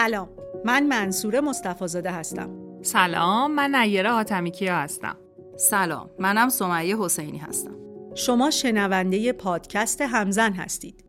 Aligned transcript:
سلام. 0.00 0.28
من 0.64 0.86
منصور 0.86 1.40
مصطفی 1.40 1.86
زاده 1.86 2.10
هستم. 2.10 2.50
سلام 2.82 3.54
من 3.54 3.74
نیره 3.74 4.10
حاتمی 4.10 4.50
کیا 4.50 4.76
هستم. 4.76 5.16
سلام 5.56 6.10
منم 6.18 6.48
سمیه 6.48 6.96
حسینی 6.98 7.38
هستم. 7.38 7.74
شما 8.14 8.50
شنونده 8.50 9.32
پادکست 9.32 10.00
همزن 10.00 10.52
هستید. 10.52 11.04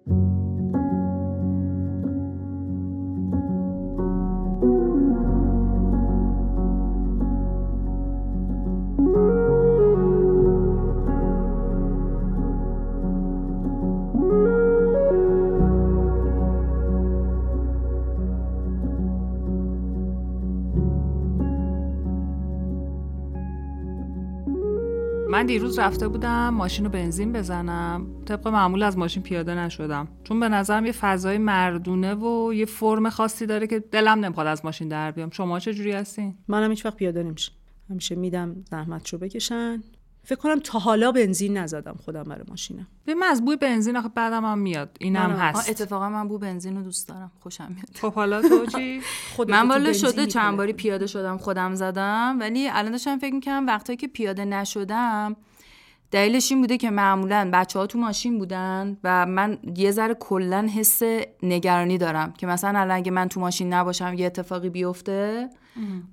دیروز 25.51 25.79
رفته 25.79 26.07
بودم 26.07 26.49
ماشین 26.49 26.85
رو 26.85 26.91
بنزین 26.91 27.33
بزنم. 27.33 28.07
طبق 28.25 28.47
معمول 28.47 28.83
از 28.83 28.97
ماشین 28.97 29.23
پیاده 29.23 29.55
نشدم. 29.55 30.07
چون 30.23 30.39
به 30.39 30.49
نظرم 30.49 30.85
یه 30.85 30.91
فضای 30.91 31.37
مردونه 31.37 32.15
و 32.15 32.53
یه 32.53 32.65
فرم 32.65 33.09
خاصی 33.09 33.45
داره 33.45 33.67
که 33.67 33.79
دلم 33.79 34.25
نمی‌خواد 34.25 34.47
از 34.47 34.65
ماشین 34.65 34.87
در 34.87 35.11
بیام. 35.11 35.29
شما 35.29 35.59
چه 35.59 35.73
جوری 35.73 35.91
هستین؟ 35.91 36.37
منم 36.47 36.69
هیچ 36.69 36.85
وقت 36.85 36.95
پیاده 36.95 37.23
نمیشه 37.23 37.51
همیشه 37.89 38.15
میدم 38.15 38.55
زحمتشو 38.71 39.17
بکشن. 39.17 39.83
فکر 40.23 40.39
کنم 40.39 40.59
تا 40.59 40.79
حالا 40.79 41.11
بنزین 41.11 41.57
نزدم 41.57 41.95
خودم 42.05 42.23
برای 42.23 42.43
ماشینم. 42.49 42.87
به 43.05 43.15
من 43.15 43.27
از 43.27 43.45
بوی 43.45 43.55
بنزین 43.55 43.97
آخه 43.97 44.09
بعدم 44.09 44.45
هم 44.45 44.57
میاد. 44.57 44.97
اینم 44.99 45.25
منم. 45.25 45.39
هست. 45.39 45.69
اتفاقا 45.69 46.09
من 46.09 46.27
بو 46.27 46.37
بنزین 46.37 46.75
رو 46.77 46.83
دوست 46.83 47.09
دارم. 47.09 47.31
خوشم 47.39 47.67
میاد. 47.69 47.89
خب 48.01 48.13
حالا 48.13 48.41
تو 48.41 48.65
چی؟ 48.65 49.01
من 49.47 49.67
والا 49.67 49.93
شده 49.93 50.25
چند. 50.25 50.57
باری 50.57 50.73
پیاده 50.73 51.07
شدم 51.07 51.37
خودم 51.37 51.75
زدم. 51.75 52.37
ولی 52.39 52.69
الان 52.69 52.91
داشتم 52.91 53.17
فکر 53.17 53.33
می‌کنم 53.33 53.65
وقتایی 53.67 53.97
که 53.97 54.07
پیاده 54.07 54.45
نشدم 54.45 55.35
دلیلش 56.11 56.51
این 56.51 56.61
بوده 56.61 56.77
که 56.77 56.89
معمولا 56.89 57.49
بچه 57.53 57.79
ها 57.79 57.87
تو 57.87 57.99
ماشین 57.99 58.39
بودن 58.39 58.97
و 59.03 59.25
من 59.25 59.57
یه 59.75 59.91
ذره 59.91 60.13
کلا 60.13 60.69
حس 60.75 61.01
نگرانی 61.43 61.97
دارم 61.97 62.31
که 62.31 62.47
مثلا 62.47 62.79
الان 62.79 62.97
اگه 62.97 63.11
من 63.11 63.27
تو 63.27 63.39
ماشین 63.39 63.73
نباشم 63.73 64.13
یه 64.17 64.25
اتفاقی 64.25 64.69
بیفته 64.69 65.49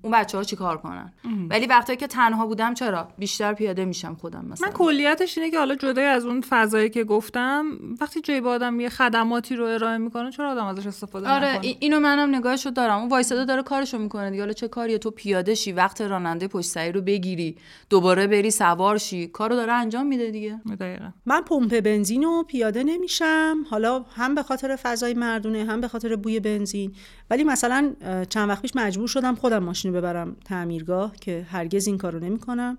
اون 0.02 0.12
بچه 0.12 0.38
ها 0.38 0.44
چیکار 0.44 0.78
کنن؟ 0.78 1.12
ولی 1.50 1.66
وقتایی 1.66 1.96
که 1.96 2.06
تنها 2.06 2.46
بودم 2.46 2.74
چرا؟ 2.74 3.08
بیشتر 3.18 3.52
پیاده 3.52 3.84
میشم 3.84 4.14
خودم 4.14 4.44
مثلا. 4.44 4.66
من 4.68 4.72
کلیتش 4.74 5.38
اینه 5.38 5.50
که 5.50 5.58
حالا 5.58 5.74
جدای 5.74 6.04
از 6.04 6.24
اون 6.26 6.40
فضایی 6.40 6.90
که 6.90 7.04
گفتم 7.04 7.64
وقتی 8.00 8.20
جای 8.20 8.40
با 8.40 8.50
آدم 8.50 8.80
یه 8.80 8.88
خدماتی 8.88 9.56
رو 9.56 9.64
ارائه 9.64 9.98
می‌کنه 9.98 10.30
چرا 10.30 10.50
آدم 10.50 10.64
ازش 10.66 10.86
استفاده 10.86 11.28
آره 11.28 11.48
نکنه؟ 11.48 11.66
ای- 11.66 11.76
اینو 11.80 12.00
منم 12.00 12.34
نگاهشو 12.34 12.70
دارم. 12.70 12.98
اون 12.98 13.08
وایساده 13.08 13.44
داره 13.44 13.62
کارشو 13.62 13.98
می‌کنه 13.98 14.30
دیگه. 14.30 14.42
حالا 14.42 14.52
چه 14.52 14.68
کاریه 14.68 14.98
تو 14.98 15.10
پیاده 15.10 15.54
شی 15.54 15.72
وقت 15.72 16.00
راننده 16.00 16.48
پشت 16.48 16.68
سری 16.68 16.92
رو 16.92 17.00
بگیری. 17.00 17.56
دوباره 17.90 18.26
بری 18.26 18.50
سوار 18.50 18.98
شی. 18.98 19.26
کارو 19.26 19.56
داره 19.56 19.72
انجام 19.72 20.06
میده 20.06 20.30
دیگه. 20.30 20.60
دقیقا. 20.80 21.10
من 21.26 21.40
پمپ 21.40 21.80
بنزین 21.80 22.24
و 22.24 22.42
پیاده 22.42 22.82
نمیشم. 22.84 23.56
حالا 23.70 24.04
هم 24.16 24.34
به 24.34 24.42
خاطر 24.42 24.76
فضای 24.76 25.14
مردونه 25.14 25.64
هم 25.64 25.80
به 25.80 25.88
خاطر 25.88 26.16
بوی 26.16 26.40
بنزین. 26.40 26.92
ولی 27.30 27.44
مثلا 27.44 27.92
چند 28.28 28.48
وقت 28.48 28.62
پیش 28.62 28.70
مجبور 28.74 29.08
شدم 29.08 29.34
خودم 29.34 29.58
ماشین 29.58 29.92
رو 29.92 29.98
ببرم 29.98 30.36
تعمیرگاه 30.44 31.16
که 31.16 31.46
هرگز 31.50 31.86
این 31.86 31.98
کارو 31.98 32.18
نمی‌کنم. 32.18 32.78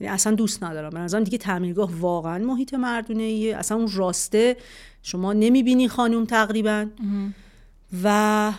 یعنی 0.00 0.14
اصلا 0.14 0.34
دوست 0.34 0.62
ندارم. 0.64 0.90
به 0.90 0.98
نظرم 0.98 1.24
دیگه 1.24 1.38
تعمیرگاه 1.38 1.90
واقعا 2.00 2.38
محیط 2.38 2.74
مردونه. 2.74 3.22
ایه 3.22 3.56
اصلا 3.56 3.76
اون 3.76 3.90
راسته 3.94 4.56
شما 5.02 5.32
نمی‌بینی 5.32 5.88
خانوم 5.88 6.24
تقریبا. 6.24 6.86
و 8.04 8.52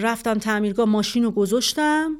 رفتم 0.00 0.34
تعمیرگاه 0.34 0.86
ماشین 0.86 1.24
رو 1.24 1.30
گذاشتم. 1.30 2.16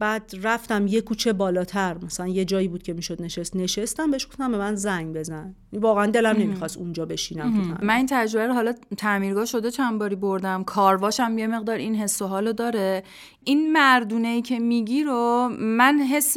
بعد 0.00 0.32
رفتم 0.42 0.86
یه 0.86 1.00
کوچه 1.00 1.32
بالاتر 1.32 1.96
مثلا 2.04 2.28
یه 2.28 2.44
جایی 2.44 2.68
بود 2.68 2.82
که 2.82 2.92
می‌شد 2.92 3.22
نشست 3.22 3.56
نشستم 3.56 4.10
بهش 4.10 4.26
گفتم 4.26 4.52
به 4.52 4.58
من 4.58 4.74
زنگ 4.74 5.16
بزن. 5.16 5.54
واقعا 5.72 6.06
دلم 6.06 6.36
نمی‌خواست 6.36 6.78
اونجا 6.78 7.06
بشینم. 7.06 7.78
من 7.82 7.94
این 7.94 8.06
تجربه 8.06 8.46
رو 8.46 8.54
حالا 8.54 8.74
تعمیرگاه 8.96 9.44
شده 9.44 9.70
چند 9.70 9.98
باری 9.98 10.16
بردم. 10.16 10.64
کارواشم 10.64 11.38
یه 11.38 11.46
مقدار 11.46 11.76
این 11.76 11.94
حس 11.94 12.22
و 12.22 12.26
حالو 12.26 12.52
داره. 12.52 13.02
این 13.44 13.72
مردونه 13.72 14.28
ای 14.28 14.42
که 14.42 14.58
میگی 14.58 15.02
رو 15.02 15.50
من 15.58 15.98
حس 15.98 16.36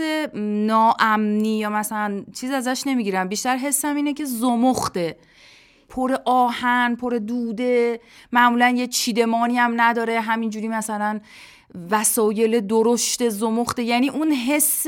ناامنی 0.67 1.59
یا 1.59 1.69
مثلا 1.69 2.23
چیز 2.33 2.51
ازش 2.51 2.83
نمی‌گیرم. 2.85 3.27
بیشتر 3.27 3.57
حسم 3.57 3.95
اینه 3.95 4.13
که 4.13 4.25
زمخته. 4.25 5.17
پر 5.89 6.15
آهن 6.25 6.95
پر 6.95 7.19
دوده. 7.27 7.99
معمولا 8.31 8.69
یه 8.69 8.87
چیدمانی 8.87 9.57
هم 9.57 9.73
نداره. 9.81 10.21
همینجوری 10.21 10.67
مثلا 10.67 11.19
وسایل 11.91 12.59
درشت 12.59 13.29
زمخته 13.29 13.83
یعنی 13.83 14.09
اون 14.09 14.31
حس 14.31 14.85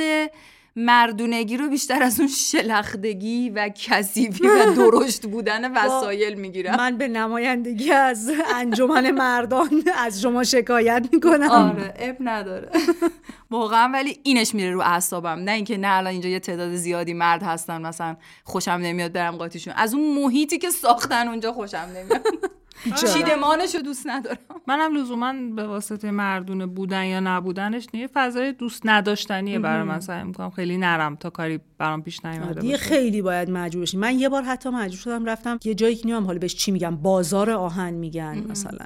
مردونگی 0.76 1.58
رو 1.58 1.70
بیشتر 1.70 2.04
از 2.04 2.20
اون 2.20 2.30
شلختگی 2.30 3.50
و 3.50 3.70
کثیفی 3.70 4.48
و 4.48 4.72
درشت 4.82 5.26
بودن 5.26 5.72
وسایل 5.72 6.34
می‌گیرم. 6.34 6.76
من 6.76 6.98
به 6.98 7.08
نمایندگی 7.08 7.92
از 7.92 8.32
انجمن 8.56 9.12
مردان 9.12 9.84
از 9.98 10.22
شما 10.22 10.44
شکایت 10.44 11.10
می‌کنم. 11.14 11.50
آره 11.50 11.94
اب 12.00 12.16
نداره. 12.20 12.70
واقعا 13.52 13.90
ولی 13.94 14.20
اینش 14.24 14.56
میره 14.56 14.72
رو 14.72 14.82
اعصابم. 14.82 15.30
نه 15.30 15.52
اینکه 15.52 15.78
نه 15.78 15.88
الان 15.88 16.12
اینجا 16.12 16.30
یه 16.30 16.40
تعداد 16.40 16.76
زیادی 16.76 17.14
مرد 17.14 17.44
هستن 17.44 17.82
مثلا 17.82 18.18
خوشم 18.44 18.72
نمیاد 18.72 19.12
برم 19.12 19.38
قاطیشون. 19.38 19.74
از 19.78 19.94
اون 19.94 20.24
محیطی 20.24 20.58
که 20.58 20.70
ساختن 20.70 21.28
اونجا 21.28 21.54
خوشم 21.54 21.88
نمیاد. 21.96 22.28
چیدمانش 23.14 23.76
رو 23.76 23.82
دوست 23.82 24.04
ندارم. 24.08 24.38
منم 24.68 24.98
لزوما 24.98 25.34
به 25.56 25.68
واسطه 25.68 26.12
مردونه 26.12 26.66
بودن 26.66 27.06
یا 27.06 27.20
نبودنش 27.20 27.88
نیه 27.94 28.08
فضای 28.14 28.52
دوست 28.52 28.82
نداشتنیه 28.86 29.60
برای 29.60 29.84
من 29.84 30.00
سعی 30.00 30.24
می‌کنم. 30.24 30.50
خیلی 30.50 30.78
نرم 30.78 31.16
تا 31.16 31.30
کاری 31.30 31.60
برام 31.78 32.04
پیش 32.04 32.26
نیومده 32.26 32.62
دیگه 32.62 32.78
خیلی 32.78 33.22
باید 33.22 33.52
مجبور 33.52 33.82
بشی. 33.82 33.98
من 33.98 34.20
یه 34.20 34.30
بار 34.30 34.44
حتی 34.44 34.70
مجبور 34.70 35.00
شدم 35.00 35.26
رفتم 35.26 35.60
یه 35.64 35.76
جایی 35.76 35.96
که 35.96 36.06
نمی‌دونم 36.06 36.26
حالا 36.26 36.40
بهش 36.40 36.56
چی 36.56 36.72
میگم 36.72 36.96
بازار 36.96 37.52
آهن 37.52 37.94
میگن 37.94 38.46
مثلا. 38.50 38.86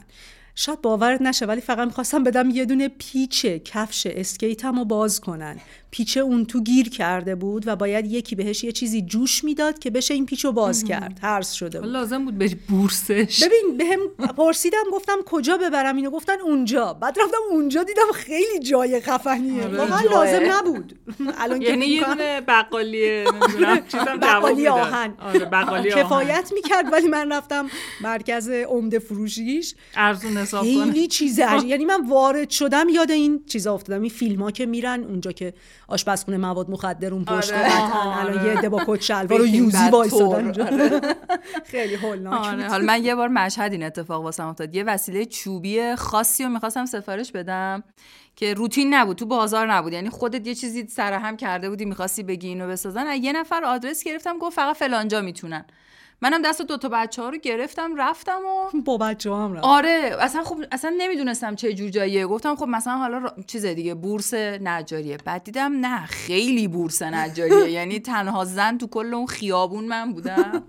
شاید 0.61 0.81
باورت 0.81 1.21
نشه 1.21 1.45
ولی 1.45 1.61
فقط 1.61 1.87
می‌خواستم 1.87 2.23
بدم 2.23 2.49
یه 2.49 2.65
دونه 2.65 2.87
پیچ 2.87 3.45
کفش 3.45 4.07
اسکیتم 4.07 4.79
رو 4.79 4.85
باز 4.85 5.19
کنن. 5.19 5.57
پیچ 5.91 6.17
اون 6.17 6.45
تو 6.45 6.63
گیر 6.63 6.89
کرده 6.89 7.35
بود 7.35 7.67
و 7.67 7.75
باید 7.75 8.05
یکی 8.05 8.35
بهش 8.35 8.63
یه 8.63 8.71
چیزی 8.71 9.01
جوش 9.01 9.43
می‌داد 9.43 9.79
که 9.79 9.89
بشه 9.89 10.13
این 10.13 10.25
پیچ 10.25 10.45
رو 10.45 10.51
باز 10.51 10.83
کرد. 10.83 11.19
هرس 11.21 11.51
شده 11.53 11.79
بود. 11.81 11.89
لازم 11.89 12.25
بود 12.25 12.37
به 12.37 12.57
بورسش. 12.69 13.43
ببین 13.43 13.77
بهم 13.77 14.27
پرسیدم 14.37 14.83
گفتم 14.93 15.17
کجا 15.25 15.57
ببرم 15.57 15.95
اینو؟ 15.95 16.09
گفتن 16.09 16.41
اونجا. 16.43 16.93
بعد 16.93 17.19
رفتم 17.19 17.37
اونجا 17.51 17.83
دیدم 17.83 18.11
خیلی 18.13 18.59
جای 18.59 19.01
خفنیه. 19.01 19.63
آره، 19.63 19.77
واقعا. 19.77 20.01
لازم 20.01 20.51
نبود. 20.51 20.99
الان 21.37 21.59
که 21.59 21.69
یعنی 21.69 21.85
یه 21.85 22.03
دونه 22.05 22.41
بقالی 22.47 23.23
نمی‌دونم 23.23 23.87
چیزم 23.87 24.05
جواب 24.05 24.19
بقالی 24.21 24.55
می‌داد. 24.55 24.79
آهن. 24.79 25.13
آره 25.19 25.45
بقالی 25.45 25.91
آهن. 25.91 26.03
کفایت 26.03 26.51
می‌کرد 26.53 26.93
ولی 26.93 27.07
من 27.07 27.31
رفتم 27.31 27.69
مرکز 28.01 28.49
عمده 28.49 28.99
فروشیش. 28.99 29.75
ارزون 29.95 30.37
حساب 30.49 30.65
کنه 30.65 30.91
خیلی 30.93 31.07
چیز 31.07 31.39
عجیب 31.39 31.69
یعنی 31.69 31.85
من 31.85 32.07
وارد 32.07 32.49
شدم 32.49 32.89
یاد 32.89 33.11
این 33.11 33.43
چیزا 33.45 33.73
افتادم. 33.73 34.01
این 34.01 34.09
فیلم 34.09 34.41
ها 34.41 34.51
که 34.51 34.65
میرن 34.65 35.03
اونجا 35.03 35.31
که 35.31 35.53
آشپزخونه 35.87 36.37
مواد 36.37 36.69
مخدر 36.69 37.13
اون 37.13 37.25
پشت 37.25 37.53
آره. 37.53 37.63
قطعاً 37.63 38.13
الان 38.13 38.45
یه 38.45 38.51
عده 38.51 38.69
با 38.69 38.83
کت 38.88 39.01
شلوار 39.09 39.41
و 39.41 39.47
یوزی 39.47 39.89
وایسادن. 39.91 40.53
خیلی 41.71 41.95
هولناک 41.95 42.45
آره. 42.45 42.67
حالا 42.67 42.85
من 42.85 43.05
یه 43.05 43.15
بار 43.15 43.27
مشهد 43.27 43.71
این 43.71 43.83
اتفاق 43.83 44.23
واسم 44.23 44.47
افتاد. 44.47 44.75
یه 44.75 44.83
وسیله 44.83 45.25
چوبی 45.25 45.95
خاصی 45.95 46.43
رو 46.43 46.49
می‌خواستم 46.49 46.85
سفارش 46.85 47.31
بدم 47.31 47.83
که 48.35 48.53
روتین 48.53 48.94
نبود 48.94 49.18
تو 49.18 49.25
بازار 49.25 49.74
نبود. 49.74 49.94
یعنی 49.94 50.09
خودت 50.09 50.47
یه 50.47 50.56
چیزی 50.56 50.88
سرهم 50.88 51.38
کرده 51.38 51.69
بودی 51.69 51.85
می‌خواستی 51.85 52.24
بگی 52.24 52.47
اینو 52.47 52.68
بسازن. 52.68 53.07
از 53.07 53.19
یه 53.21 53.33
نفر 53.33 53.63
آدرس 53.63 54.03
گرفتم 54.03 54.38
گفت 54.38 54.56
فقط 54.56 54.75
فلانجا 54.75 55.21
می‌تونن. 55.21 55.65
منم 56.21 56.42
دست 56.42 56.62
دو 56.62 56.77
تا 56.77 56.89
بچه 56.89 57.21
ها 57.21 57.30
رو 57.30 57.38
گرفتم 57.38 57.95
رفتم 57.95 58.39
و 58.75 58.81
با 58.81 58.98
بچه 58.98 59.33
هم 59.33 59.54
رفت. 59.54 59.63
آره 59.66 60.16
اصلا 60.19 60.44
خب 60.44 60.57
اصلا 60.71 60.95
نمی‌دونستم 60.98 61.56
چه 61.56 61.74
جور 61.74 61.89
جاییه. 61.89 62.27
گفتم 62.27 62.56
خب 62.56 62.66
مثلا 62.68 62.98
حالا 62.98 63.18
را- 63.18 63.36
چیز 63.48 63.66
دیگه 63.66 63.94
بورس 63.94 64.33
نجاریه. 64.33 65.18
بعد 65.25 65.44
دیدم 65.44 65.86
نه 65.86 66.06
خیلی 66.06 66.68
بورس 66.68 67.01
نجاریه. 67.01 67.71
یعنی 67.80 68.00
تنها 68.00 68.45
زن 68.45 68.77
تو 68.77 68.88
کل 68.88 69.13
اون 69.13 69.25
خیابون 69.27 69.83
من 69.86 70.13
بودم. 70.13 70.63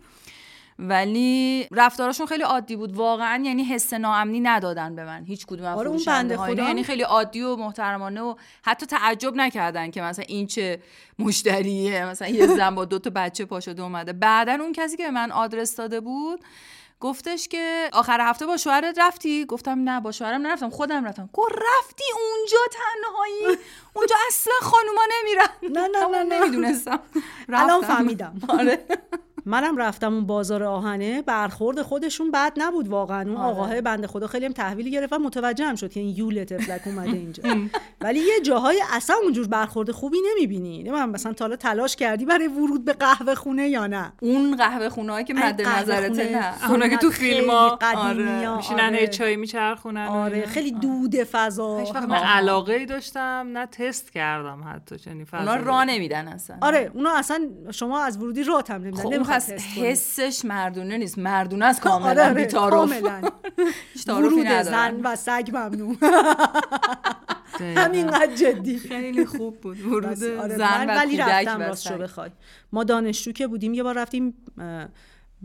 ولی 0.88 1.68
رفتاراشون 1.70 2.26
خیلی 2.26 2.42
عادی 2.42 2.76
بود. 2.76 2.96
واقعا 2.96 3.42
یعنی 3.44 3.64
حس 3.64 3.92
ناامنی 3.92 4.40
ندادن 4.40 4.94
به 4.96 5.04
من. 5.04 5.24
هیچ 5.24 5.46
کدوم 5.46 5.66
از 5.66 5.78
آره، 5.78 5.88
اون 5.90 6.02
بنده 6.06 6.36
خدا. 6.36 6.62
یعنی 6.62 6.84
خیلی 6.84 7.02
عادی 7.02 7.42
و 7.42 7.56
محترمانه 7.56 8.20
و 8.20 8.34
حتی 8.62 8.86
تعجب 8.86 9.34
نکردن 9.36 9.90
که 9.90 10.02
مثلا 10.02 10.24
این 10.28 10.46
چه 10.46 10.82
مشتریه. 11.18 12.04
مثلا 12.04 12.28
یه 12.28 12.46
زن 12.56 12.74
با 12.74 12.84
دو 12.84 12.98
تا 12.98 13.10
بچه 13.14 13.44
پا 13.44 13.60
شده 13.60 13.82
اومده. 13.82 14.12
بعدا 14.12 14.52
اون 14.52 14.72
کسی 14.72 14.96
که 14.96 15.04
به 15.04 15.10
من 15.10 15.32
آدرس 15.32 15.76
داده 15.76 16.00
بود 16.00 16.40
گفتش 17.00 17.48
که 17.48 17.90
آخر 17.92 18.20
هفته 18.20 18.46
با 18.46 18.56
شوهرت 18.56 18.98
رفتی؟ 18.98 19.44
گفتم 19.44 19.88
نه 19.88 20.00
با 20.00 20.12
شوهرم 20.12 20.46
نرفتم 20.46 20.70
خودم 20.70 21.04
رفتم. 21.04 21.30
گفت 21.32 21.52
رفتی 21.52 22.04
اونجا 22.14 22.58
تنهایی؟ 22.72 23.58
اونجا 23.94 24.14
اصلا 24.28 24.52
خانوما 24.62 25.00
نمیرن. 25.20 25.80
نه 25.80 25.88
نه 25.98 26.06
نه 26.24 26.38
نمی‌دونستم. 26.40 27.00
الان 27.48 27.82
فهمیدم. 27.82 28.34
آره. 28.58 28.84
منم 29.46 29.76
رفتم 29.76 30.14
اون 30.14 30.26
بازار 30.26 30.64
آهنه 30.64 31.22
برخورد 31.22 31.82
خودشون 31.82 32.30
بد 32.30 32.52
نبود 32.56 32.88
واقعا. 32.88 33.22
اون 33.22 33.36
آره. 33.36 33.50
آقاه 33.50 33.80
بنده 33.80 34.06
خدا 34.06 34.26
خیلی 34.26 34.46
هم 34.46 34.52
تحویل 34.52 34.90
گرفت 34.90 35.12
و 35.12 35.18
متوجه 35.18 35.64
هم 35.64 35.74
شد 35.74 35.92
که 35.92 36.00
این 36.00 36.16
یول 36.16 36.44
تفلک 36.44 36.82
اومده 36.86 37.16
اینجا. 37.24 37.42
ولی 38.00 38.18
یه 38.18 38.40
جاهای 38.42 38.82
اصلا 38.92 39.16
اونجور 39.22 39.48
برخورد 39.48 39.90
خوبی 39.90 40.18
نمی‌بینی. 40.30 40.90
من 40.90 41.08
مثلا 41.08 41.32
تا 41.32 41.44
حالا 41.44 41.56
تلاش 41.56 41.96
کردی 41.96 42.24
برای 42.24 42.48
ورود 42.48 42.84
به 42.84 42.92
قهوه 42.92 43.34
خونه 43.34 43.68
یا 43.68 43.86
نه؟ 43.86 44.12
اون 44.20 44.56
قهوه 44.56 44.88
خونه 44.88 45.24
که 45.24 45.34
مد 45.34 45.62
نظرته 45.62 46.08
خونه. 46.08 46.38
نه. 46.38 46.70
اونا 46.70 46.88
که 46.88 46.96
تو 46.96 47.10
خیلی 47.10 47.34
فیلم 47.34 47.50
ها 47.50 47.68
قدیمی 47.80 48.44
ها، 48.44 48.56
میشینن 48.56 48.80
آره. 48.80 49.06
چای 49.06 49.36
میچرخونن. 49.36 50.06
آره. 50.06 50.46
خیلی 50.46 50.72
دود 50.72 51.14
فضا. 51.16 51.84
من 52.08 52.14
علاقه 52.14 52.72
ای 52.72 52.86
داشتم 52.86 53.46
نه 53.52 53.66
تست 53.66 54.12
کردم 54.12 54.64
حتی 54.74 54.98
چنین 54.98 55.26
اونا 55.32 55.44
فضایی. 55.44 55.64
را 55.64 55.84
نمیدن 55.84 56.28
اصلا. 56.28 56.56
آره 56.62 56.90
اونا 56.94 57.10
اصلا 57.16 57.48
شما 57.70 58.00
از 58.04 58.16
ورودی 58.16 58.44
رات 58.44 58.70
هم 58.70 58.82
نمیدن. 58.82 59.02
پس. 59.30 59.50
حسش 59.50 60.44
مردونه 60.44 60.96
نیست 60.98 61.18
مردونه 61.18 61.64
است 61.66 61.80
کاملا 61.86 62.10
آره 62.10 62.20
آره 62.22 62.40
هیچ 63.94 64.04
تعارفی 64.06 64.34
ورود. 64.34 64.62
زن 64.62 65.00
و 65.04 65.16
سگ 65.16 65.48
ممنوع. 65.52 65.96
همینقدر 67.60 68.34
جدی 68.34 68.78
خیلی 68.78 69.26
خوب 69.26 69.60
بود 69.60 69.80
ورود 69.86 70.04
آره، 70.04 70.56
زن 70.56 70.90
و 70.90 70.94
ولی 70.94 71.16
کودک 71.16 71.28
رفتم 71.30 71.60
و 71.60 71.62
راستشو 71.62 71.94
سگ. 71.94 72.00
بخوای 72.02 72.30
ما 72.72 72.84
دانشجو 72.84 73.32
که 73.32 73.46
بودیم 73.46 73.74
یه 73.74 73.82
بار 73.82 73.94
رفتیم 73.98 74.34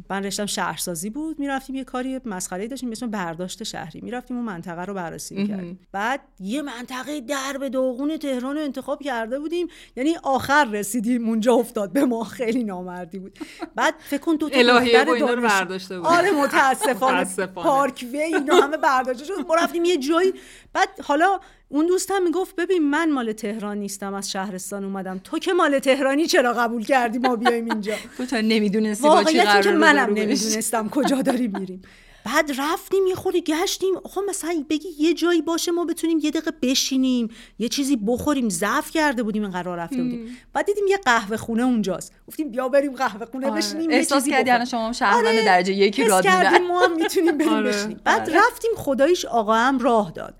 من 0.09 0.23
رشتم 0.23 0.45
شهرسازی 0.45 1.09
بود 1.09 1.39
می‌رفتیم 1.39 1.75
یه 1.75 1.83
کاری 1.83 2.19
مسخره 2.25 2.67
داشتیم 2.67 2.89
به 2.89 2.93
اسم 2.93 3.09
برداشت 3.11 3.63
شهری. 3.63 4.01
می‌رفتیم 4.01 4.37
اون 4.37 4.45
منطقه 4.45 4.85
رو 4.85 4.93
بررسی 4.93 5.35
می‌کردیم. 5.35 5.79
بعد 5.91 6.21
یه 6.39 6.61
منطقه 6.61 7.21
درب 7.21 7.67
داغون 7.67 8.17
تهران 8.17 8.55
رو 8.55 8.61
انتخاب 8.61 9.01
کرده 9.03 9.39
بودیم. 9.39 9.67
یعنی 9.95 10.15
آخر 10.23 10.65
رسیدیم 10.65 11.29
اونجا 11.29 11.53
افتاد 11.53 11.93
به 11.93 12.05
ما. 12.05 12.23
خیلی 12.23 12.63
نامردی 12.63 13.19
بود. 13.19 13.39
بعد 13.75 13.93
فکر 13.99 14.21
کن 14.21 14.35
دو 14.35 14.49
تا 14.49 14.79
دختر 14.79 15.05
رو 15.05 15.41
برداشته 15.41 15.99
بود. 15.99 16.07
آره 16.07 16.31
متاسفانه. 16.31 17.17
متاسفانه. 17.21 17.67
پارک 17.67 18.05
وی 18.11 18.19
اینا 18.19 18.55
همه 18.55 18.77
برداشته 18.77 19.25
شد 19.25 19.33
ما 19.47 19.55
رفتیم 19.55 19.85
یه 19.85 19.97
جایی. 19.97 20.33
بعد 20.73 20.89
حالا 21.03 21.39
اون 21.69 21.85
دوستم 21.87 22.23
می‌گفت 22.23 22.55
ببین 22.55 22.89
من 22.89 23.11
مال 23.11 23.31
تهران 23.31 23.77
نیستم 23.77 24.13
از 24.13 24.31
شهرستان 24.31 24.83
اومدم. 24.83 25.21
تو 25.23 25.39
که 25.39 25.53
مال 25.53 25.79
تهرانی 25.79 26.27
چرا 26.27 26.53
قبول 26.53 26.85
کردی 26.85 27.17
ما 27.17 27.35
بیایم 27.35 27.65
اینجا؟ 27.65 27.95
تو 28.17 28.25
تا 28.25 28.41
نمی‌دونستی 28.41 29.07
با 29.07 29.09
چی 29.09 29.37
واقعیت 29.37 29.47
این 29.47 29.61
که 29.61 29.69
قرار 29.69 29.77
منم. 29.77 30.13
نمی‌دونستم 30.13 30.89
کجا 30.89 31.21
داریم 31.21 31.53
میریم. 31.59 31.81
بعد 32.25 32.51
رفتیم 32.57 33.07
یه 33.07 33.15
خوری 33.15 33.41
گشتیم. 33.41 33.95
خب 34.03 34.21
مثلا 34.29 34.65
بگی 34.69 34.87
یه 34.99 35.13
جایی 35.13 35.41
باشه 35.41 35.71
ما 35.71 35.85
بتونیم 35.85 36.19
یه 36.23 36.31
دقیقه 36.31 36.51
بشینیم 36.61 37.29
یه 37.59 37.69
چیزی 37.69 37.95
بخوریم. 37.95 38.49
ضعف 38.49 38.91
کرده 38.91 39.23
بودیم 39.23 39.41
این 39.41 39.51
قرار 39.51 39.77
رفته 39.77 39.95
بودیم. 39.95 40.37
بعد 40.53 40.65
دیدیم 40.65 40.83
یه 40.87 40.97
قهوه 40.97 41.37
خونه 41.37 41.63
اونجاست. 41.63 42.13
گفتیم 42.27 42.51
بیا 42.51 42.69
بریم 42.69 42.91
قهوه 42.91 43.25
خونه 43.25 43.47
آره. 43.47 43.57
بشینیم 43.57 43.89
یه 43.89 43.97
احساس 43.97 44.27
کردی. 44.29 44.51
الان 44.51 44.65
شما 44.65 44.93
شهروند 44.93 45.25
آره، 45.25 45.45
درجه 45.45 45.73
یکی 45.73 46.03
میدن 46.03 46.67
ما 46.67 46.79
هم 46.79 46.95
می‌تونیم 46.95 47.37
بریم 47.37 47.53
آره. 47.59 47.69
بشینیم. 47.69 48.01
بعد 48.03 48.29
رفتیم 48.33 48.71
خداییش 48.75 49.25
آقا 49.25 49.55
هم 49.55 49.79
راه 49.79 50.11
داد. 50.11 50.35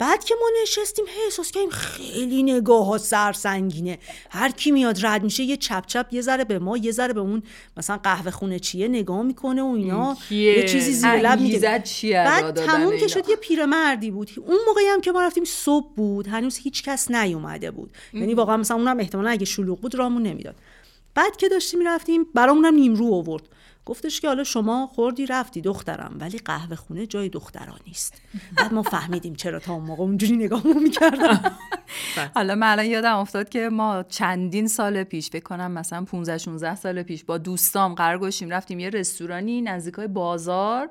بعد 0.00 0.24
که 0.24 0.34
ما 0.40 0.46
نشستیم 0.62 1.04
هی 1.08 1.24
احساس 1.24 1.50
کردیم 1.50 1.70
خیلی 1.70 2.42
نگاه 2.42 2.86
ها 2.86 2.98
سرسنگینه. 2.98 3.98
هر 4.30 4.50
کی 4.50 4.70
میاد 4.70 5.06
رد 5.06 5.22
میشه 5.22 5.42
یه 5.42 5.56
چپ 5.56 5.86
چپ 5.86 6.06
یه 6.10 6.20
ذره 6.20 6.44
به 6.44 6.58
ما 6.58 6.76
یه 6.76 6.92
ذره 6.92 7.12
به 7.12 7.20
اون 7.20 7.42
مثلا 7.76 7.96
قهوه 7.96 8.30
خونه 8.30 8.58
چیه 8.58 8.88
نگاه 8.88 9.22
می‌کنه 9.22 9.62
و 9.62 9.66
اینا؟ 9.66 10.16
یه 10.30 10.68
چیزی 10.68 10.92
زیر 10.92 11.16
لب 11.16 11.40
میگه. 11.40 11.58
بعد 12.24 12.66
تموم 12.66 12.98
که؟ 12.98 13.08
شد 13.08 13.28
یه 13.28 13.36
پیرمردی 13.36 14.10
بود. 14.10 14.30
اون 14.46 14.58
موقعی 14.66 14.86
هم 14.86 15.00
که 15.00 15.12
ما 15.12 15.22
رفتیم 15.22 15.44
صبح 15.44 15.94
بود 15.96 16.26
هنوز 16.26 16.56
هیچ 16.56 16.82
کس 16.82 17.10
نیومده 17.10 17.70
بود. 17.70 17.90
یعنی 18.12 18.34
واقعا 18.34 18.56
مثلا 18.56 18.76
اونم 18.76 18.98
احتمالا 18.98 19.30
اگه 19.30 19.44
شلوغ 19.44 19.80
بود 19.80 19.94
رامون 19.94 20.22
نمی‌داد. 20.22 20.54
بعد 21.14 21.36
که 21.36 21.48
داشتیم 21.48 21.88
رفتیم 21.88 22.26
برامونم 22.34 22.74
نیمرو 22.74 23.14
آورد. 23.14 23.42
گفتش 23.86 24.20
که 24.20 24.28
حالا 24.28 24.44
شما 24.44 24.86
خوردی 24.86 25.26
رفتی 25.26 25.60
دخترم. 25.60 26.16
ولی 26.20 26.38
قهوه 26.38 26.76
خونه 26.76 27.06
جای 27.06 27.28
دختران 27.28 27.78
نیست. 27.86 28.22
بعد 28.56 28.74
ما 28.74 28.82
فهمیدیم 28.82 29.34
چرا 29.34 29.58
تا 29.58 29.74
اون 29.74 29.84
موقع 29.84 30.02
اونجوری 30.02 30.36
نگاهمون 30.36 30.82
می‌کردن. 30.82 31.40
حالا 32.34 32.54
من 32.54 32.72
الان 32.72 32.86
یادم 32.86 33.16
افتاد 33.16 33.48
که 33.48 33.68
ما 33.68 34.02
چندین 34.02 34.68
سال 34.68 35.04
پیش 35.04 35.30
فکر 35.30 35.42
کنم 35.42 35.70
مثلا 35.70 36.04
15 36.04 36.38
16 36.38 36.74
سال 36.76 37.02
پیش 37.02 37.24
با 37.24 37.38
دوستام 37.38 37.94
قرار 37.94 38.18
گذاشتیم 38.18 38.50
رفتیم 38.50 38.80
یه 38.80 38.90
رستورانی 38.90 39.62
نزدیکای 39.62 40.06
بازار 40.06 40.90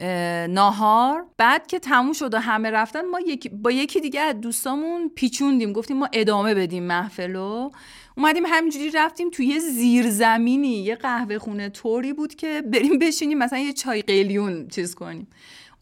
اه، 0.00 0.46
ناهار. 0.46 1.26
بعد 1.36 1.66
که 1.66 1.78
تموم 1.78 2.12
شد 2.12 2.34
و 2.34 2.38
همه 2.38 2.70
رفتن 2.70 3.08
ما 3.08 3.20
یکی 3.20 3.48
با 3.48 3.70
یکی 3.70 4.00
دیگه 4.00 4.20
از 4.20 4.40
دوستامون 4.40 5.10
پیچوندیم. 5.14 5.72
گفتیم 5.72 5.96
ما 5.96 6.08
ادامه 6.12 6.54
بدیم 6.54 6.82
محفلو 6.82 7.70
اومدیم 8.18 8.46
همینجوری 8.46 8.90
رفتیم 8.90 9.30
توی 9.30 9.46
یه 9.46 9.58
زیرزمینی. 9.58 10.84
یه 10.84 10.94
قهوه 10.94 11.38
خونه 11.38 11.68
طوری 11.68 12.12
بود 12.12 12.34
که 12.34 12.62
بریم 12.72 12.98
بشینیم 12.98 13.38
مثلا 13.38 13.58
یه 13.58 13.72
چای 13.72 14.02
قلیون 14.02 14.68
چیز 14.68 14.94
کنیم. 14.94 15.26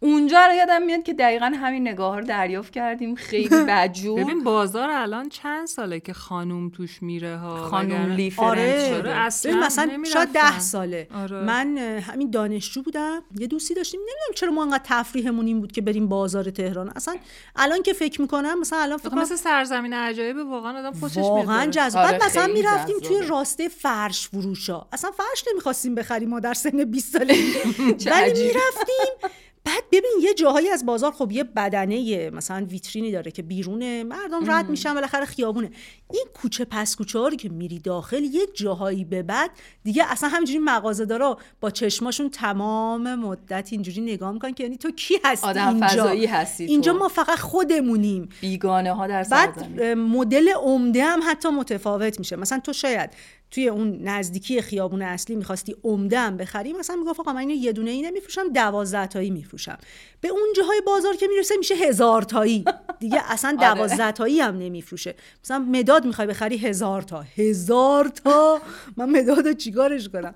اونجا 0.00 0.46
رو 0.46 0.54
یادم 0.54 0.82
میاد 0.82 1.02
که 1.02 1.14
دقیقا 1.14 1.46
همین 1.46 1.88
نگاه 1.88 2.18
رو 2.18 2.24
دریافت 2.26 2.72
کردیم 2.72 3.14
خیلی 3.14 3.48
بدجور 3.68 4.24
ببین 4.24 4.44
بازار 4.44 4.90
الان 4.90 5.28
چند 5.28 5.66
ساله 5.66 6.00
که 6.00 6.12
خانوم 6.12 6.68
توش 6.68 7.02
میره 7.02 7.36
ها 7.36 7.56
خانوم 7.56 8.12
لیفرنس 8.12 8.48
آره 8.48 8.88
شده 8.88 8.98
شده. 8.98 9.14
اصلا 9.16 9.56
مثلا. 9.66 10.04
شاید 10.12 10.32
ده 10.32 10.58
ساله 10.60 11.08
آره. 11.14 11.44
من 11.44 11.78
همین 11.78 12.30
دانشجو 12.30 12.82
بودم 12.82 13.22
یه 13.38 13.46
دوستی 13.46 13.74
داشتیم 13.74 14.00
نمی‌دونم 14.00 14.34
چرا 14.34 14.50
ما 14.50 14.62
انقدر 14.62 14.82
تفریحمون 14.84 15.46
این 15.46 15.60
بود 15.60 15.72
که 15.72 15.80
بریم 15.80 16.08
بازار 16.08 16.50
تهران 16.50 16.92
اصلا 16.96 17.16
الان 17.56 17.82
که 17.82 17.92
فکر 17.92 18.20
می‌کنم 18.20 18.60
مثلا 18.60 18.78
الان 18.78 18.98
فکر 18.98 19.06
آخه 19.06 19.14
کنم 19.14 19.22
مثل 19.22 19.36
سرزمین 19.36 19.92
عجایب 19.92 20.36
واقعا 20.36 20.78
آدم 20.78 20.92
خوشش 21.00 21.16
میاد 21.16 21.28
واقعا. 21.30 21.66
جذاب 21.66 22.04
آره، 22.06 22.18
بعد 22.18 22.24
مثلا 22.30 22.46
می‌رفتیم 22.46 22.98
توی. 22.98 23.20
راسته 23.28 23.68
فرش 23.68 24.28
فروشا 24.28 24.86
اصلا 24.92 25.10
فرش 25.10 25.44
نمی‌خواستیم 25.52 25.94
بخریم 25.94 26.28
ما 26.28 26.40
در 26.40 26.54
سن 26.54 26.84
20 26.84 27.12
ساله 27.12 27.34
چه 28.04 28.10
ولی. 28.10 28.32
می‌رفتیم 28.42 29.30
بعد 29.66 29.84
ببین 29.92 30.10
یه 30.20 30.34
جاهایی 30.34 30.68
از 30.68 30.86
بازار 30.86 31.12
خب 31.12 31.32
یه 31.32 31.44
بدنه 31.44 32.30
مثلا 32.30 32.66
ویترینی 32.70 33.12
داره 33.12 33.30
که 33.30 33.42
بیرونه 33.42 34.04
مردم 34.04 34.50
رد 34.50 34.70
میشن 34.70 34.94
بالاخره 34.94 35.24
خیابونه. 35.24 35.70
این 36.12 36.24
کوچه 36.34 36.64
پس 36.64 36.96
کوچه 36.96 37.18
ها 37.18 37.28
رو 37.28 37.36
که 37.36 37.48
میری 37.48 37.78
داخل 37.78 38.24
یه 38.24 38.46
جاهایی 38.54 39.04
به 39.04 39.22
بعد 39.22 39.50
دیگه 39.84 40.12
اصلا 40.12 40.28
همینجوری 40.28 40.58
مغازه 40.58 41.04
دارا 41.04 41.38
با 41.60 41.70
چشماشون 41.70 42.30
تمام 42.30 43.14
مدت 43.14 43.68
اینجوری 43.72 44.00
نگاه 44.00 44.32
می‌کنن 44.32 44.54
که 44.54 44.62
یعنی 44.62 44.76
تو 44.76 44.90
کی 44.90 45.14
هستی 45.24 45.46
آدم 45.46 45.68
اینجا؟ 45.68 45.86
فضایی 45.86 46.26
هستی 46.26 46.66
تو. 46.66 46.72
اینجا 46.72 46.92
ما 46.92 47.08
فقط 47.08 47.38
خودمونیم. 47.38 48.28
بیگانه 48.40 48.92
ها 48.92 49.06
در 49.06 49.26
بعد 49.30 49.82
مدل 49.82 50.48
عمده 50.48 51.04
هم 51.04 51.20
حتی 51.26 51.48
متفاوت 51.48 52.18
میشه. 52.18 52.36
مثلا 52.36 52.58
تو 52.58 52.72
شاید 52.72 53.10
توی 53.50 53.68
اون 53.68 53.98
نزدیکی 54.02 54.62
خیابون 54.62 55.02
اصلی 55.02 55.36
می‌خواستی 55.36 55.76
عمده 55.84 56.18
هم 56.18 56.36
بخری 56.36 56.72
مثلا 56.72 56.96
می‌گفت 56.96 57.20
آقا 57.20 57.32
من 57.32 57.40
اینو 57.40 57.54
یه 57.54 57.72
دونه 57.72 57.90
ای 57.90 58.02
نمیفروشم 58.02 58.48
دوازده 58.48 59.06
تایی 59.06 59.30
میفروشم. 59.30 59.78
به 60.20 60.28
اون 60.28 60.52
جاهای 60.56 60.80
بازار 60.86 61.16
که 61.16 61.26
می‌رسه 61.26 61.56
میشه 61.56 61.74
هزار 61.74 62.22
تایی. 62.22 62.64
دیگه 62.98 63.32
اصلا 63.32 63.50
آره. 63.60 63.74
دوازده 63.74 64.12
تایی 64.12 64.40
هم 64.40 64.58
نمیفروشه. 64.58 65.14
مثلا 65.44 65.58
مداد 65.58 66.04
می‌خوای 66.04 66.26
بخری 66.26 66.56
هزار 66.58 67.02
تا. 67.02 67.24
هزار 67.36 68.08
تا؟ 68.08 68.60
من 68.96 69.10
مداد 69.10 69.56
چیکارش 69.56 70.08
کنم؟ 70.08 70.34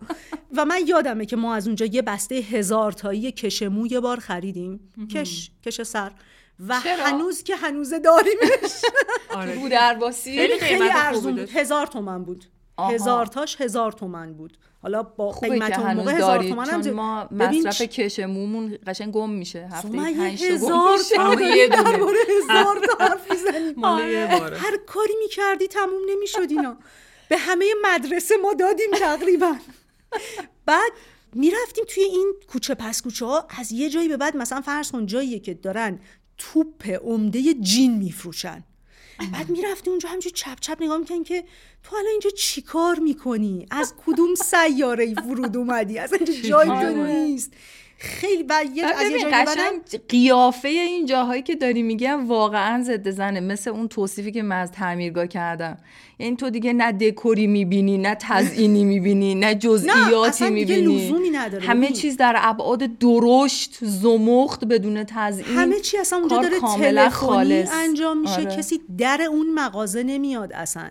و 0.57 0.65
من 0.65 0.81
یادمه 0.87 1.27
که 1.27 1.37
ما 1.37 1.55
از 1.55 1.67
اونجا 1.67 1.87
یه 1.87 2.03
بسته 2.03 2.35
هزار 2.35 2.93
تایی 2.93 3.33
کشمو 3.33 3.87
یه 3.87 4.01
بار 4.01 4.21
خریدیم. 4.21 4.93
کش 5.15 5.51
کش 5.65 5.83
سر. 5.83 6.13
و 6.69 6.81
چرا؟ 6.83 7.07
هنوز 7.07 7.43
که 7.43 7.57
هنوز 7.57 7.91
داریمش. 7.91 8.83
آره. 9.31 9.55
بود 9.55 10.13
خیلی 10.13 10.59
خیلی 10.59 10.59
قیمت 10.59 10.81
خوبی 10.81 10.91
ارزون 10.95 11.37
بود. 11.37 11.51
هزار 11.51 11.87
تومن 11.87 12.25
بود. 12.25 12.45
آها. 12.77 12.91
هزار 12.91 13.27
تاش 13.27 13.61
هزار 13.61 13.93
تومن 13.93 14.33
بود 14.35 14.59
حالا 14.83 15.03
با 15.03 15.31
قیمت 15.31 15.79
اون 15.79 15.93
موقع 15.95 16.13
هزار 16.13 16.49
تومن 16.49 16.71
هم 16.71 16.83
چون. 16.83 16.93
ما 16.93 17.29
مصرف 17.31 17.83
کش 17.83 18.21
مومون 18.21 18.79
قشنگ 18.87 19.13
گم 19.13 19.31
میشه 19.31 19.69
هفته 19.73 19.89
پنج 19.89 20.43
هزار 20.43 20.99
تا 21.17 21.41
یه. 21.41 21.69
درباره 21.69 22.19
هزار 22.43 22.81
تا 22.87 23.05
حرف 23.05 23.29
باره. 23.77 24.59
هر 24.59 24.77
کاری 24.87 25.15
می‌کردی 25.23 25.69
تموم 25.69 26.01
نمی‌شد 26.11 26.47
اینا 26.51 26.77
به 27.29 27.37
همه 27.37 27.65
مدرسه 27.85 28.35
ما 28.43 28.55
دادیم 28.55 28.91
تقریبا 28.99 29.57
بعد 30.67 30.93
می‌رفتیم 31.33 31.85
توی 31.89 32.03
این 32.03 32.35
کوچه 32.49 32.75
پس 32.75 33.03
کوچه 33.03 33.27
ها 33.27 33.47
از 33.59 33.73
یه 33.73 33.91
جایی 33.91 34.09
به 34.09 34.17
بعد 34.17 34.37
مثلا 34.37 34.61
فرض 34.61 34.91
کن 34.91 35.07
جاییه 35.07 35.39
که 35.39 35.55
دارن 35.55 36.01
توپ 36.39 36.89
عمده 37.05 37.55
جین 37.55 37.97
میفروشن 37.97 38.65
بعد 39.27 39.51
می‌رفتی 39.51 39.91
اونجا 39.91 40.09
همینجور 40.09 40.33
چپ 40.33 40.61
چپ 40.61 40.83
نگاه 40.83 40.99
می‌کنی 40.99 41.25
که 41.25 41.45
تو 41.83 41.97
الان 41.97 42.11
اینجا 42.11 42.31
چیکار 42.31 42.99
می‌کنی؟ 42.99 43.67
از 43.71 43.95
کدوم 44.07 44.35
سیاره 44.35 45.05
ای 45.05 45.15
فرود 45.15 45.57
اومدی؟ 45.57 45.99
از 45.99 46.13
اینجا 46.13 46.33
جای 46.33 46.67
تو. 46.67 47.07
نیست. 47.07 47.53
خیلی 48.03 48.43
و 48.49 48.65
یه 48.75 48.85
از 48.87 49.11
یه 49.11 49.21
جایی 49.21 49.81
قیافه 50.09 50.69
این 50.69 51.07
جاهایی 51.07 51.43
که 51.43 51.55
داری 51.55 51.83
میگم 51.83 52.29
واقعا 52.29 52.83
ضد 52.83 53.11
زنه 53.11 53.41
مثل 53.41 53.71
اون 53.71 53.89
توصیفی 53.89 54.33
که 54.33 54.43
من 54.43 54.61
از 54.61 54.73
تعمیرگاه 54.73 55.27
کردم 55.27 55.79
یعنی 56.19 56.37
تو 56.37 56.51
دیگه 56.51 56.73
نه 56.73 56.93
دکوری 56.93 57.47
می‌بینی 57.47 57.99
نه 57.99 58.17
تزئینی 58.21 58.85
می‌بینی 58.85 59.35
نه 59.35 59.55
جزئیاتی 59.55 60.51
می‌بینی 60.51 61.31
نداره 61.31 61.65
همه 61.65 61.81
ببین. 61.81 61.97
چیز 61.97 62.17
در 62.17 62.35
ابعاد 62.39 62.99
درشت 62.99 63.79
زمخت 63.81 64.65
بدون 64.65 65.05
تزئین 65.05 65.59
همه 65.59 65.81
چی 65.81 65.99
اصلا 65.99 66.19
اونجا 66.19 66.37
داره 66.37 66.61
تلفنی. 66.61 67.65
انجام 67.73 68.21
میشه 68.21 68.35
آره. 68.35 68.57
کسی 68.57 68.81
در 68.99 69.23
اون 69.31 69.55
مغازه 69.55 70.03
نمیاد 70.03 70.53
اصلا 70.53 70.91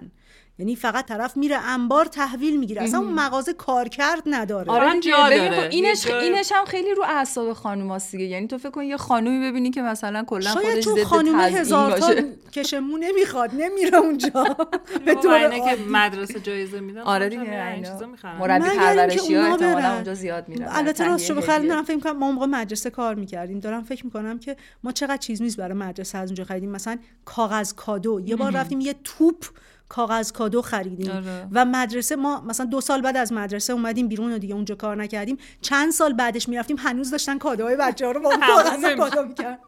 یعنی 0.60 0.75
فقط 0.75 1.06
طرف 1.06 1.38
میره 1.38 1.56
انبار 1.58 2.06
تحویل 2.06 2.60
می‌گیره 2.60 2.82
اصلا 2.84 3.00
اون 3.00 3.13
مغازه 3.13 3.54
کارکرد 3.54 4.22
نداره 4.25 4.72
آره 4.72 4.94
دیگه. 4.94 5.12
جا 5.12 5.24
ببین 5.24 5.50
داره. 5.50 5.62
خب 5.62 5.68
اینش 5.72 6.08
اینش 6.08 6.51
هم 6.51 6.66
خیلی 6.66 6.94
رو 6.94 7.04
اعصاب 7.04 7.54
خانوماست 7.54 8.12
دیگه 8.12 8.25
یعنی 8.25 8.48
تو 8.48 8.58
فکر 8.58 8.70
کن 8.70 8.84
یه 8.84 8.98
خانومی 8.98 9.50
ببینی 9.51 9.72
که 9.72 9.82
مثلا 9.82 10.24
کلا 10.24 10.54
شاید 10.54 10.84
خودش 10.84 10.84
ضد 10.84 11.04
خانومه 11.04 11.44
تزیین 11.44 11.60
هزار 11.60 11.98
تا 11.98 12.13
کشمو 12.56 12.98
نمی‌خواد 12.98 13.51
نمیره 13.54 13.98
اونجا 13.98 14.30
به 15.06 15.16
طور 15.16 15.50
که. 15.50 15.78
مدرسه 15.89 16.39
جایزه 16.39 16.80
میدن 16.80 17.01
آره 17.01 17.25
خودشون 17.30 17.44
دیگه 17.44 17.68
این. 17.68 17.84
چیزا 17.84 18.06
می‌خرن. 18.08 18.38
مربی 18.38 18.70
پرورشی 18.70 19.36
ها 19.36 19.46
احتمالا. 19.46 19.94
اونجا 19.94 20.13
زیاد 20.13 20.50
میرن 20.50 20.68
البته 20.72 20.94
تهیه 20.94 21.10
راست 21.10 21.25
شو 21.25 21.36
بخیر. 21.36 21.58
دارم 21.60 21.84
فکر 21.84 21.96
می‌کنم 21.96 22.18
ما 22.18 22.32
موقع 22.32 22.46
مدرسه 22.46 22.89
کار 22.89 23.16
می‌کردیم 23.16 23.60
دارم 23.60 23.84
فکر 23.84 24.06
می‌کنم 24.06 24.39
که 24.39 24.56
ما 24.84 24.92
چقدر 24.92 25.18
چیز 25.18 25.42
میز 25.42 25.58
برای 25.58 25.74
مدرسه 25.78 26.18
از 26.18 26.30
اونجا 26.30 26.44
خریدیم 26.44 26.70
مثلا 26.72 26.98
کاغذ 27.25 27.74
کادو 27.74 28.22
یه 28.25 28.36
بار 28.36 28.51
رفتیم 28.51 28.82
یه 28.82 28.96
توپ 29.04 29.46
کاغذ 29.89 30.31
کادو 30.31 30.62
خریدیم. 30.62 31.12
آره. 31.12 31.48
و 31.51 31.65
مدرسه 31.65 32.15
ما 32.15 32.41
مثلا 32.41 32.65
دو 32.65 32.81
سال 32.81 33.01
بعد 33.01 33.17
از 33.17 33.34
مدرسه 33.34 33.74
اومدیم 33.74 34.08
بیرون 34.08 34.34
و 34.34 34.38
دیگه 34.38 34.55
اونجا 34.55 34.75
کار 34.75 34.96
نکردیم. 34.96 35.38
چند 35.62 35.91
سال 35.91 36.13
بعدش 36.13 36.50
می‌رفتیم 36.50 36.77
هنوز 36.79 37.12
داشتن 37.12 37.38
کادوهای 37.38 37.75
بچه 37.75 38.05
ها 38.05 38.12
رو 38.12 38.22
با 38.22 38.29
کاغذ. 38.48 38.86
کادو 38.98 39.27
می‌کرد 39.27 39.60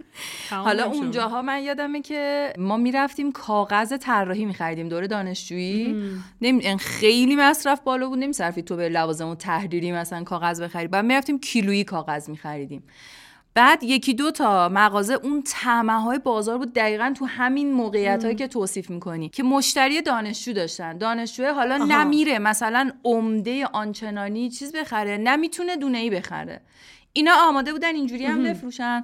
حالا. 0.49 0.85
اونجاها 0.85 1.41
من 1.41 1.63
یادمه 1.63 2.01
که 2.01 2.53
ما 2.57 2.77
می‌رفتیم 2.77 3.31
کاغذ 3.31 3.97
طراحی 3.97 4.45
میخریدیم 4.45 4.89
دوره 4.89 5.07
دانشجویی. 5.07 5.95
نمی... 6.41 6.77
خیلی 6.77 7.35
مصرف 7.35 7.81
بالا 7.81 8.09
بود. 8.09 8.19
نمیصرفید 8.19 8.65
تو 8.65 8.75
به 8.75 8.89
لوازم 8.89 9.27
و 9.27 9.35
تحریری 9.35 9.91
مثلا 9.91 10.23
کاغذ 10.23 10.61
بخری. 10.61 10.87
بعد 10.87 11.05
می‌رفتیم 11.05 11.39
کیلویی 11.39 11.83
کاغذ 11.83 12.29
میخریدیم. 12.29 12.83
بعد 13.53 13.83
یکی 13.83 14.13
دو 14.13 14.31
تا 14.31 14.69
مغازه 14.69 15.13
اون 15.13 15.43
طمع 15.45 15.93
های 15.93 16.19
بازار 16.19 16.57
بود 16.57 16.73
دقیقا 16.73 17.13
تو 17.17 17.25
همین 17.25 17.73
موقعیت 17.73 18.23
هایی 18.23 18.35
که 18.35 18.47
توصیف 18.47 18.89
می‌کنی 18.89 19.29
که 19.29 19.43
مشتری 19.43 20.01
دانشجو 20.01 20.53
داشتن. 20.53 20.97
دانشجو 20.97 21.53
حالا 21.53 21.75
آها. 21.75 21.85
نمیره 21.85 22.39
مثلا 22.39 22.91
عمده 23.03 23.65
آنچنانی 23.65 24.49
چیز 24.49 24.75
بخره 24.75 25.17
نمی‌تونه 25.17 25.75
دونه 25.75 25.97
ای 25.97 26.09
بخره. 26.09 26.61
اینا 27.13 27.31
آماده 27.47 27.71
بودن 27.71 27.95
اینجوری 27.95 28.25
هم 28.25 28.43
بفروشن. 28.43 29.03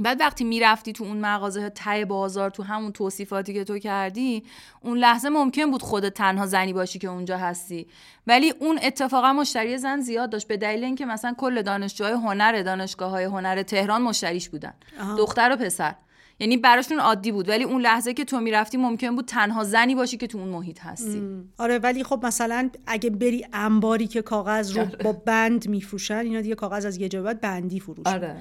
بعد 0.00 0.20
وقتی 0.20 0.44
می‌رفتی 0.44 0.92
تو 0.92 1.04
اون 1.04 1.16
مغازه 1.16 1.68
ته 1.68 2.04
بازار 2.04 2.50
تو 2.50 2.62
همون 2.62 2.92
توصیفاتی 2.92 3.54
که 3.54 3.64
تو 3.64 3.78
کردی 3.78 4.42
اون 4.80 4.98
لحظه 4.98 5.28
ممکن 5.28 5.70
بود 5.70 5.82
خودت 5.82 6.14
تنها 6.14 6.46
زنی 6.46 6.72
باشی 6.72 6.98
که 6.98 7.08
اونجا 7.08 7.38
هستی. 7.38 7.86
ولی 8.26 8.50
اون 8.58 8.78
اتفاقا 8.82 9.32
مشتری 9.32 9.78
زن 9.78 10.00
زیاد 10.00 10.30
داشت 10.30 10.48
به 10.48 10.56
دلیل 10.56 10.84
اینکه 10.84 11.06
مثلا 11.06 11.34
کل 11.38 11.62
دانشجوهای 11.62 12.12
هنر 12.12 12.62
دانشگاه 12.62 13.10
های 13.10 13.24
هنر 13.24 13.62
تهران 13.62 14.02
مشتریش 14.02 14.48
بودن. 14.48 14.74
آها. 15.00 15.16
دختر 15.16 15.52
و 15.52 15.56
پسر. 15.56 15.94
یعنی 16.40 16.56
براشون 16.56 17.00
عادی 17.00 17.32
بود. 17.32 17.48
ولی 17.48 17.64
اون 17.64 17.80
لحظه 17.80 18.14
که 18.14 18.24
تو 18.24 18.40
می‌رفتی 18.40 18.76
ممکن 18.76 19.16
بود 19.16 19.24
تنها 19.24 19.64
زنی 19.64 19.94
باشی 19.94 20.16
که 20.16 20.26
تو 20.26 20.38
اون 20.38 20.48
محیط 20.48 20.80
هستی. 20.80 21.22
آره 21.58 21.78
ولی 21.78 22.04
خب 22.04 22.26
مثلا 22.26 22.70
اگه 22.86 23.10
بری 23.10 23.46
انباری 23.52 24.06
که 24.06 24.22
کاغذ 24.22 24.76
رو 24.76 24.84
با 25.04 25.12
بند 25.12 25.68
میفروشن 25.68 26.18
اینا 26.18 26.40
دیگه 26.40 26.54
کاغذ 26.54 26.86
از 26.86 26.96
یه 26.96 27.08
بندی 27.42 27.80
فروشن 27.80 28.36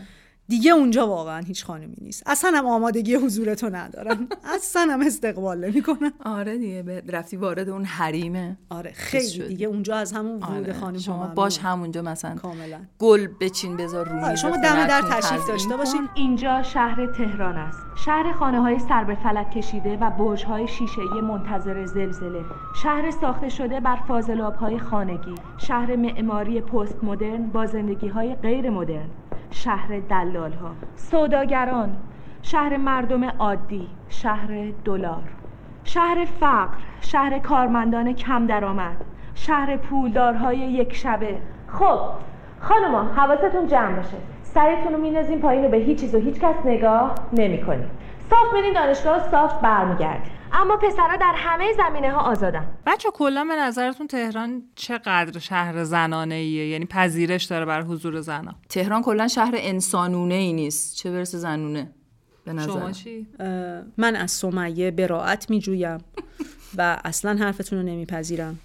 دیگه 0.51 0.71
اونجا 0.71 1.07
واقعا 1.07 1.39
هیچ 1.39 1.65
خانمی 1.65 1.95
نیست. 2.01 2.23
اصلا 2.25 2.51
هم 2.55 2.65
آمادگی 2.65 3.15
حضورتو 3.15 3.69
ندارن. 3.69 4.27
اصلا 4.55 4.87
هم 4.91 5.01
استقبال 5.01 5.65
نمی‌کنن. 5.65 6.11
آره 6.25 6.57
دیگه 6.57 7.03
رفتی 7.07 7.37
وارد 7.37 7.69
اون 7.69 7.85
حریمه. 7.85 8.57
آره 8.69 8.91
خیلی. 8.91 9.47
دیگه 9.47 9.67
اونجا 9.67 9.95
از 9.95 10.11
همون 10.13 10.35
ورود 10.35 10.63
آره. 10.63 10.73
خانم 10.73 10.97
شما. 10.97 11.27
باش 11.27 11.59
همونجا 11.59 12.01
مثلا 12.01 12.35
کاملا. 12.35 12.79
گل 12.99 13.27
بچین 13.41 13.77
بذار 13.77 14.09
رو 14.09 14.25
آره، 14.25 14.35
شما 14.35 14.57
دم 14.57 14.87
در 14.87 15.01
تشریف 15.01 15.47
داشته. 15.47 15.77
باشین. 15.77 16.09
اینجا 16.15 16.63
شهر 16.63 17.05
تهران 17.05 17.57
است. 17.57 17.79
شهر 18.05 18.33
خانه 18.39 18.61
های 18.61 18.79
سر 18.79 19.03
به 19.03 19.15
فلک 19.15 19.51
کشیده 19.51 19.97
و 19.97 20.09
برج 20.09 20.45
های 20.45 20.67
شیشه 20.67 21.01
منتظر 21.23 21.85
زلزله. 21.85 22.41
شهر 22.83 23.11
ساخته 23.11 23.49
شده 23.49 23.79
بر 23.79 23.95
فاضلاب 24.07 24.55
های 24.55 24.79
خانگی. 24.79 25.35
شهر 25.57 25.95
معماری 25.95 26.61
پست 26.61 27.03
مدرن 27.03 27.47
با 27.47 27.65
زندگی 27.65 28.07
های 28.07 28.35
غیر 28.35 28.69
مدرن 28.69 29.09
شهر 29.51 29.99
دلال 29.99 30.53
ها 30.53 30.71
سوداگران 30.95 31.97
شهر 32.41 32.77
مردم 32.77 33.23
عادی 33.23 33.87
شهر 34.09 34.71
دلار. 34.85 35.23
شهر 35.83 36.25
فقر 36.25 36.77
شهر 37.01 37.39
کارمندان 37.39 38.13
کم 38.13 38.47
درآمد. 38.47 39.05
شهر 39.35 39.77
پولدارهای 39.77 40.57
یک 40.57 40.95
شبه. 40.95 41.37
خب 41.67 41.99
خانما 42.59 43.03
حواستون 43.03 43.67
جمع 43.67 43.95
باشه. 43.95 44.17
سرتون 44.43 44.93
رو 44.93 45.01
میندازین 45.01 45.39
پایین 45.41 45.65
و 45.65 45.69
به 45.69 45.77
هیچ 45.77 45.99
چیز 45.99 46.15
و 46.15 46.19
هیچ 46.19 46.39
کس 46.39 46.55
نگاه 46.65 47.15
نمی‌کنین 47.33 47.85
صاف 48.29 48.53
برین 48.53 48.73
دانشگاه 48.73 49.19
صاف 49.19 49.61
برمیگردین 49.61 50.31
اما 50.53 50.77
پسرها 50.77 51.17
در 51.17 51.33
همه 51.37 51.73
زمینه 51.77 52.11
ها 52.11 52.19
آزادن. 52.21 52.67
بچه 52.85 53.09
کلا 53.13 53.43
به 53.43 53.55
نظرتون 53.55 54.07
تهران 54.07 54.63
چقدر 54.75 55.39
شهر 55.39 55.83
زنانه 55.83 56.35
ایه 56.35 56.67
یعنی 56.67 56.85
پذیرش 56.85 57.43
داره 57.43 57.65
بر 57.65 57.81
حضور 57.81 58.21
زنا 58.21 58.55
تهران 58.69 59.01
کلا 59.01 59.27
شهر 59.27 59.53
انسانونه 59.57 60.33
ای 60.33 60.53
نیست. 60.53 60.95
چه 60.95 61.11
برسه 61.11 61.37
زنونه؟ 61.37 61.91
به 62.45 62.53
نظر 62.53 62.67
شما 62.67 62.91
چی؟ 62.91 63.27
من 63.97 64.15
از 64.15 64.31
سمیه 64.31 64.91
براعت 64.91 65.49
میجویم 65.49 65.97
و 66.77 66.97
اصلا 67.05 67.37
حرفتون 67.39 67.79
رو 67.79 67.85
نمیپذیرم. 67.85 68.59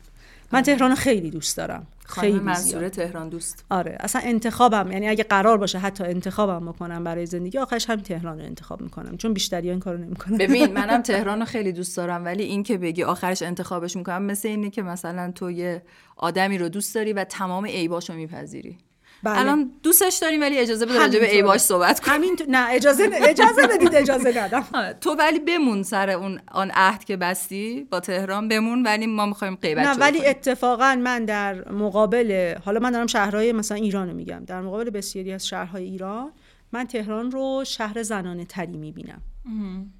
من 0.52 0.62
تهران 0.62 0.90
رو 0.90 0.96
خیلی 0.96 1.30
دوست 1.30 1.56
دارم. 1.56 1.86
خیلی 2.08 2.38
منصوره 2.38 2.78
زیاد 2.78 2.88
تهران 2.88 3.28
دوست. 3.28 3.64
آره 3.70 3.96
اصلا 4.00 4.22
انتخابم 4.24 4.92
یعنی 4.92 5.08
اگه 5.08 5.24
قرار 5.24 5.58
باشه 5.58 5.78
حتی 5.78 6.04
انتخابم 6.04 6.66
بکنم 6.66 7.04
برای 7.04 7.26
زندگی 7.26 7.58
آخرش 7.58 7.90
هم 7.90 8.00
تهران 8.00 8.38
رو 8.38 8.44
انتخاب 8.44 8.80
می‌کنم 8.80 9.16
چون 9.16 9.34
بیشتری 9.34 9.70
این 9.70 9.80
کارو 9.80 9.98
نمی‌کنم. 9.98 10.38
ببین 10.38 10.72
منم 10.78 11.02
تهران 11.02 11.38
رو 11.38 11.44
خیلی 11.44 11.72
دوست 11.72 11.96
دارم 11.96 12.24
ولی 12.24 12.42
این 12.42 12.62
که 12.62 12.78
بگی 12.78 13.02
آخرش 13.02 13.42
انتخابش 13.42 13.96
می‌کنم 13.96 14.22
مثل 14.22 14.48
اینه 14.48 14.70
که 14.70 14.82
مثلا 14.82 15.32
تو 15.34 15.50
یه 15.50 15.82
آدمی 16.16 16.58
رو 16.58 16.68
دوست 16.68 16.94
داری 16.94 17.12
و 17.12 17.24
تمام 17.24 17.66
عیباشو 17.66 18.14
میپذیری. 18.14 18.78
بله. 19.26 19.40
الان 19.40 19.70
دوستش 19.82 20.18
داریم 20.22 20.40
ولی 20.40 20.58
اجازه 20.58 20.86
بده 20.86 20.98
راجع 20.98 21.20
به. 21.20 21.26
عیباش 21.26 21.60
صحبت 21.60 22.00
کنیم. 22.00 22.14
همین 22.14 22.36
تو... 22.36 22.44
نه 22.48 22.66
اجازه 22.70 23.10
اجازه 23.12 23.66
بدید 23.66 23.94
اجازه 23.94 24.42
ندم. 24.44 24.64
آره، 24.74 24.96
تو 25.00 25.10
ولی 25.10 25.38
بمون 25.38 25.82
سر 25.82 26.10
اون 26.10 26.40
آن 26.52 26.70
عهد 26.74 27.04
که 27.04 27.16
بستی 27.16 27.88
با 27.90 28.00
تهران 28.00 28.48
بمون 28.48 28.82
ولی 28.82 29.06
ما 29.06 29.26
می‌خوایم 29.26 29.56
غیبت 29.56 29.86
نه 29.86 29.94
ولی 29.94 30.18
کنیم. 30.18 30.30
اتفاقا 30.30 30.98
من 31.02 31.24
در 31.24 31.72
مقابل 31.72 32.54
حالا 32.64 32.80
من 32.80 32.90
دارم 32.90 33.06
شهرهای 33.06 33.52
مثلا 33.52 33.76
ایران 33.76 34.08
رو 34.08 34.14
میگم. 34.14 34.44
در 34.46 34.60
مقابل 34.60 34.90
بسیاری 34.90 35.32
از 35.32 35.46
شهرهای 35.46 35.84
ایران 35.84 36.32
من 36.72 36.84
تهران 36.84 37.30
رو 37.30 37.64
شهر 37.66 38.02
زنانه 38.02 38.44
تری 38.44 38.76
می‌بینم. 38.76 39.22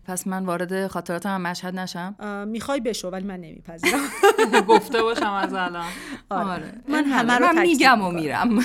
پس 0.05 0.27
من 0.27 0.45
وارد 0.45 0.87
خاطراتم 0.87 1.29
هم 1.35 1.41
مشهد 1.41 1.79
نشم. 1.79 2.15
می‌خوای 2.49 2.81
بشو 2.81 3.11
ولی 3.11 3.25
من 3.25 3.41
نمیپذیرم. 3.41 4.01
گفته 4.69 5.03
باشم 5.03 5.33
از 5.33 5.55
الان. 5.55 5.87
آره. 6.31 6.73
من 6.89 7.05
این 7.05 7.07
همه 7.13 7.35
رو 7.35 7.61
میگم 7.61 8.03
و. 8.03 8.11
میرم. 8.11 8.59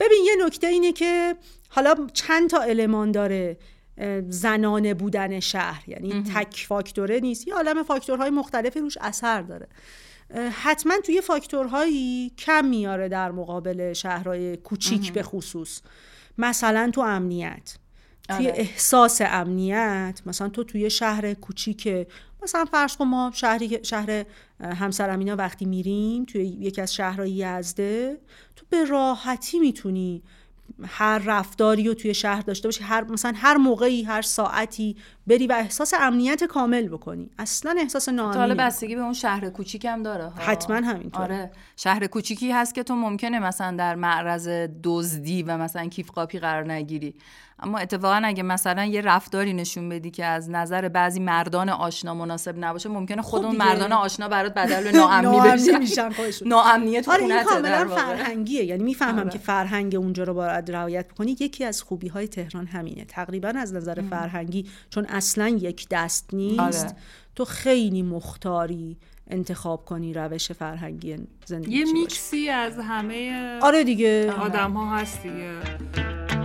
ببین 0.00 0.24
یه 0.24 0.46
نکته 0.46 0.66
اینه 0.66 0.92
که 0.92 1.36
حالا 1.68 1.94
چند 2.12 2.50
تا 2.50 2.60
المان 2.60 3.12
داره 3.12 3.58
زنانه 4.28 4.94
بودن 4.94 5.40
شهر 5.40 5.84
یعنی 5.88 6.22
تک 6.34 6.64
فاکتوره 6.68 7.20
نیست. 7.20 7.48
یه 7.48 7.54
عالم 7.54 7.82
فاکتورهای 7.82 8.30
مختلفی 8.30 8.80
روش 8.80 8.98
اثر 9.00 9.42
داره. 9.42 9.68
حتما 10.62 10.94
توی 11.04 11.20
فاکتورهایی 11.20 12.32
کم 12.38 12.64
میاره 12.64 13.08
در 13.08 13.30
مقابل 13.30 13.92
شهرهای 13.92 14.56
کوچیک 14.56 15.12
به 15.12 15.22
خصوص. 15.22 15.80
مثلا 16.38 16.90
تو 16.94 17.00
امنیت. 17.00 17.76
توی 18.28 18.48
آره. 18.48 18.58
احساس 18.58 19.20
امنیت 19.24 20.20
مثلا 20.26 20.48
تو 20.48 20.64
توی 20.64 20.90
شهر 20.90 21.34
کوچیک 21.34 21.88
مثلا 22.42 22.64
فرض 22.64 22.96
کن 22.96 23.04
ما 23.04 23.30
شهری 23.34 23.78
شهر 23.82 24.24
همسر 24.60 25.10
امینا 25.10 25.36
وقتی 25.36 25.64
میریم 25.64 26.24
توی 26.24 26.44
یکی 26.44 26.80
از 26.80 26.94
شهرهای 26.94 27.30
یزده 27.30 28.18
به 28.70 28.84
راحتی 28.84 29.58
می‌تونی 29.58 30.22
هر 30.86 31.18
رفتاری 31.18 31.84
رو 31.84 31.94
توی 31.94 32.14
شهر 32.14 32.40
داشته 32.40 32.68
باشی 32.68 32.84
هر 32.84 33.04
مثلا 33.04 33.32
هر 33.36 33.56
موقعی 33.56 34.02
هر 34.02 34.22
ساعتی 34.22 34.96
بری 35.26 35.46
و 35.46 35.52
احساس 35.52 35.94
امنیت 36.00 36.44
کامل 36.44 36.88
بکنی. 36.88 37.30
اصلا 37.38 37.74
احساس 37.78 38.04
تا 38.04 38.12
حالا 38.12 38.32
ناامنی 38.32 38.54
بستگی 38.54 38.94
به 38.94 39.00
اون 39.00 39.12
شهر 39.12 39.50
کوچیکم 39.50 40.02
داره. 40.02 40.24
ها. 40.24 40.42
حتما 40.42 40.76
همینطوره. 40.76 41.24
آره. 41.24 41.50
شهر 41.76 42.06
کوچیکی 42.06 42.52
هست 42.52 42.74
که 42.74 42.82
تو 42.82 42.94
ممکنه 42.94 43.38
مثلا 43.38 43.76
در 43.76 43.94
معرض 43.94 44.48
دزدی 44.84 45.42
و 45.42 45.58
مثلا 45.58 45.88
کیف 45.88 46.10
قاپی 46.10 46.38
قرار 46.38 46.72
نگیری. 46.72 47.14
اما 47.62 47.78
اتفاقا 47.78 48.20
اگه 48.24 48.42
مثلا 48.42 48.84
یه 48.84 49.00
رفتاری 49.00 49.52
نشون 49.52 49.88
بدی 49.88 50.10
که 50.10 50.24
از 50.24 50.50
نظر 50.50 50.88
بعضی 50.88 51.20
مردان 51.20 51.68
آشنا 51.68 52.14
مناسب 52.14 52.54
نباشه 52.58 52.88
ممکنه 52.88 53.22
خود 53.22 53.40
خب 53.40 53.46
اون. 53.46 53.56
مردان 53.56 53.92
آشنا 53.92 54.28
برات 54.28 54.54
بدل 54.54 54.84
به 54.84 54.92
ناامنی 54.92 55.40
بشن 55.50 55.78
میشن 55.78 56.10
خودشون. 56.10 56.48
ناامنیت 56.48 57.04
تو 57.04 57.12
آره 57.12 57.44
کاملا. 57.44 57.88
فرهنگیه 57.88 58.64
یعنی 58.64 58.84
می‌فهمم 58.84 59.18
آره. 59.18 59.30
که 59.30 59.38
فرهنگ 59.38 59.94
اونجا 59.94 60.24
رو 60.24 60.34
باید 60.34 60.70
رعایت 60.70 61.08
بکنی 61.08 61.36
یکی 61.40 61.64
از 61.64 61.82
خوبی 61.82 62.08
های 62.08 62.28
تهران 62.28 62.66
همینه 62.66 63.04
تقریبا 63.04 63.52
از 63.56 63.74
نظر 63.74 64.02
فرهنگی 64.10 64.66
چون 64.90 65.06
اصلا 65.08 65.48
یک 65.48 65.86
دست 65.90 66.34
نیست 66.34 66.84
آره. 66.84 66.96
تو 67.36 67.44
خیلی 67.44 68.02
مختاری 68.02 68.96
انتخاب 69.30 69.84
کنی 69.84 70.14
روش 70.14 70.52
فرهنگی 70.52 71.16
زندگی 71.46 71.78
یه. 71.78 71.92
میکسی 71.92 72.48
از 72.48 72.78
همه 72.78 73.58
آره 73.62 73.84
دیگه 73.84 74.32
آدم 74.32 74.72
ها 74.72 74.96
هست 74.96 75.22
دیگه 75.22 76.39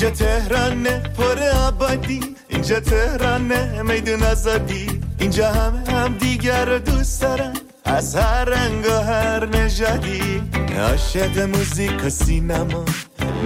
اینجا 0.00 0.16
تهرانه 0.16 0.98
پر 0.98 1.38
آبادی. 1.66 2.20
اینجا 2.48 2.80
تهرانه 2.80 3.82
میدون 3.82 4.22
آزادی. 4.22 5.00
اینجا 5.18 5.52
همه 5.52 5.90
هم 5.90 6.18
دیگر 6.18 6.64
رو 6.64 6.78
دوست 6.78 7.22
دارن. 7.22 7.52
از 7.84 8.16
هر 8.16 8.44
رنگ 8.44 8.86
و 8.86 9.02
هر 9.02 9.46
نژادی 9.46 10.42
عاشق 10.78 11.38
موزیک 11.38 12.04
و 12.04 12.10
سینما 12.10 12.84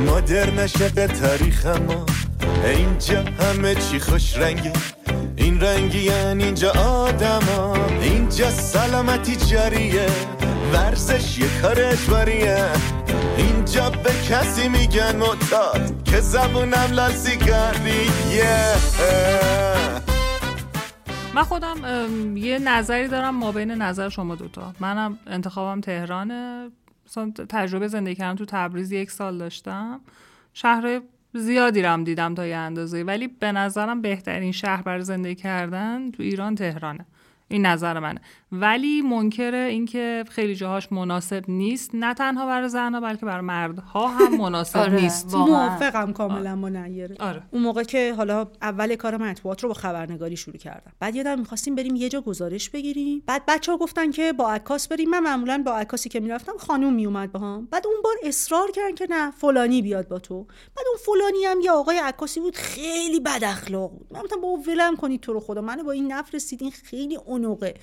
مدرن 0.07 0.59
عاشق 0.59 1.07
تاریخ 1.07 1.67
ما 1.67 2.07
اینجا 2.65 3.25
همه 3.41 3.75
چی 3.75 4.01
خوش 4.01 4.37
رنگه 4.37 4.73
این 5.37 5.61
رنگیان 5.61 6.41
اینجا 6.41 6.71
آدما. 6.71 7.77
اینجا 8.03 8.51
سلامتی 8.51 9.37
جاریه 9.37 10.07
ورزش 10.73 11.39
یه 11.39 11.47
کار 11.63 11.81
اجباریه. 11.81 12.67
اینجا 13.37 13.91
به 13.91 14.11
کسی 14.31 14.69
میگن 14.69 15.17
معتاد 15.17 16.05
که 16.05 16.21
زبونم 16.21 16.89
لال 16.93 17.13
سیگاریه 17.13 18.75
من 21.35 21.43
خودم 21.43 21.77
یه 22.37 22.59
نظری 22.59 23.09
دارم 23.09 23.35
ما 23.35 23.53
بین 23.53 23.71
نظر 23.71 24.09
شما 24.09 24.35
دوتا. 24.35 24.75
منم 24.81 25.19
انتخابم 25.27 25.81
تهرانه. 25.81 26.71
مثلا 27.07 27.33
تجربه 27.49 27.89
زندگی 27.89 28.15
کردن 28.15 28.37
تو 28.37 28.45
تبریز 28.45 28.93
یک 28.93 29.11
سال 29.11 29.39
داشتم. 29.39 30.01
شهر 30.53 31.01
زیادی 31.33 31.83
رم 31.83 32.05
دیدم 32.05 32.35
تا 32.35 32.47
یه 32.47 32.57
اندازه. 32.57 33.03
ولی 33.03 33.29
به 33.29 33.53
نظرم 33.53 34.03
بهترین 34.03 34.53
شهر 34.53 34.83
برای 34.83 35.03
زندگی 35.03 35.35
کردن 35.35 36.11
تو 36.11 36.23
ایران 36.23 36.55
تهرانه. 36.55 37.07
این 37.49 37.67
نظر 37.67 37.99
منه. 37.99 38.21
ولی 38.53 39.03
منکر 39.03 39.55
اینکه 39.55 40.25
خیلی 40.31 40.55
جاهاش 40.55 40.93
مناسب 40.93 41.45
نیست. 41.49 41.91
نه 41.95 42.15
تنها 42.15 42.47
برای 42.47 42.69
زنها 42.69 43.01
بلکه 43.01 43.27
برای 43.27 43.45
مردها 43.45 44.09
هم 44.09 44.37
مناسب 44.43 44.79
آره. 44.79 45.03
نیست. 45.03 45.35
واقعا. 45.35 45.47
موافقم 45.69 46.13
کاملا 46.13 46.57
با 46.57 46.69
نیره 46.69 47.17
آره. 47.21 47.43
اون 47.51 47.63
موقع 47.63 47.83
که 47.83 48.15
حالا 48.15 48.47
اول 48.63 48.97
کار 48.97 49.17
مطبوعات 49.17 49.63
رو 49.63 49.69
با 49.69 49.75
خبرنگاری 49.75 50.37
شروع 50.37 50.57
کردم. 50.57 50.93
بعد 51.01 51.17
یادم 51.17 51.39
می‌خواستیم 51.39 51.75
بریم 51.75 51.97
یه 51.97 52.09
جا 52.09 52.21
گزارش 52.21 52.71
بگیریم. 52.71 53.23
بعد 53.27 53.43
بچه 53.49 53.73
ها 53.73 53.79
گفتن 53.79 54.11
که 54.11 54.33
با 54.33 54.53
عکاس 54.53 54.89
بریم. 54.89 55.11
من 55.11 55.21
معمولا 55.21 55.63
با 55.67 55.73
عکاسی 55.73 56.09
که 56.09 56.21
می‌رفتم 56.21 56.57
خانوم 56.59 56.95
میومد 56.95 57.33
باهام 57.33 57.69
بعد 57.71 57.87
اون 57.87 57.97
بار 58.05 58.15
اصرار 58.23 58.71
کردن 58.71 58.95
که 58.95 59.07
نه 59.11 59.31
فلانی 59.31 59.83
بیاد 59.83 60.09
با 60.09 60.19
تو. 60.19 60.45
بعد 60.45 60.87
اون 60.89 60.99
فلانی 61.21 61.45
هم 61.45 61.61
یه 61.61 61.71
آقای 61.71 61.99
عکاسی 61.99 62.41
بود 62.41 62.57
خیلی 62.57 63.21
بد 63.21 63.45
اخلاق 63.45 63.91
بود. 63.91 64.07
من 64.11 64.21
گفتم 64.21 64.41
بابا 64.41 64.63
ولم 64.63 64.97
کنید 64.97 65.21
تو 65.21 65.33
رو 65.33 65.41
خدا. 65.41 65.61
منو 65.61 65.83
با 65.85 65.93
این 65.93 66.13
نفرستید. 66.13 66.63
این 66.63 66.71
خیلی 66.71 67.17
اونقه 67.43 67.75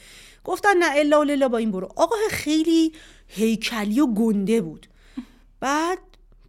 گفتن 0.43 0.77
نه 0.77 0.85
الا 0.95 1.19
و 1.19 1.23
للا 1.23 1.47
با 1.47 1.57
این 1.57 1.71
برو. 1.71 1.89
آقا 1.95 2.15
خیلی 2.29 2.93
هیکلی 3.27 3.99
و 3.99 4.07
گنده 4.07 4.61
بود. 4.61 4.87
بعد 5.59 5.97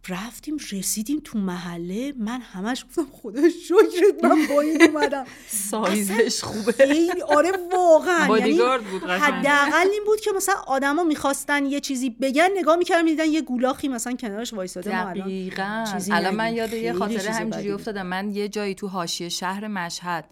رفتیم 0.09 0.57
رسیدیم 0.71 1.21
تو 1.23 1.39
محله. 1.39 2.13
من 2.17 2.41
همش 2.41 2.85
گفتم 2.85 3.07
خدا 3.11 3.41
شکرت 3.49 4.23
من 4.23 4.47
با 4.49 4.61
این 4.61 4.81
اومدم. 4.81 5.25
سایزش 5.47 6.43
خوبه. 6.43 6.71
خیلی 6.71 7.21
آره 7.21 7.51
واقعا. 7.73 8.37
یعنی. 8.37 8.59
حداقل 9.07 9.87
این 9.91 10.03
بود 10.05 10.19
که 10.19 10.31
مثلا 10.35 10.55
آدما 10.67 11.03
می‌خواستن 11.03 11.65
یه 11.65 11.79
چیزی 11.79 12.09
بگن 12.09 12.49
نگاه 12.57 12.75
می‌کردم 12.75 13.03
می‌دیدن 13.03 13.25
یه 13.25 13.41
گولاخی 13.41 13.87
مثلا 13.87 14.13
کنارش 14.13 14.53
وایساده 14.53 15.03
ما 15.03 15.09
الان 15.09 15.13
دقیقا. 15.13 15.85
الان 16.11 16.35
من. 16.35 16.53
یاد 16.53 16.73
یه 16.73 16.93
خاطره 16.93 17.31
همینجوری. 17.31 17.71
افتادم. 17.71 18.05
من 18.05 18.31
یه 18.31 18.47
جایی 18.47 18.75
تو 18.75 18.87
حاشیه 18.87 19.29
شهر 19.29 19.67
مشهد 19.67 20.25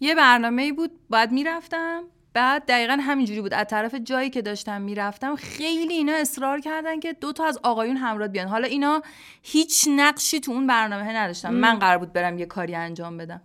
یه 0.00 0.14
برنامه 0.14 0.72
بود 0.72 0.90
بعد 1.10 1.32
می‌رفتم. 1.32 2.02
بعد 2.32 2.66
دقیقا 2.66 2.98
همینجوری 3.00 3.40
بود. 3.40 3.54
از 3.54 3.66
طرف 3.66 3.94
جایی 3.94 4.30
که 4.30 4.42
داشتم 4.42 4.82
می‌رفتم 4.82 5.36
خیلی 5.36 5.94
اینا 5.94 6.12
اصرار 6.12 6.60
کردن 6.60 7.00
که 7.00 7.12
دو 7.12 7.32
تا 7.32 7.44
از 7.44 7.58
آقایون 7.62 7.96
همراه 7.96 8.28
بیان. 8.28 8.48
حالا 8.48 8.68
اینا 8.68 9.02
هیچ 9.42 9.88
نقشی 9.90 10.40
تو 10.40 10.52
اون 10.52 10.66
برنامه 10.66 11.16
نداشتم 11.16 11.54
من 11.54 11.78
قرار 11.78 11.98
بود 11.98 12.12
برم 12.12 12.38
یه 12.38 12.46
کاری 12.46 12.74
انجام 12.74 13.16
بدم. 13.16 13.40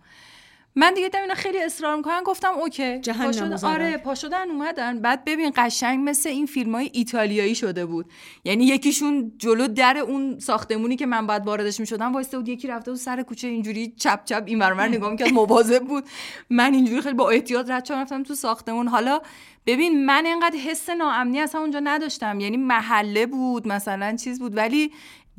من 0.76 0.94
دیگه 0.94 1.08
دیدم 1.08 1.22
اینا 1.22 1.34
خیلی 1.34 1.58
اصرار 1.58 1.96
می‌کنن 1.96 2.22
گفتم 2.24 2.52
اوکی. 2.52 2.98
جهنم 2.98 3.56
پا. 3.56 3.68
آره 3.68 3.96
پا 3.96 4.14
شدن 4.14 4.50
اومدن. 4.50 5.00
بعد 5.00 5.24
ببین 5.24 5.52
قشنگ 5.56 6.08
مثل 6.08 6.28
این 6.28 6.46
فیلم 6.46 6.74
های 6.74 6.90
ایتالیایی 6.92 7.54
شده 7.54 7.86
بود. 7.86 8.06
یعنی 8.44 8.64
یکیشون 8.64 9.32
جلو 9.38 9.68
در 9.68 9.98
اون 9.98 10.38
ساختمونی 10.38 10.96
که 10.96 11.06
من 11.06 11.26
باید 11.26 11.46
واردش 11.46 11.80
می‌شدم 11.80 12.12
وایسته 12.12 12.36
بود 12.38 12.48
یکی 12.48 12.68
رفته 12.68 12.90
بود 12.90 13.00
سر 13.00 13.22
کوچه 13.22 13.48
اینجوری 13.48 13.94
چپ 13.96 14.24
چپ 14.24 14.42
این 14.46 14.58
ور 14.58 14.88
نگاه 14.88 15.10
می‌کرد 15.10 15.32
مواظب 15.32 15.84
بود. 15.84 16.04
من 16.50 16.74
اینجوری 16.74 17.00
خیلی 17.00 17.14
با 17.14 17.30
احتیاط 17.30 17.70
رد 17.70 17.84
شدم 17.84 17.98
رفتم 17.98 18.22
تو 18.22 18.34
ساختمون. 18.34 18.88
حالا 18.88 19.20
ببین 19.66 20.06
من 20.06 20.26
اینقدر 20.26 20.56
حس 20.56 20.90
ناامنی 20.90 21.40
اصلا 21.40 21.60
اونجا 21.60 21.80
نداشتم. 21.84 22.40
یعنی 22.40 22.56
محله 22.56 23.26
بود 23.26 23.68
مثلا 23.68 24.16
چیز 24.16 24.38
بود. 24.38 24.56
ولی 24.56 24.92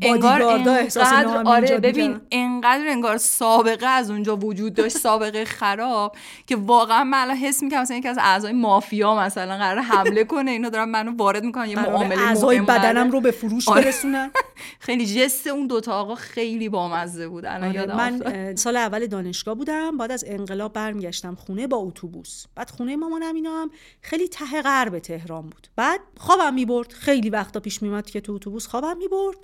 انگار 0.06 0.42
انقدر 0.42 1.44
آره 1.46 1.78
ببین. 1.78 2.20
انقدر 2.32 2.88
انگار 2.88 3.18
سابقه 3.18 3.88
از 3.88 4.12
اونجا 4.12 4.36
وجود 4.36 4.74
داشت 4.74 4.98
سابقه 4.98 5.46
خراب 5.46 6.16
که 6.48 6.56
واقعا 6.56 7.04
من 7.04 7.18
الان 7.18 7.36
حس 7.36 7.64
می‌کنم 7.64 7.82
مثلا 7.82 7.98
یکی 7.98 8.08
از 8.08 8.18
اعضای 8.22 8.54
مافیا 8.54 9.16
مثلا 9.16 9.58
قرار 9.58 9.80
حمله 9.80 10.24
کنه 10.24 10.52
اینا 10.52 10.70
دارن 10.70 10.90
منو 10.90 11.16
وارد 11.18 11.44
می‌کنن 11.44 11.70
یه 11.70 11.80
معامله 11.80 12.22
اعضای 12.22 12.62
بدنم. 12.62 13.12
رو 13.12 13.22
به 13.22 13.32
فروش 13.32 13.70
آره. 13.70 13.82
برسونن 13.82 14.32
خیلی 14.80 15.06
جست 15.06 15.48
اون 15.48 15.68
دوتا 15.68 15.94
آقا 15.94 16.16
خیلی 16.16 16.70
بامزه 16.70 17.28
بود 17.28 17.46
الان 17.46 17.64
آره، 17.64 17.76
یادم 17.76 17.98
من 17.98 18.56
سال 18.56 18.76
اول 18.76 19.08
دانشگاه 19.08 19.56
بودم 19.56 19.98
بعد 19.98 20.12
از 20.12 20.24
انقلاب 20.28 20.74
برمیگشتم 20.74 21.36
خونه 21.36 21.68
با 21.68 21.78
اتوبوس 21.78 22.46
بعد 22.56 22.70
خونه 22.70 22.96
مامانم 22.96 23.36
اینا 23.36 23.62
هم 23.62 23.72
خیلی 24.02 24.28
ته 24.28 24.62
غرب 24.62 25.00
تهران 25.00 25.42
بود 25.42 25.68
بعد 25.76 26.00
خوابم 26.18 26.54
می‌برد 26.54 26.92
خیلی 26.92 27.30
وقتا 27.30 27.60
پیش 27.60 27.82
میومد 27.82 28.06
که 28.10 28.22
تو 28.22 28.34
اتوبوس 28.34 28.68
خوابم 28.68 28.98
می‌برد 28.98 29.38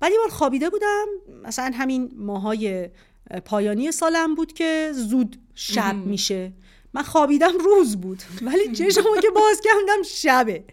بعد 0.00 0.12
یه 0.12 0.18
بار 0.18 0.28
خوابیده 0.28 0.70
بودم. 0.70 1.06
مثلا 1.44 1.70
همین 1.74 2.10
ماهای 2.16 2.90
اه، 3.30 3.40
پایانی 3.40 3.92
سالم 3.92 4.34
بود 4.34 4.52
که 4.52 4.90
زود 4.94 5.38
شب 5.54 5.94
میشه. 5.94 6.52
من 6.94 7.02
خوابیدم 7.02 7.58
روز 7.58 7.96
بود. 7.96 8.22
ولی 8.42 8.72
چشمو 8.72 9.16
که 9.22 9.30
باز 9.30 9.60
کردم 9.60 10.02
شبه. 10.02 10.64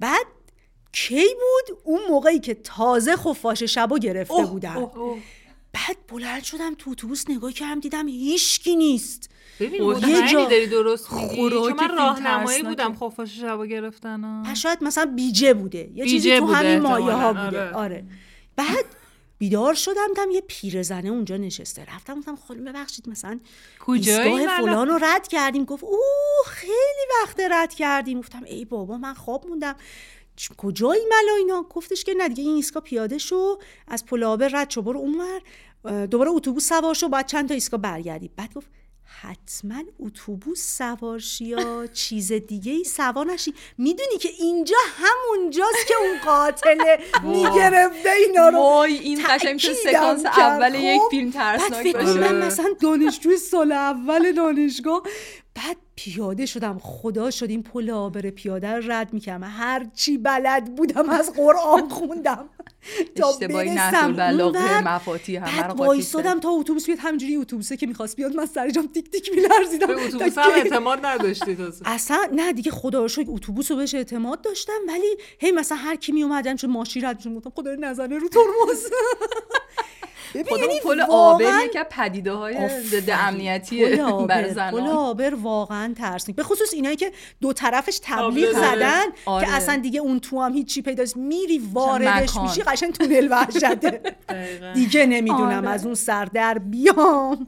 بعد 0.00 0.26
کی 0.92 1.24
بود؟ 1.34 1.78
اون 1.84 2.00
موقعی 2.08 2.38
که 2.38 2.54
تازه 2.54 3.16
خفاش 3.16 3.62
شبو 3.62 3.98
گرفته 3.98 4.44
بودم 4.44 4.90
بعد 5.72 5.96
بلند 6.08 6.42
شدم 6.42 6.74
تو 6.74 6.90
اتوبوس 6.90 7.24
نگاه 7.30 7.52
کردم 7.52 7.80
دیدم 7.80 8.08
هیچکی 8.08 8.76
نیست. 8.76 9.30
ببین 9.60 9.82
یه 9.82 10.28
جا- 10.32 10.44
داری 10.44 10.66
درست 10.66 11.12
میگی؟ 11.12 11.50
چون 11.50 11.72
من 11.72 11.96
راهنمایی. 11.96 12.62
بودم 12.62 12.94
خفاش 12.94 13.40
شبا 13.40 13.66
گرفتن 13.66 14.42
شاید 14.54 14.84
مثلا 14.84 15.12
بیجه 15.16 15.54
بوده. 15.54 15.90
یه 15.94 16.06
چیزی 16.06 16.38
تو 16.38 16.46
بوده 16.46 16.56
همین 16.56 16.78
مایه 16.78 17.12
ها 17.12 17.32
بوده. 17.32 17.60
آره. 17.60 17.72
آره. 17.72 18.04
بعد 18.58 18.84
بیدار 19.38 19.74
شدم 19.74 20.06
دیدم 20.08 20.30
یه 20.30 20.40
پیرزنه 20.40 21.08
اونجا 21.08 21.36
نشسته. 21.36 21.84
رفتم 21.84 22.18
گفتم 22.18 22.36
خانم 22.36 22.64
ببخشید 22.64 23.08
مثلا 23.08 23.40
ایستگاه 23.88 24.46
من؟ 24.46 24.56
فلان 24.60 24.88
رو 24.88 24.98
رد 25.02 25.28
کردیم. 25.28 25.64
گفت 25.64 25.84
اوه 25.84 26.46
خیلی 26.46 27.06
وقت 27.22 27.40
رد 27.50 27.74
کردیم. 27.74 28.18
گفتم 28.18 28.44
ای 28.44 28.64
بابا 28.64 28.98
من 28.98 29.14
خواب 29.14 29.46
موندم. 29.46 29.76
کجایی 30.56 31.02
ملا 31.10 31.36
اینا؟ 31.38 31.62
گفتش 31.62 32.04
که 32.04 32.14
نه 32.14 32.28
دیگه 32.28 32.42
این 32.42 32.56
ایستگاه 32.56 32.82
پیاده 32.82 33.18
شو 33.18 33.58
از 33.88 34.06
پل 34.06 34.22
آبر 34.22 34.48
رد 34.52 34.70
شو 34.70 34.82
برو 34.82 35.00
اونور. 35.00 35.40
دوباره 36.06 36.30
اتوبوس 36.30 36.68
سوار 36.68 36.94
شو 36.94 37.08
باید 37.08 37.26
چند 37.26 37.48
تا 37.48 37.54
ایستگاه 37.54 37.80
برگردی. 37.80 38.30
بعد 38.36 38.54
گفت 38.54 38.66
حتما 39.22 39.82
اتوبوس 40.00 40.78
سوار 40.78 41.18
شی 41.18 41.44
یا 41.44 41.86
چیز 41.86 42.32
دیگه 42.32 42.72
ای 42.72 42.84
سوار 42.84 43.26
نشی. 43.26 43.54
می‌دونی 43.78 44.18
که 44.20 44.28
اینجا 44.38 44.76
همونجاست 44.94 45.86
که 45.88 45.94
اون 45.94 46.18
قاتل 46.24 46.96
می‌گرفته 47.22 48.10
اینا 48.10 48.48
رو. 48.48 48.58
وای 48.58 48.98
این 48.98 49.20
قشنگ 49.28 49.60
تأکیدم 49.60 49.92
سکانس. 49.92 50.26
اول 50.26 50.70
خب، 50.70 50.82
یک 50.82 51.00
فیلم 51.10 51.30
بعد 51.30 51.58
ترسناک 51.58 51.96
باشه. 51.96 52.14
کنم 52.14 52.34
مثلا 52.34 52.74
دانشجوی 52.80 53.36
سال 53.36 53.72
اول 53.72 54.32
دانشگاه. 54.32 55.02
بعد 55.54 55.76
پیاده 55.96 56.46
شدم. 56.46 56.78
خدا 56.82 57.30
شد 57.30 57.50
این 57.50 57.62
پل 57.62 57.90
آبر 57.90 58.30
پیاده 58.30 58.72
رو 58.72 58.92
رد 58.92 59.12
می‌کردم. 59.12 59.44
هر 59.44 59.86
چی 59.94 60.18
بلد 60.18 60.74
بودم 60.74 61.10
از 61.10 61.32
قرآن 61.32 61.88
خوندم. 61.88 62.48
اشتباهی 63.16 63.78
البلاغه 63.78 64.58
اونور. 64.58 64.94
مفاتی 64.94 65.36
همه 65.36 65.62
رو 65.62 65.74
وایستادم 65.74 66.40
تا 66.40 66.50
اتوبوس 66.50 66.86
بیاد 66.86 66.98
همینجوری 66.98 67.36
اتوبوسه 67.36 67.76
که 67.76 67.86
می‌خواست 67.86 68.16
بیاد 68.16 68.34
من 68.34 68.46
سر 68.46 68.70
جام 68.70 68.86
تیک 68.86 69.10
تیک 69.10 69.30
میلرزیدم. 69.34 69.86
به 69.86 70.04
اتوبوس 70.04 70.38
هم 70.38 70.50
اعتماد 70.50 71.06
نداشتی 71.06 71.56
تازه. 71.56 71.82
اصلا 71.88 72.28
نه 72.32 72.52
دیگه 72.52 72.70
خدا 72.70 73.02
رو 73.02 73.08
شکر 73.08 73.26
اتوبوس 73.28 73.70
رو 73.70 73.76
بهش 73.76 73.94
اعتماد 73.94 74.40
داشتم 74.40 74.78
ولی 74.88 75.16
هی 75.38 75.52
مثلا 75.52 75.78
هر 75.78 75.96
کی 75.96 76.12
می 76.12 76.22
اومدن 76.22 76.56
چون 76.56 76.70
ماشین 76.70 77.04
رد 77.04 77.16
می‌شد 77.16 77.34
گفتم 77.34 77.50
خدا 77.50 77.74
نزنه 77.74 78.18
رو 78.18 78.28
ترمز. 78.28 78.86
خدا 80.32 80.58
یعنی 80.58 80.80
پل 80.80 81.00
واقعاً 81.00 81.06
آبر 81.06 81.64
یکی 81.66 81.78
از 81.78 81.86
پدیده 81.90 82.32
های 82.32 82.54
ضد 82.68 83.10
آفرین. 83.10 83.28
امنیتی 83.28 83.84
پل 83.84 83.96
برای 83.96 84.00
آبر 84.00 84.42
پل 84.42 84.54
زنان 84.54 84.86
آبر 84.86 85.34
واقعا 85.34 85.94
ترسناک 85.98 86.36
به 86.36 86.42
خصوص 86.42 86.74
اینایی 86.74 86.96
که 86.96 87.12
دو 87.40 87.52
طرفش 87.52 88.00
تبلیغ 88.02 88.52
داره. 88.52 88.76
زدن 88.76 89.04
آره. 89.26 89.46
که 89.46 89.52
اصلا 89.52 89.76
دیگه 89.76 90.00
اون 90.00 90.20
تو 90.20 90.42
هم 90.42 90.52
هیچی 90.52 90.82
پیداست 90.82 91.16
میری 91.16 91.58
واردش. 91.72 92.36
میشی 92.36 92.62
قشنگ 92.62 92.92
تونل 92.92 93.28
وحشته 93.30 94.00
دیگه 94.74 95.06
نمی‌دونم 95.06 95.58
آره. 95.58 95.68
از 95.68 95.84
اون 95.84 95.94
سر 95.94 96.24
در 96.24 96.58
بیام 96.58 97.46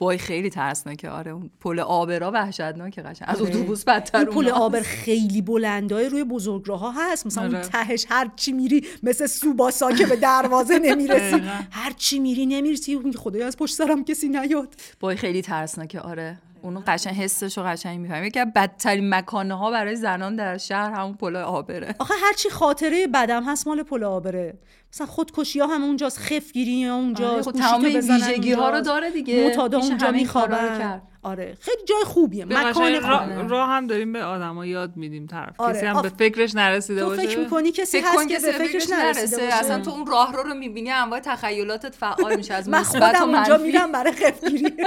وای 0.00 0.18
خیلی 0.18 0.50
ترسناکه. 0.50 1.10
آره 1.10 1.30
اون 1.30 1.50
پل 1.60 1.80
آبرا 1.80 2.30
وحشتناکه 2.30 3.02
قشنگ. 3.02 3.28
از 3.30 3.40
آره. 3.40 3.50
اتوبوس 3.50 3.84
بدتر 3.84 4.24
پل. 4.24 4.48
آبر 4.48 4.80
خیلی 4.80 5.42
بلندای 5.42 6.08
روی 6.08 6.24
بزرگراه 6.24 6.80
ها 6.80 6.90
هست. 6.90 7.26
مثلا 7.26 7.44
اون 7.44 7.54
آره. 7.54 7.64
تهش 7.64 8.06
هر 8.08 8.30
چی 8.36 8.52
میری 8.52 8.86
مثل 9.02 9.26
سوباسا 9.26 9.92
که 9.92 10.06
به 10.06 10.16
دروازه 10.16 10.78
نمی‌رسی. 10.88 11.42
هر 11.70 11.92
چی 11.96 12.18
میری 12.18 12.46
نمی‌رسی. 12.46 13.00
خدایا 13.16 13.46
از 13.46 13.56
پشت 13.56 13.74
سرم 13.74 14.04
کسی 14.04 14.28
نیاد. 14.28 14.74
وای 15.00 15.16
خیلی 15.16 15.42
ترسناکه. 15.42 16.00
آره. 16.00 16.38
اونو 16.62 16.82
قشنگ 16.86 17.14
حسش 17.14 17.58
رو 17.58 17.64
قشنگ 17.64 18.00
می‌فهمی 18.00 18.30
از 18.36 18.46
بدترین 18.56 19.14
مکانه 19.14 19.54
ها 19.54 19.70
برای 19.70 19.96
زنان 19.96 20.36
در 20.36 20.58
شهر 20.58 20.90
همون 20.92 21.14
پل 21.14 21.36
آبره. 21.36 21.94
آخه 21.98 22.14
هرچی 22.26 22.50
خاطره 22.50 23.06
بدم 23.06 23.44
هست 23.44 23.66
مال 23.66 23.82
پل 23.82 24.04
آبره. 24.04 24.54
مثلا 24.94 25.06
خودکشی 25.06 25.60
ها 25.60 25.66
هم 25.66 25.84
اونجاست 25.84 26.18
خفگیری 26.18 26.84
ها 26.84 26.94
اونجاست 26.94 27.32
آره، 27.32 27.42
خب 27.42 27.52
تمام 27.52 27.84
این 27.84 27.96
ویژگی 28.00 28.52
ها 28.52 28.70
رو 28.70 28.80
داره 28.80 29.10
دیگه. 29.10 29.44
معتادا 29.44 29.78
اونجا 29.78 30.10
میخوابن. 30.10 31.02
آره 31.24 31.56
خیلی 31.60 31.84
جای 31.88 32.04
خوبیه 32.04 32.44
مکان 32.44 32.94
راه, 33.02 33.48
راه 33.48 33.68
هم 33.68 33.86
داریم 33.86 34.12
به 34.12 34.24
آدما 34.24 34.66
یاد 34.66 34.96
میدیم 34.96 35.26
طرف. 35.26 35.60
آره، 35.60 35.76
کسی 35.76 35.86
هم 35.86 35.96
آف- 35.96 36.02
به 36.02 36.08
فکرش 36.08 36.54
نرسیده 36.54 37.00
تو 37.00 37.06
باشه؟ 37.06 37.22
فکر 37.22 37.38
می‌کنی 37.38 37.72
کسی 37.72 38.00
فکر 38.00 38.08
هست 38.14 38.28
که 38.28 38.34
کسی 38.34 38.46
به 38.46 38.52
فکرش 38.52 38.90
نرسیده 38.90 39.36
باشه. 39.44 39.54
اصلا 39.56 39.80
تو 39.80 39.90
اون 39.90 40.06
راه 40.06 40.32
رو 40.32 40.42
رو 40.42 40.54
می‌بینی 40.54 40.90
انواع 40.90 41.20
تخیلاتت 41.20 41.94
فعال 41.94 42.36
میشه 42.36 42.54
از 42.54 42.68
من 42.68 42.80
مثبت 42.80 43.02
و 43.02 43.18
خودم 43.18 43.34
اونجا 43.34 43.52
منفی. 43.56 43.66
میرم 43.66 43.92
برای 43.92 44.12
خفگیری. 44.12 44.72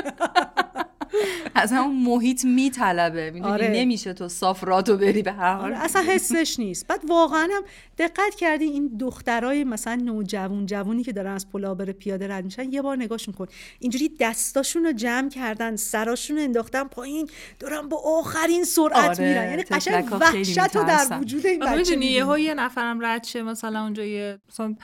از 1.56 1.72
همون 1.72 1.96
محیط 1.96 2.46
میطلبه. 2.46 3.32
می‌دونی؟ 3.32 3.54
آره. 3.54 3.72
نمیشه 3.76 4.14
تو 4.14 4.28
صاف 4.28 4.64
راتو 4.64 4.98
بری 4.98 5.22
به 5.22 5.32
هر 5.32 5.54
حال. 5.54 5.66
آره 5.66 5.84
اصلا 5.84 6.02
حسش 6.02 6.60
نیست. 6.60 6.88
بعد 6.88 7.02
واقعا 7.10 7.50
هم 7.54 7.64
دقت 7.98 8.36
کردی 8.38 8.66
این 8.66 8.98
دخترای 9.00 9.64
مثلا 9.64 9.96
نوجوان 9.96 10.66
جوونی 10.66 11.04
که 11.04 11.12
دارن 11.12 11.32
از 11.32 11.50
پل 11.50 11.66
آبر 11.66 11.92
پیاده 11.92 12.28
رد 12.28 12.46
میشن 12.46 12.74
یه 12.74 12.82
بار 12.82 12.98
نگاهشون 12.98 13.34
کن. 13.34 13.48
اینجوری 13.80 14.12
دستاشون 14.20 14.86
رو 14.86 14.92
جمع 14.92 15.30
کردن 15.30 15.76
سراشون 15.76 16.38
رو 16.38 16.44
انداختن 16.44 16.84
پایین 16.84 17.30
دارن 17.60 17.90
با 17.90 18.02
آخرین 18.06 18.64
سرعت 18.64 19.20
آره، 19.20 19.30
میرن. 19.30 19.50
یعنی 19.50 19.64
قشنگ 19.64 20.06
وحشت 20.20 20.76
رو 20.76 20.84
در. 20.84 21.20
وجود 21.20 21.46
این 21.46 21.64
آخه 21.64 21.72
بچه 21.72 21.96
می‌دونی. 21.96 22.06
یهو 22.06 22.40
یه 22.40 22.54
نفرم 22.54 23.06
رد 23.06 23.24
شه 23.24 23.44
مثلا 23.44 23.84
اونجا 23.84 24.06
یه 24.06 24.38
مثلا 24.50 24.76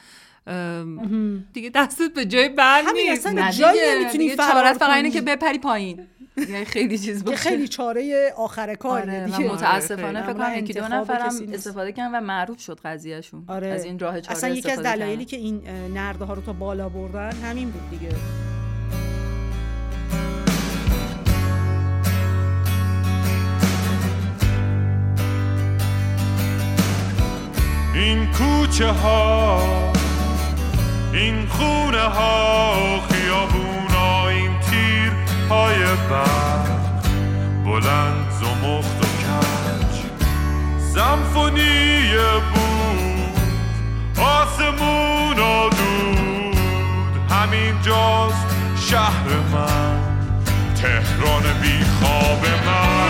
دیگه 1.54 1.70
دستت 1.76 2.14
به 2.14 2.26
جای 2.26 2.50
بند 2.50 2.88
همین 2.88 3.10
نیست. 3.10 3.26
اصلا 3.26 3.46
نه 3.46 3.52
جایی 3.52 3.80
نمی‌تونی 4.00 4.36
فرار 4.36 4.74
فقط 4.74 4.90
اینه. 4.90 5.12
که 5.12 5.22
بپری 5.22 5.60
پایین. 5.60 6.08
یعنی 6.38 6.66
خیلی 6.66 6.98
چیز 6.98 7.24
که 7.24 7.30
باشه 7.30 7.38
خیلی 7.38 7.68
چاره 7.68 8.34
آخر 8.38 8.76
کاریه 8.76 9.22
آره 9.22 9.26
دیگه 9.26 9.52
متاسفانه 9.52 10.08
آره، 10.08 10.34
فکر. 10.34 10.34
کنم 10.34 10.60
یکی 10.60 10.74
دو 10.74 10.88
نفرم. 10.88 11.36
استفاده 11.54 11.92
کردن 11.92 12.16
و 12.18 12.22
معروف 12.22 12.62
شد 12.62 12.80
قضیهشون 12.86 13.44
آره. 13.48 13.68
از 13.68 13.86
این 13.86 14.00
راه 14.00 14.22
چاره 14.22 14.38
اصلا 14.38 14.50
یکی 14.50 14.72
از 14.72 14.80
دلایلی. 14.80 15.26
که 15.26 15.38
این 15.38 15.62
نرده 15.94 16.26
ها 16.26 16.34
رو 16.34 16.42
تا 16.42 16.54
بالا 16.54 16.90
بردن 16.90 17.32
همین 17.32 17.70
بود 17.72 17.90
دیگه 17.90 18.16
این 27.96 28.32
کوچه 28.32 28.92
ها 28.92 29.62
این 31.14 31.46
خونه 31.46 32.00
ها 32.00 33.11
های 35.52 35.84
برق 36.10 37.04
بلند 37.66 38.32
زمخت 38.40 38.98
و 39.02 39.08
کج. 39.22 39.96
سمفونی 40.96 42.12
بود 42.54 43.40
آسمون 44.24 45.40
و 45.40 45.70
دود. 45.70 47.32
همین 47.32 47.82
جاست 47.82 48.46
شهر 48.90 49.28
من 49.54 50.00
تهران 50.76 51.44
بی 51.62 51.86
خواب 52.00 52.46
من. 52.66 53.01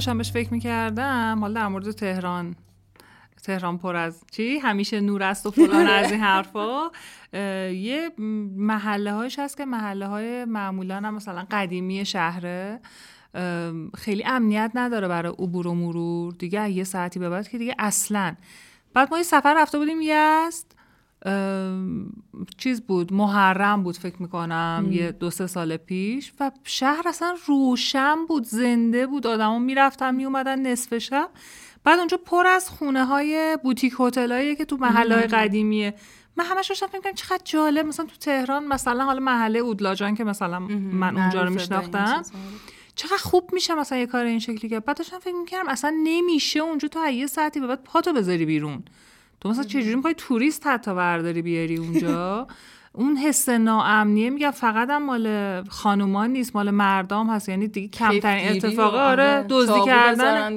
داشتم 0.00 0.18
بهش 0.18 0.32
فکر 0.32 0.52
می‌کردم 0.52 1.38
حالا 1.40 1.54
در 1.54 1.68
مورد 1.68 1.90
تهران 1.90 2.56
تهران 3.42 3.78
پر 3.78 3.96
از 3.96 4.24
چی؟ 4.30 4.58
همیشه 4.58 5.00
نور 5.00 5.22
است 5.22 5.46
و 5.46 5.50
فلان 5.50 5.86
از 5.86 6.12
این 6.12 6.20
حرفا. 6.20 6.90
یه 7.72 8.10
محله 8.56 9.12
هایش 9.12 9.38
هست 9.38 9.56
که 9.56 9.64
محله 9.64 10.06
های 10.06 10.44
معمولا 10.44 10.96
هم 10.96 11.14
مثلا 11.14 11.46
قدیمی 11.50 12.04
شهره 12.04 12.80
خیلی 13.94 14.24
امنیت 14.24 14.70
نداره 14.74 15.08
برای 15.08 15.32
عبور 15.32 15.66
و 15.66 15.74
مرور. 15.74 16.32
دیگه 16.32 16.70
یه 16.70 16.84
ساعتی 16.84 17.18
به 17.18 17.28
بعد 17.28 17.48
که 17.48 17.58
دیگه 17.58 17.74
اصلا. 17.78 18.34
بعد 18.94 19.10
ما 19.10 19.16
یه 19.16 19.24
سفر 19.24 19.54
رفته 19.58 19.78
بودیم 19.78 19.98
یزد. 20.02 20.66
چیز 22.58 22.80
بود 22.80 23.12
محرم 23.12 23.82
بود 23.82 23.96
فکر 23.96 24.22
می‌کنم 24.22 24.88
یه 24.90 25.12
دو 25.12 25.30
سه 25.30 25.46
سال 25.46 25.76
پیش 25.76 26.32
و 26.40 26.50
شهر 26.64 27.02
اصلا 27.06 27.36
روشن 27.46 28.26
بود 28.28 28.44
زنده 28.44 29.06
بود. 29.06 29.26
آدما 29.26 29.58
می‌رفتن 29.58 30.14
میومدن 30.14 30.66
نصف 30.66 30.98
شب. 30.98 31.30
بعد 31.84 31.98
اونجا 31.98 32.16
پر 32.16 32.46
از 32.46 32.70
خونه 32.70 33.04
های 33.04 33.58
بوتیک 33.62 33.94
هتل 33.98 34.54
که 34.54 34.64
تو 34.64 34.76
محله 34.76 35.14
های 35.14 35.26
قدیمیه. 35.26 35.94
من 36.36 36.44
همش 36.44 36.68
داشتم 36.68 36.86
فکر 36.86 36.96
می‌کردم 36.96 37.16
چقدر 37.16 37.42
جالب. 37.44 37.86
مثلا 37.86 38.06
تو 38.06 38.16
تهران 38.16 38.66
مثلا 38.66 39.04
حالا 39.04 39.20
محله 39.20 39.58
اودلاجان 39.58 40.14
که 40.14 40.24
مثلا 40.24 40.58
من 40.58 41.16
اونجا 41.16 41.44
رو 41.44 41.50
میشناختم. 41.50 42.22
چقدر 42.94 43.16
خوب 43.16 43.50
میشه 43.52 43.74
مثلا 43.74 43.98
یه 43.98 44.06
کار 44.06 44.24
این 44.24 44.38
شکلی 44.38 44.68
که 44.68 44.80
بعد 44.80 44.96
داشتم 44.96 45.18
فکر 45.18 45.34
می‌کردم 45.34 45.68
اصلا 45.68 45.94
نمیشه 46.04 46.60
اونجا 46.60 46.88
تو 46.88 47.08
یه 47.08 47.26
ساعتی 47.26 47.60
به 47.60 47.66
بعد 47.66 47.84
پاتو 47.84 48.12
بذاری 48.12 48.44
بیرون. 48.44 48.82
تو 49.40 49.48
مثلا 49.48 49.64
چجوری 49.64 49.94
می‌خوای 49.94 50.14
توریست 50.16 50.66
حتی 50.66 50.94
برداری 50.94 51.42
بیاری 51.42 51.76
اونجا؟ 51.76 52.46
اون 52.92 53.16
حس 53.16 53.48
ناامنیه 53.48 54.30
میگم 54.30 54.50
فقط 54.50 54.90
هم 54.90 55.02
مال 55.02 55.62
خانومان 55.68 56.30
نیست 56.30 56.56
مال 56.56 56.70
مردم 56.70 57.30
هست. 57.30 57.48
یعنی 57.48 57.68
دیگه 57.68 57.88
کمترین 57.88 58.48
اتفاق 58.48 58.94
آره 58.94 59.22
آره، 59.22 59.46
دزدی 59.48 59.84
کردن 59.86 60.56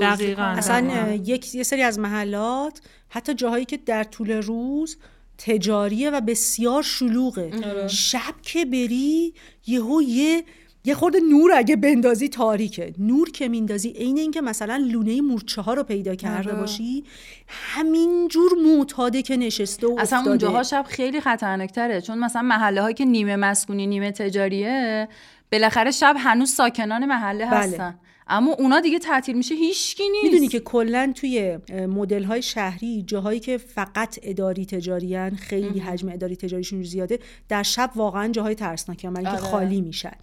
دقیقاً. 0.00 0.42
اصلا 0.42 0.90
آره. 0.90 1.16
یک 1.16 1.54
یه 1.54 1.62
سری 1.62 1.82
از 1.82 1.98
محلات 1.98 2.80
حتی 3.08 3.34
جاهایی 3.34 3.64
که 3.64 3.76
در 3.76 4.04
طول 4.04 4.30
روز 4.30 4.96
تجاریه 5.38 6.10
و 6.10 6.20
بسیار 6.20 6.82
شلوغه. 6.82 7.50
شب 7.88 8.34
که 8.42 8.64
بری 8.64 9.34
یهو 9.66 10.02
یه 10.02 10.44
یه 10.88 10.94
خورده 10.94 11.20
نور 11.20 11.52
اگه 11.54 11.76
بندازی 11.76 12.28
تاریکه 12.28 12.94
نور 12.98 13.30
که 13.30 13.48
میندازی 13.48 13.88
عین 13.88 14.18
اینکه 14.18 14.40
مثلا 14.40 14.76
لونه 14.76 15.20
مورچه 15.20 15.62
ها 15.62 15.74
رو 15.74 15.82
پیدا 15.82 16.14
کرده 16.14 16.50
آره. 16.50 16.60
باشی 16.60 17.04
همینجور 17.48 18.52
معتاده 18.66 19.22
که 19.22 19.36
نشسته 19.36 19.86
و 19.86 19.96
اصلا 19.98 20.18
افتاده. 20.18 20.30
اونجاها 20.30 20.62
شب 20.62 20.84
خیلی 20.88 21.20
خطرناکتره 21.20 22.00
چون 22.00 22.18
مثلا 22.18 22.42
محله 22.42 22.82
هایی 22.82 22.94
که 22.94 23.04
نیمه 23.04 23.36
مسکونی 23.36 23.86
نیمه 23.86 24.10
تجاریه 24.10 25.08
بالاخره 25.52 25.90
شب 25.90 26.16
هنوز 26.18 26.50
ساکنان 26.50 27.06
محله 27.06 27.46
بله. 27.46 27.56
هستن 27.56 27.98
اما 28.28 28.52
اونا 28.52 28.80
دیگه 28.80 28.98
تعطیل 28.98 29.36
میشه 29.36 29.54
هیچکی 29.54 30.08
نیست 30.08 30.24
می‌دونی 30.24 30.48
که 30.48 30.60
کلا 30.60 31.12
توی 31.16 31.58
مدل 31.70 32.24
های 32.24 32.42
شهری 32.42 33.02
جاهایی 33.02 33.40
که 33.40 33.58
فقط 33.58 34.18
اداری 34.22 34.66
تجاریان 34.66 35.36
خیلی 35.36 35.80
حجم 35.80 36.08
اداری 36.08 36.36
تجاریشون 36.36 36.82
زیاده 36.82 37.18
در 37.48 37.62
شب 37.62 37.90
واقعا 37.96 38.28
جاهای 38.28 38.54
ترسناکن 38.54 39.08
من 39.08 39.22
که 39.22 39.28
آره. 39.28 39.38
خالی 39.38 39.80
میشن 39.80 40.16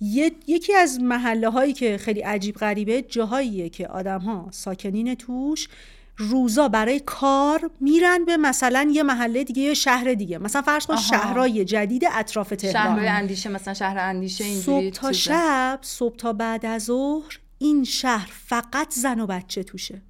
یکی 0.00 0.74
از 0.74 1.00
محله 1.00 1.48
هایی 1.48 1.72
که 1.72 1.98
خیلی 1.98 2.20
عجیب 2.20 2.54
غریبه 2.54 3.02
جاهاییه 3.02 3.68
که 3.68 3.88
آدم 3.88 4.20
ها 4.20 4.48
ساکنین 4.50 5.14
توش 5.14 5.68
روزا 6.16 6.68
برای 6.68 7.00
کار 7.00 7.70
میرن 7.80 8.24
به 8.24 8.36
مثلا 8.36 8.90
یه 8.92 9.02
محله 9.02 9.44
دیگه 9.44 9.62
یا 9.62 9.74
شهر 9.74 10.14
دیگه 10.14 10.38
مثلا 10.38 10.62
فرض 10.62 10.86
کن 10.86 10.92
آها. 10.92 11.02
شهرهای 11.02 11.64
جدید 11.64 12.02
اطراف 12.12 12.48
تهران 12.48 12.72
شهرهای 12.72 13.08
اندیشه 13.08 13.48
مثلا 13.48 13.74
شهر 13.74 13.98
اندیشه 13.98 14.44
اینجوری 14.44 14.90
صبح 14.90 15.00
تا 15.00 15.12
چیزه. 15.12 15.20
شب 15.20 15.78
صبح 15.82 16.16
تا 16.16 16.32
بعد 16.32 16.66
از 16.66 16.84
ظهر 16.84 17.38
این 17.58 17.84
شهر 17.84 18.30
فقط 18.46 18.94
زن 18.94 19.20
و 19.20 19.26
بچه 19.26 19.62
توشه 19.62 20.02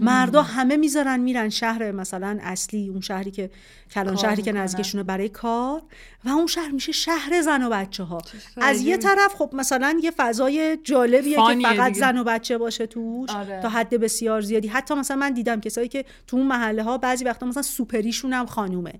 مردا 0.00 0.42
همه 0.42 0.76
می‌ذارن 0.76 1.20
میرن 1.20 1.48
شهر 1.48 1.92
مثلا 1.92 2.38
اصلی 2.42 2.88
اون 2.88 3.00
شهری 3.00 3.30
که 3.30 3.50
کلان 3.94 4.16
شهری 4.16 4.42
که. 4.42 4.52
نزدیکشونه 4.52 5.02
برای 5.02 5.28
کار 5.28 5.82
و 6.24 6.28
اون 6.28 6.46
شهر 6.46 6.70
میشه 6.70 6.92
شهر 6.92 7.40
زن 7.40 7.62
و 7.62 7.70
بچه 7.70 8.04
ها 8.04 8.22
از 8.56 8.80
یه 8.80 8.96
طرف 8.96 9.34
خب 9.34 9.50
مثلا 9.52 10.00
یه 10.02 10.10
فضای 10.10 10.78
جالبیه 10.84 11.36
که 11.36 11.68
فقط 11.68 11.86
دیگه. 11.86 12.00
زن 12.00 12.18
و 12.18 12.24
بچه 12.24 12.58
باشه 12.58 12.86
توش 12.86 13.30
آره. 13.30 13.60
تا 13.62 13.68
حد 13.68 13.94
بسیار 13.94 14.40
زیادی 14.40 14.68
حتی 14.68 14.94
مثلا 14.94 15.16
من 15.16 15.32
دیدم 15.32 15.60
کسایی 15.60 15.88
که 15.88 16.04
تو 16.26 16.36
اون 16.36 16.46
محله 16.46 16.82
ها 16.82 16.98
بعضی 16.98 17.24
وقتا 17.24 17.46
مثلا 17.46 17.62
سوپریشون 17.62 18.32
هم 18.32 18.46
خانومه 18.46 18.92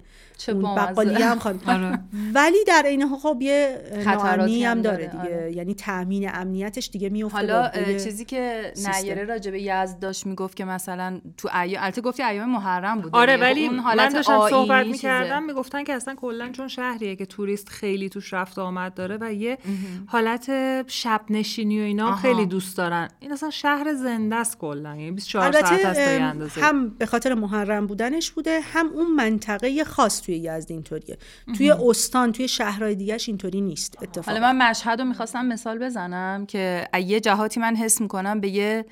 اون. 0.49 0.75
بقالی 0.75 1.23
هم 1.23 1.39
خانوم 1.39 1.61
آره. 1.69 1.99
ولی 2.35 2.65
در 2.67 2.83
عین 2.87 3.03
حال 3.03 3.19
خب 3.19 3.39
یه 3.41 3.79
خطراتی 4.05 4.65
هم 4.65 4.71
هم 4.71 4.83
داره 4.83 4.97
داره، 4.97 5.07
دیگه 5.07 5.37
آره. 5.37 5.53
یعنی 5.53 5.75
تامین 5.75 6.31
امنیتش 6.35 6.91
دیگه 6.91 7.09
میفته 7.09 7.37
حالا 7.37 7.71
چیزی 8.05 8.25
که. 8.25 8.73
نیره 9.03 9.25
راجع 9.25 9.51
به 9.51 9.63
یزد 9.63 9.99
داشت 9.99 10.27
می‌گفت 10.27 10.57
که 10.57 10.65
مثلا 10.65 11.21
تو 11.37 11.49
ایام 11.63 11.83
البته 11.85 12.01
گفتی 12.01 12.23
ایام 12.23 12.51
محرم 12.51 13.01
بود 13.01 13.17
آره. 13.17 13.37
خب 13.37 13.43
ولی 13.43 13.67
اون 13.67 13.77
من 13.77 13.83
حالت 13.83 14.13
داشتم 14.13 14.84
صحبت. 14.85 15.05
می‌کردم 15.05 15.43
می‌گفتن 15.43 15.85
که 15.85 15.93
اصلا 15.95 16.15
کلا 16.15 16.49
چون 16.53 16.69
شهریه 16.69 17.17
که 17.17 17.27
توریست 17.27 17.69
خیلی 17.69 18.09
توش 18.09 18.33
رفت 18.33 18.59
و 18.59 18.61
آمد 18.61 18.95
داره 18.95 19.19
و 19.21 19.33
یه 19.33 19.59
حالت 20.07 20.51
شب 20.91 21.21
نشینی 21.31 21.81
و 21.81 21.85
اینا 21.85 22.07
آها. 22.07 22.17
خیلی 22.17 22.47
دوست 22.47 22.77
دارن. 22.77 23.09
این 23.21 23.33
اصلا 23.33 23.51
شهر 23.51 23.95
زنده 23.95 24.37
است 24.37 24.59
کلا. 24.59 24.89
یعنی 24.89 25.11
24 25.11 25.53
ساعت 25.53 25.73
البته 25.73 26.01
اندازه. 26.01 26.61
هم 26.61 26.89
به 26.89 27.07
خاطر 27.07 27.35
محرم 27.35 27.87
بودنش 27.87 28.31
بوده 28.31 28.61
هم 28.61 28.87
اون 28.87 29.15
منطقه 29.15 29.85
خاص 29.85 30.23
توی 30.23 30.35
یزد 30.35 30.73
اینطوریه. 30.73 31.19
توی 31.57 31.71
استان 31.71 32.33
توی 32.33 32.49
شهرهای 32.49 32.95
دیگهش 32.95 33.29
اینطوری 33.29 33.61
نیست 33.61 34.03
اتفاقا. 34.03 34.33
حالا 34.33 34.53
من 34.53 34.71
مشهد 34.71 35.01
رو 35.01 35.07
می‌خواستم 35.07 35.47
مثال 35.47 35.79
بزنم 35.79 36.47
که 36.47 36.89
از 36.93 37.05
یه 37.05 37.21
جهاتی 37.21 37.61
من 37.61 37.77
حس 37.77 38.01
می‌کنم 38.01 38.41
به 38.41 38.49
یه 38.49 38.85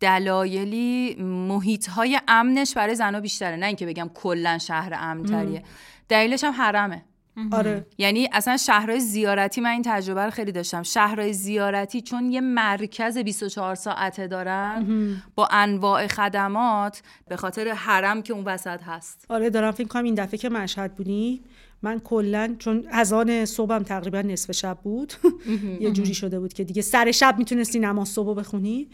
دلایلی 0.00 1.14
محیط 1.22 1.88
های 1.88 2.20
امنش 2.28 2.74
برای 2.74 2.94
زنها 2.94 3.20
بیشتره. 3.20 3.56
نه 3.56 3.66
اینکه 3.66 3.86
بگم 3.86 4.10
کلا 4.14 4.58
شهر 4.58 4.92
امنتریه. 5.00 5.62
دلیلش 6.08 6.44
هم 6.44 6.52
حرمه. 6.52 7.04
آره. 7.52 7.86
یعنی 7.98 8.28
اصلا 8.32 8.56
شهرهای 8.56 9.00
زیارتی 9.00 9.60
من 9.60 9.70
این 9.70 9.82
تجربه 9.84 10.24
رو 10.24 10.30
خیلی 10.30 10.52
داشتم. 10.52 10.82
شهرهای 10.82 11.32
زیارتی 11.32 12.00
چون 12.00 12.32
یه 12.32 12.40
مرکز 12.40 13.18
24 13.18 13.74
ساعته 13.74 14.26
دارن 14.26 14.86
با 15.34 15.48
انواع 15.50 16.06
خدمات 16.06 17.02
به 17.28 17.36
خاطر 17.36 17.68
حرم 17.68 18.22
که 18.22 18.32
اون 18.32 18.44
وسط 18.44 18.82
هست. 18.82 19.26
آره 19.28 19.50
دارم 19.50 19.70
فکر 19.70 19.88
کنم 19.88 20.04
این 20.04 20.14
دفعه 20.14 20.38
که 20.38 20.48
مشهد 20.48 20.94
بودی 20.94 21.42
من 21.82 21.98
کلا 21.98 22.56
چون 22.58 22.86
از 22.90 23.12
آن 23.12 23.44
صبحم 23.44 23.82
تقریبا 23.82 24.20
نصف 24.20 24.52
شب 24.52 24.78
بود. 24.82 25.12
یه 25.80 25.90
جوری 25.90 26.14
شده 26.14 26.40
بود 26.40 26.52
که 26.52 26.64
دیگه 26.64 26.82
سر 26.82 27.12
شب 27.12 27.34
می‌تونستی 27.38 27.78
نماز 27.78 28.08
صبح 28.08 28.38
بخونی. 28.38 28.88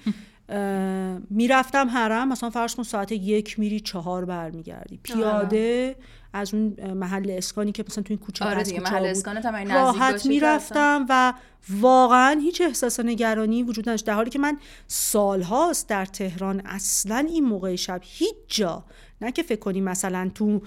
می‌رفتم 1.30 1.88
حرم 1.88 2.28
مثلا 2.28 2.50
فرض 2.50 2.74
کن 2.74 2.82
ساعت 2.82 3.12
یک 3.12 3.58
میری 3.58 3.80
چهار 3.80 4.24
برمیگردی. 4.24 5.00
پیاده 5.02 5.96
از 6.32 6.54
اون 6.54 6.92
محل 6.92 7.30
اسکانی 7.30 7.72
که 7.72 7.84
مثلا 7.88 8.02
تو 8.02 8.12
این 8.12 8.18
کوچه 8.18 8.44
آره 8.44 8.62
دیگه، 8.62 8.80
محل 8.80 8.98
بود، 8.98 9.08
اسکانت 9.08 9.46
هم 9.46 9.72
راحت 9.72 10.26
می‌رفتم 10.26 11.06
و 11.08 11.32
واقعا 11.80 12.40
هیچ 12.40 12.60
احساس 12.60 13.00
نگرانی 13.00 13.62
وجود 13.62 13.88
نداشت. 13.88 14.06
در 14.06 14.14
حالی 14.14 14.30
که 14.30 14.38
من 14.38 14.58
سالهاست 14.86 15.88
در 15.88 16.04
تهران 16.04 16.62
اصلا 16.64 17.26
این 17.30 17.44
موقع 17.44 17.76
شب 17.76 18.00
هیچ 18.04 18.34
جا 18.48 18.84
نه 19.20 19.32
که 19.32 19.42
فکر 19.42 19.60
کنی 19.60 19.80
مثلا 19.80 20.30
تو 20.34 20.60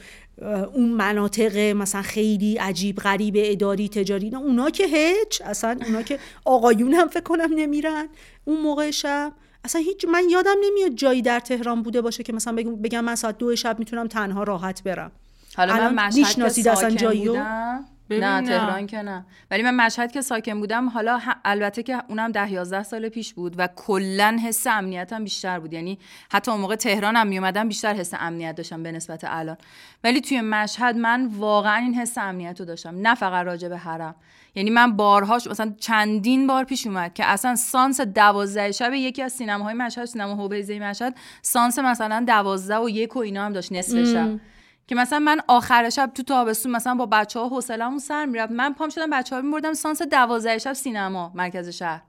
اون 0.73 0.89
مناطق 0.89 1.57
مثلا 1.57 2.01
خیلی 2.01 2.57
عجیب 2.57 2.97
غریب 2.97 3.33
اداری 3.37 3.89
تجاری 3.89 4.29
نه 4.29 4.37
اونا 4.37 4.69
که 4.69 4.85
هیچ 4.87 5.41
اصلا 5.45 5.79
اونا 5.85 6.01
که 6.01 6.19
آقایون 6.45 6.93
هم 6.93 7.07
فکر 7.07 7.23
کنم 7.23 7.49
نمیرن. 7.55 8.07
اون 8.45 8.61
موقع 8.61 8.91
شب 8.91 9.33
اصلا 9.63 9.81
هیچ 9.81 10.05
من 10.05 10.29
یادم 10.29 10.55
نمیاد 10.63 10.91
جایی 10.91 11.21
در 11.21 11.39
تهران 11.39 11.83
بوده 11.83 12.01
باشه 12.01 12.23
که 12.23 12.33
مثلا 12.33 12.55
بگم, 12.55 12.75
بگم 12.75 13.03
من 13.03 13.15
ساعت 13.15 13.37
دو 13.37 13.55
شب 13.55 13.79
می‌تونم 13.79 14.07
تنها 14.07 14.43
راحت 14.43 14.83
برم 14.83 15.11
حالا 15.57 15.89
من 15.89 16.07
مشهد 16.07 16.53
که 16.53 16.61
ساکن 16.61 16.95
جاییو؟ 16.95 17.31
بودم 17.31 17.85
نه 18.09 18.39
نه. 18.39 18.47
تهران 18.47 18.87
که 18.87 19.01
نه. 19.01 19.25
ولی 19.51 19.63
من 19.63 19.75
مشهد 19.75 20.11
که 20.11 20.21
ساکن 20.21 20.59
بودم 20.59 20.89
حالا 20.89 21.19
البته 21.45 21.83
که 21.83 22.03
اونم 22.07 22.31
ده 22.31 22.51
11 22.51 22.83
سال 22.83 23.09
پیش 23.09 23.33
بود 23.33 23.55
و 23.57 23.67
کلا 23.75 24.39
حس 24.43 24.67
امنیتم 24.67 25.23
بیشتر 25.23 25.59
بود. 25.59 25.73
یعنی 25.73 25.99
حتی 26.31 26.51
اون 26.51 26.61
موقع 26.61 26.75
تهرانم 26.75 27.27
میومدم 27.27 27.67
بیشتر 27.67 27.93
حس 27.93 28.13
امنیت 28.19 28.55
داشتم 28.55 28.83
به 28.83 28.91
نسبت 28.91 29.23
الان. 29.27 29.57
ولی 30.03 30.21
توی 30.21 30.41
مشهد 30.41 30.95
من 30.95 31.25
واقعا 31.25 31.75
این 31.75 31.93
حس 31.93 32.17
امنیت 32.17 32.59
رو 32.59 32.65
داشتم 32.65 33.07
نه 33.07 33.15
فقط 33.15 33.45
راجع 33.45 33.67
به 33.67 33.77
حرم. 33.77 34.15
یعنی 34.55 34.69
من 34.69 34.95
بارهاش 34.95 35.47
مثلا 35.47 35.73
چندین 35.79 36.47
بار 36.47 36.63
پیش 36.63 36.87
اومد 36.87 37.13
که 37.13 37.25
اصلا 37.25 37.55
سانس 37.55 38.01
دوازده 38.01 38.71
شب 38.71 38.93
یکی 38.93 39.23
از 39.23 39.33
سینماهای 39.33 39.73
مشهد 39.73 40.05
سینما 40.05 40.35
هوبیزه 40.35 40.79
مشهد 40.79 41.15
سانس 41.41 41.79
مثلا 41.79 42.23
دوازده 42.27 42.77
و 42.77 42.89
یک 42.89 43.15
و 43.15 43.19
اینا 43.19 43.45
هم 43.45 43.53
داشت 43.53 43.71
نصف 43.71 44.03
شب. 44.13 44.39
که 44.87 44.95
مثلا 44.95 45.19
من 45.19 45.39
آخر 45.47 45.89
شب 45.89 46.11
تو 46.15 46.23
تابستون 46.23 46.71
مثلا 46.71 46.95
با 46.95 47.05
بچه 47.05 47.39
ها 47.39 47.47
حوصله‌مون 47.47 47.99
سر 47.99 48.25
می‌رفت. 48.25 48.51
من 48.51 48.73
پام 48.73 48.89
شدم 48.89 49.09
بچه 49.09 49.35
ها 49.35 49.41
میبردم 49.41 49.73
سانس 49.73 50.01
دوازده 50.01 50.57
شب 50.57 50.73
سینما 50.73 51.31
مرکز 51.35 51.69
شهر. 51.69 52.01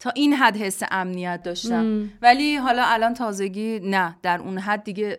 تا 0.00 0.10
این 0.10 0.32
حد 0.32 0.56
حس 0.56 0.82
امنیت 0.90 1.42
داشتم. 1.44 2.10
ولی 2.22 2.56
حالا 2.56 2.84
الان 2.86 3.14
تازگی 3.14 3.80
نه. 3.80 4.16
در 4.22 4.38
اون 4.38 4.58
حد 4.58 4.84
دیگه 4.84 5.18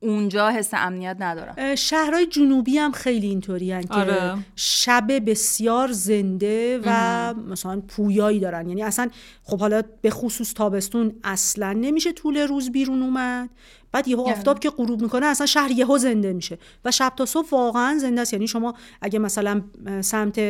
اونجا 0.00 0.50
حس 0.50 0.70
امنیت 0.72 1.16
ندارم. 1.20 1.74
شهرهای 1.74 2.26
جنوبی 2.26 2.78
هم 2.78 2.92
خیلی 2.92 3.26
اینطوری 3.26 3.82
که 3.82 3.94
آره. 3.94 4.36
شب 4.56 5.30
بسیار 5.30 5.92
زنده 5.92 6.80
و 6.84 7.34
مثلا 7.34 7.80
پویایی 7.80 8.40
دارن. 8.40 8.68
یعنی 8.68 8.82
اصلا 8.82 9.08
خب 9.42 9.60
حالا 9.60 9.82
به 10.02 10.10
خصوص 10.10 10.54
تابستون 10.54 11.14
اصلا 11.24 11.72
نمیشه 11.72 12.12
طول 12.12 12.36
روز 12.36 12.72
بیرون 12.72 13.02
اومد. 13.02 13.50
بعد 13.96 14.08
یهو 14.08 14.20
آفتاب 14.20 14.58
که 14.58 14.70
غروب 14.70 15.02
می‌کنه 15.02 15.26
اصلا 15.26 15.46
شهر 15.46 15.70
یهو 15.70 15.98
زنده 15.98 16.32
میشه 16.32 16.58
و 16.84 16.90
شب 16.90 17.12
تا 17.16 17.26
صبح 17.26 17.48
واقعا 17.50 17.98
زنده 17.98 18.20
است 18.20 18.32
یعنی 18.32 18.48
شما 18.48 18.74
اگه 19.02 19.18
مثلا 19.18 19.62
سمت 20.00 20.40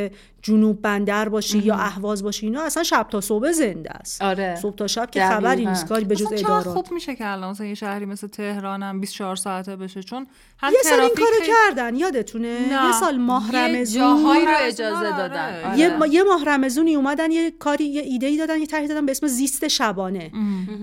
جنوب 0.43 0.83
بندر 0.83 1.29
باشی 1.29 1.59
یا 1.59 1.75
اهواز 1.75 2.23
باشی 2.23 2.47
اینا 2.47 2.63
اصلا 2.63 2.83
شب 2.83 3.07
تا 3.11 3.21
صبح 3.21 3.53
زنده 3.53 3.91
است 3.91 4.23
آره. 4.23 4.59
صبح 4.63 4.75
تا 4.77 4.87
شب 4.87 5.11
که. 5.11 5.21
خبری 5.29 5.67
نیست 5.67 5.87
کاری 5.87 6.05
به 6.05 6.17
جز 6.17 6.33
ادارات 6.33 6.65
خوب 6.69 6.93
میشه 6.93 7.15
که 7.15 7.29
الان 7.33 7.51
مثلا 7.51 7.67
یه 7.67 7.75
شهری 7.75 8.05
مثل 8.05 8.27
تهرانم 8.27 9.01
24 9.01 9.37
ساعته 9.37 9.77
بشه 9.77 10.03
چون 10.03 10.27
هم 10.59 10.73
یه 10.73 10.79
سال 10.91 11.01
این 11.01 11.11
کارو 11.17 11.27
خیلی- 11.41 11.53
کردن 11.53 11.97
یادتونه 11.97 12.59
نه. 12.69 12.87
یه 12.87 12.93
سال 13.01 13.17
ماه 13.17 13.55
یه 13.55 13.59
رمضون 13.61 14.01
جاهایی 14.01 14.47
رو 14.47 14.53
اجازه 14.63 14.97
آره. 14.97 15.17
دادن 15.17 15.65
آره. 15.65 15.79
یه, 15.79 15.97
ما- 15.97 16.07
یه 16.07 16.23
ماه 16.23 16.45
رمزونی 16.45 16.95
اومدن 16.95 17.31
یه 17.31 17.51
کاری 17.51 17.85
یه 17.85 18.03
ایده 18.03 18.27
ای 18.27 18.37
دادن 18.37 18.59
یه 18.61 18.67
طرحی 18.67 18.89
دادن 18.89 19.07
به 19.07 19.13
اسم 19.13 19.27
زیست 19.27 19.69
شبانه 19.69 20.31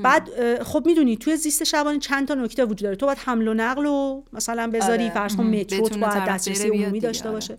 بعد 0.03 0.29
خب 0.63 0.83
می‌دونی 0.85 1.17
توی 1.17 1.37
زیست 1.37 1.63
شبانه 1.63 1.99
چند 1.99 2.27
تا 2.27 2.35
نکته 2.53 2.65
وجود 2.65 2.83
داره 2.83 2.95
تو 2.95 3.05
باید 3.05 3.17
حمل 3.17 3.47
و 3.47 3.53
نقل 3.53 3.85
و 3.85 4.21
مثلا 4.33 4.71
بذاری 4.73 5.03
آره. 5.03 5.13
فرض 5.13 5.35
کن 5.35 5.43
مترو 5.43 5.85
بتونه 5.85 6.07
باید 6.07 6.25
دسترسی 6.25 6.69
عمومی 6.69 6.99
داشته 6.99 7.25
آره. 7.25 7.35
باشه 7.35 7.57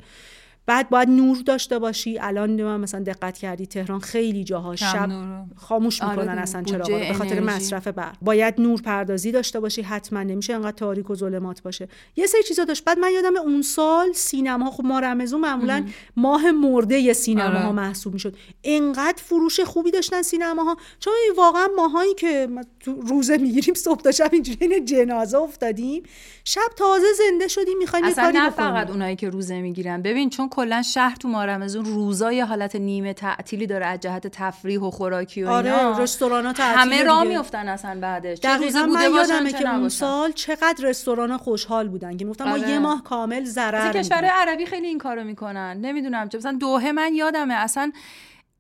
بعد 0.67 0.89
باید 0.89 1.09
نور 1.09 1.37
داشته 1.47 1.79
باشی. 1.79 2.19
الان 2.19 2.63
من 2.63 2.81
مثلا 2.81 3.01
دقت 3.01 3.39
کردی 3.39 3.67
تهران 3.67 4.01
خیلی 4.01 4.45
جاها 4.45 4.77
شب. 4.77 5.11
خاموش 5.57 6.03
آره 6.03 6.11
می‌کنن 6.11 6.31
دیگه. 6.31 6.43
اصلا 6.43 6.63
چرا 6.63 6.85
به 6.85 7.13
خاطر. 7.13 7.41
مصرف 7.41 7.89
برق 7.89 8.17
باید 8.23 8.61
نور 8.61 8.81
پردازی 8.81 9.33
داشته 9.33 9.61
باشی 9.61 9.83
حتما. 9.83 10.23
نمیشه 10.23 10.55
انقدر 10.55 10.77
تاریک 10.77 11.11
و 11.11 11.15
ظلمات 11.15 11.63
باشه. 11.63 11.89
یه 12.17 12.27
سری 12.27 12.43
چیزا 12.43 12.65
داشت. 12.65 12.85
بعد 12.85 12.99
من 12.99 13.11
یادم 13.11 13.37
اون 13.37 13.63
سال 13.63 14.13
سینما 14.13 14.71
خب 14.71 14.85
ما 14.85 15.01
رمضان 15.01 15.41
معمولا 15.41 15.87
ماه 16.17 16.51
مرده 16.51 16.99
یه 16.99 17.13
سینما 17.13 17.59
ها 17.59 17.59
آره. 17.59 17.73
محسوب 17.73 18.13
می‌شد. 18.13 18.37
انقدر 18.65 19.23
فروش 19.23 19.61
خوبی 19.61 19.91
داشتن 19.91 20.23
سینما 20.23 20.63
ها 20.65 20.77
چون 21.01 21.13
واقعا 21.37 21.69
ماهایی 21.77 22.15
که 22.15 22.49
ما 22.51 22.63
تو 22.81 23.01
روزه 23.01 23.37
می‌گیریم 23.37 23.75
صبح 23.75 24.01
تا 24.01 24.11
شب 24.11 24.31
اینجوری 24.33 24.75
این 24.75 24.85
جنازه 24.85 25.39
افتادیم. 25.39 26.03
شب 26.45 26.61
تازه 26.77 27.07
زنده 27.19 27.49
شدیم 27.49 27.79
می‌خوایم 27.79 28.05
یه 28.05 28.15
کاری 28.15 28.39
نه 28.39 28.51
فقط 28.51 28.91
اونایی 28.91 29.17
که 29.17 29.31
روزه 29.31 29.61
می‌گیرن. 29.61 30.03
ببین 30.03 30.31
چون 30.31 30.49
کلا 30.57 30.83
شهر 30.83 31.17
تو 31.17 31.29
ماه 31.29 31.47
رمضان 31.47 31.85
روزا 31.85 32.33
یه 32.33 32.45
حالت 32.45 32.77
نیمه 32.77 33.13
تعطیلی 33.13 33.67
داره 33.67 33.87
از 33.87 34.01
جهت 34.01 34.27
تفریح 34.27 34.81
و 34.81 34.91
خوراکی 34.91 35.43
و 35.43 35.49
اینا 35.49 35.77
آره 35.77 36.03
رستوران 36.03 36.47
ها 36.47 36.53
همه 36.59 37.03
راه. 37.03 37.25
میفتن 37.25 37.69
اصلا 37.69 38.01
بعدش 38.01 38.39
دقیقا 38.43 38.83
بوده 38.83 39.09
من 39.09 39.15
یادمه 39.15 39.53
که 39.53 39.75
اون. 39.75 39.89
سال 39.89 40.33
چقدر 40.33 40.85
رستوران 40.89 41.37
خوشحال 41.37 41.89
بودن 41.89 42.17
که 42.17 42.25
گفتم 42.25 42.45
ما 42.45 42.53
آره. 42.53 42.71
یه 42.71 42.79
ماه 42.79 43.05
کامل 43.05 43.45
ضرر 43.45 43.93
می‌دیم. 43.97 44.15
عربی 44.15 44.67
خیلی 44.67 44.87
این 44.87 44.99
کارو 44.99 45.25
می‌کنن 45.25 45.77
نمی‌دونم 45.81 46.29
چه 46.29 46.39
مثلا 46.39 46.57
دوحه 46.61 46.93
من 46.93 47.15
یادمه 47.15 47.55
اصلا 47.55 47.93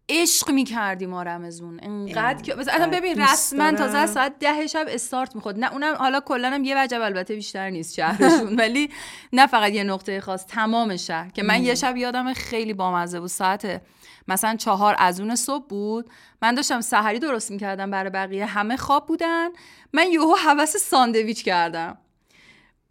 عشق 0.09 0.51
می‌کردیم 0.51 1.11
ما 1.11 1.23
رمزون 1.23 1.81
انقدر 1.83 2.43
که 2.43 2.55
مثلا 2.55 2.91
ببین 2.91 3.21
رسما 3.23 3.73
تازه 3.73 4.07
ساعت 4.07 4.39
ده 4.39 4.67
شب 4.67 4.87
استارت 4.89 5.35
می‌خورد 5.37 5.59
نه 5.59 5.73
اونم 5.73 5.95
حالا 5.95 6.21
کلا 6.21 6.51
هم 6.51 6.65
یه 6.65 6.85
وجب 6.85 7.01
البته 7.01 7.35
بیشتر 7.35 7.71
نیست 7.71 7.95
شهرشون 7.95 8.57
ولی 8.61 8.91
نه 9.33 9.47
فقط 9.47 9.73
یه 9.73 9.85
نقطه 9.85 10.21
خاص 10.21 10.47
تمام 10.47 10.97
شهر. 10.97 11.31
که 11.31 11.43
من 11.43 11.65
یه 11.65 11.75
شب 11.75 11.97
یادم 11.97 12.33
خیلی 12.33 12.75
بامزه 12.75 13.21
بود. 13.21 13.29
ساعت 13.29 13.83
مثلا 14.29 14.57
چهار 14.57 14.97
از 14.99 15.21
اون 15.21 15.37
صبح 15.37 15.67
بود. 15.67 16.11
من 16.43 16.55
داشتم 16.55 16.81
سحری 16.81 17.19
درست 17.19 17.51
می‌کردم 17.51 17.91
برای 17.91 18.11
بقیه. 18.11 18.47
همه 18.47 18.77
خواب 18.77 19.07
بودن. 19.07 19.49
من 19.93 20.13
یهو 20.13 20.35
حوس 20.35 20.77
ساندویچ 20.77 21.45
کردم. 21.45 21.99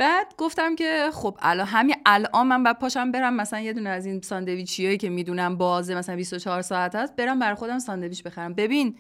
بعد 0.04 0.34
گفتم 0.38 0.76
که 0.76 1.10
خب 1.14 1.38
الان 1.42 1.68
همین 1.68 1.96
الان 2.06 2.48
من 2.48 2.64
بعد 2.64 2.80
پاشم 2.80 3.12
برم 3.12 3.34
مثلا 3.34 3.60
یه 3.60 3.74
دونه 3.74 3.90
از 3.90 4.06
این 4.06 4.22
ساندویچیایی 4.22 4.98
که 4.98 5.10
می‌دونم 5.10 5.58
بازه 5.58 5.96
مثلا 5.96 6.16
24 6.16 6.62
ساعت 6.62 6.96
هست 6.96 7.16
برم 7.16 7.40
برای 7.40 7.56
خودم 7.56 7.80
ساندویچ 7.80 8.24
بخرم. 8.24 8.54
ببین 8.54 8.96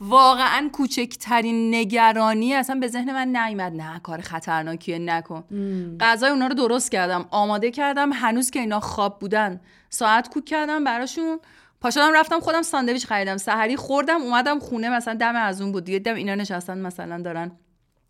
واقعا 0.00 0.70
کوچکترین 0.72 1.74
نگرانی 1.74 2.54
اصلا 2.54 2.80
به 2.80 2.88
ذهن 2.88 3.12
من 3.12 3.36
نیومد. 3.36 3.72
نه 3.72 4.00
کار 4.02 4.20
خطرناکیه 4.20 4.98
نکن. 4.98 5.44
غذای 6.00 6.30
اونا 6.30 6.46
رو 6.46 6.54
درست 6.54 6.90
کردم 6.90 7.26
آماده 7.30 7.70
کردم 7.70 8.12
هنوز 8.12 8.50
که 8.50 8.60
اینا 8.60 8.80
خواب 8.80 9.18
بودن. 9.18 9.60
ساعت 9.90 10.28
کوک 10.28 10.44
کردم 10.44 10.84
براشون. 10.84 11.38
پاشدم 11.80 12.12
رفتم 12.14 12.40
خودم 12.40 12.62
ساندویچ 12.62 13.06
خریدم. 13.06 13.36
سحری 13.36 13.76
خوردم 13.76 14.22
اومدم 14.22 14.58
خونه 14.58 14.88
مثلا 14.88 15.14
دم 15.14 15.36
از 15.36 15.60
اون 15.60 15.72
بود. 15.72 15.84
دیدم 15.84 16.14
اینا 16.14 16.34
نشستن 16.34 16.78
مثلا 16.78 17.22
دارن 17.22 17.52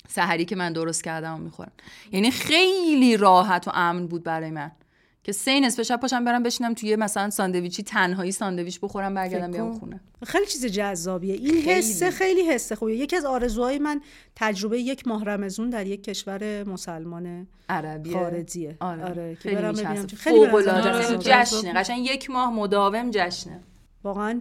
سحری 0.09 0.45
که 0.45 0.57
من 0.57 0.73
درست 0.73 1.05
کردم 1.05 1.35
و 1.35 1.39
می‌خورن 1.39 1.73
یعنی 2.13 2.31
خیلی 2.31 3.17
راحت 3.17 3.69
و 3.69 3.71
امن 3.75 4.07
بود 4.07 4.25
برای 4.25 4.51
من. 4.51 4.73
که 5.25 5.33
سه 5.33 5.61
نصف 5.61 5.83
شب 5.83 6.01
پاشم 6.01 6.25
برم 6.25 6.43
بشینم 6.43 6.75
توی 6.75 6.97
مثلا 6.97 7.31
ساندویچی 7.31 7.83
تنهایی 7.83 8.33
ساندویچ 8.33 8.81
بخورم 8.81 9.15
برگردم 9.15 9.51
بیام 9.51 9.79
خونه. 9.79 10.01
خیلی 10.23 10.47
چیز 10.47 10.67
جذابیه. 10.67 11.35
این 11.35 11.55
حسه 11.55 12.11
خیلی 12.11 12.43
حسه 12.43 12.77
خوبیه. 12.77 12.97
یکی 12.97 13.17
از 13.17 13.25
آرزوهای 13.25 13.79
من 13.79 14.01
تجربه 14.37 14.81
یک 14.81 15.09
ماه 15.09 15.25
رمزون 15.25 15.71
در 15.71 15.87
یک 15.87 16.05
کشور 16.05 16.69
مسلمان 16.69 17.47
عربی 17.69 18.13
خارجیه. 18.13 18.77
آره, 18.81 19.05
آره. 19.05 19.35
خیلی 19.35 19.55
برم. 19.55 19.73
ببینم. 19.73 20.07
خیلی. 20.07 20.47
جشنه. 21.19 21.73
قشنگ 21.73 22.07
یک 22.07 22.31
ماه 22.31 22.53
مداوم 22.53 23.11
جشنه. 23.11 23.61
واقعا 24.05 24.41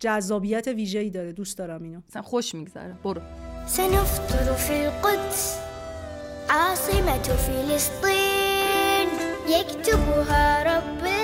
جذابیت 0.00 0.68
ویژه‌ای 0.68 1.10
داره. 1.10 1.32
دوست 1.32 1.58
دارم 1.58 1.82
اینو. 1.82 2.00
مثلا 2.08 2.22
خوش 2.22 2.54
میگذره. 2.54 2.96
برو. 3.04 3.20
سنفطر 3.68 4.54
في 4.54 4.86
القدس 4.86 5.54
عاصمة 6.50 7.22
فلسطين. 7.22 9.08
يكتبها 9.48 10.62
رب 10.62 11.17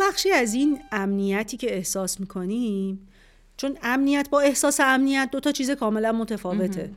بخشی 0.00 0.30
از 0.30 0.54
این 0.54 0.80
امنیتی 0.92 1.56
که 1.56 1.76
احساس 1.76 2.20
می‌کنیم؟ 2.20 3.08
چون 3.56 3.78
امنیت 3.82 4.28
با 4.30 4.40
احساس 4.40 4.80
امنیت 4.80 5.28
دو 5.32 5.40
تا 5.40 5.52
چیز 5.52 5.70
کاملا 5.70 6.12
متفاوته. 6.12 6.90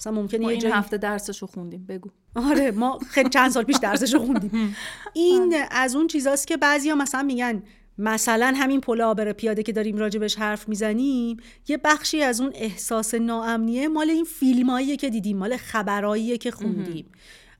مثلا 0.00 0.12
ممکنه 0.12 0.40
ما 0.40 0.46
یه 0.46 0.50
این 0.50 0.60
جایی 0.60 0.74
هفته 0.74 0.96
درسشو 0.96 1.46
خوندیم 1.46 1.86
بگو. 1.88 2.10
آره 2.34 2.70
ما 2.70 2.98
خیلی 2.98 3.28
چند 3.28 3.50
سال 3.50 3.64
پیش 3.64 3.76
درسشو 3.76 4.18
خوندیم. 4.18 4.76
این 5.12 5.56
از 5.70 5.96
اون 5.96 6.06
چیزاست 6.06 6.46
که 6.46 6.56
بعضیا 6.56 6.94
مثلا 6.94 7.22
میگن 7.22 7.62
مثلا 7.98 8.54
همین 8.56 8.80
پل 8.80 9.00
آبر 9.00 9.32
پیاده 9.32 9.62
که 9.62 9.72
داریم 9.72 9.96
راجبش 9.96 10.36
حرف 10.36 10.68
می‌زنیم 10.68 11.36
یه 11.68 11.76
بخشی 11.76 12.22
از 12.22 12.40
اون 12.40 12.52
احساس 12.54 13.14
ناامنیه 13.14 13.88
مال 13.88 14.10
این 14.10 14.24
فیلماییه 14.24 14.96
که 14.96 15.10
دیدیم 15.10 15.36
مال 15.38 15.56
خبراییه 15.56 16.38
که 16.38 16.50
خوندیم. 16.50 17.06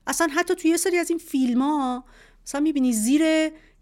اصلا 0.07 0.27
حتی 0.35 0.55
توی 0.55 0.71
یه 0.71 0.77
سری 0.77 0.97
از 0.97 1.09
این 1.09 1.19
فیلم 1.19 1.61
ها 1.61 2.03
مثلا 2.45 2.61
می‌بینی 2.61 2.93
زیر 2.93 3.21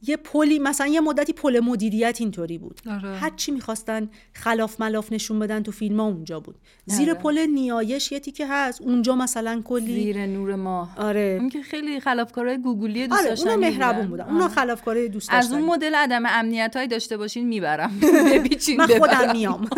یه 0.07 0.17
پلی 0.17 0.59
مثلا 0.59 0.87
یه 0.87 1.01
مدتی 1.01 1.33
پل 1.33 1.59
مدیریت 1.59 2.17
اینطوری 2.19 2.57
بود. 2.57 2.81
آره. 2.89 3.15
هر 3.15 3.31
چی 3.35 3.51
می‌خواستن 3.51 4.09
خلاف 4.33 4.81
ملاف 4.81 5.11
نشون 5.11 5.39
بدن 5.39 5.63
تو 5.63 5.71
فیلم 5.71 5.99
ها 5.99 6.05
اونجا 6.05 6.39
بود. 6.39 6.55
زیر 6.85 7.13
پل 7.13 7.39
نیایش 7.39 8.11
یه 8.11 8.19
تیکه 8.19 8.47
هست 8.49 8.81
اونجا 8.81 9.15
مثلا 9.15 9.61
کلی 9.65 10.03
زیر 10.03 10.25
نور 10.25 10.55
ماه. 10.55 10.93
آره. 10.97 11.37
اون 11.39 11.49
که 11.49 11.61
خیلی 11.61 11.99
خلافکارای 11.99 12.57
گوگولی 12.57 13.07
دوست 13.07 13.19
آره 13.19 13.29
داشتنی 13.29 13.53
اونا. 13.53 13.67
مهربون 13.69 14.07
بودن. 14.07 14.23
اونا 14.23 14.43
آره. 14.43 14.53
خلافکاره 14.53 15.07
دوست 15.07 15.29
از 15.31 15.45
داشتنی 15.49 15.61
اون 15.61 15.75
مدل 15.75 15.95
عدم 15.95 16.23
امنیت 16.25 16.75
های 16.75 16.87
داشته 16.87 17.17
باشین 17.17 17.47
می‌برم. 17.47 17.91
من 18.77 18.87
خودم. 18.87 19.31
میام. 19.31 19.67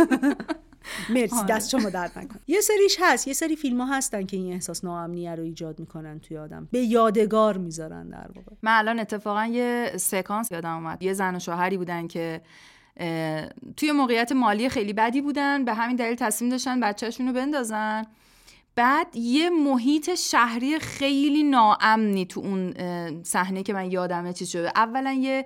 مرسی 1.10 1.36
آره. 1.36 1.48
دست 1.48 1.70
شما 1.70 1.90
درد 1.90 2.20
نکنه 2.20 2.40
یه 2.48 2.62
سریش 2.62 2.98
هست 3.00 3.28
یه 3.28 3.34
سری 3.34 3.56
فیلم 3.56 3.82
ها 3.82 3.98
هستن 3.98 4.26
که 4.26 4.38
این 4.38 4.54
احساس 4.54 4.84
ناامنیه 4.84 5.36
رو 5.36 5.44
ایجاد 5.44 5.80
می‌کنن 5.80 6.20
توی 6.20 6.38
آدم. 6.38 6.68
به 6.72 6.80
یادگار 6.80 7.58
می‌ذارن 7.58 8.10
در 8.10 8.28
واقع. 8.36 8.52
من 8.62 8.78
الان 8.78 9.00
اتفاقا 9.00 9.46
یه 9.46 9.92
سکانس 9.98 10.52
یادم 10.52 10.76
اومد. 10.76 11.04
یه 11.04 11.14
زن 11.14 11.36
و 11.36 11.40
شوهری 11.40 11.78
بودن 11.78 12.08
که 12.08 12.42
توی 13.78 13.92
موقعیت 13.92 14.32
مالی 14.32 14.70
خیلی 14.70 14.94
بدی 14.94 15.22
بودن 15.22 15.66
به 15.66 15.74
همین 15.74 15.96
دلیل 15.96 16.16
تصمیم 16.16 16.52
داشتن 16.52 16.80
بچهشون 16.80 17.28
رو 17.28 17.34
بندازن. 17.34 18.06
بعد 18.76 19.16
یه 19.16 19.50
محیط 19.50 20.16
شهری 20.16 20.80
خیلی 20.80 21.44
ناامنی 21.44 22.26
تو 22.26 22.40
اون 22.40 22.74
صحنه 23.24 23.64
که 23.64 23.74
من 23.74 23.92
یادمه 23.92 24.34
چیز 24.34 24.50
شده. 24.50 24.72
اولا 24.76 25.12
یه 25.12 25.46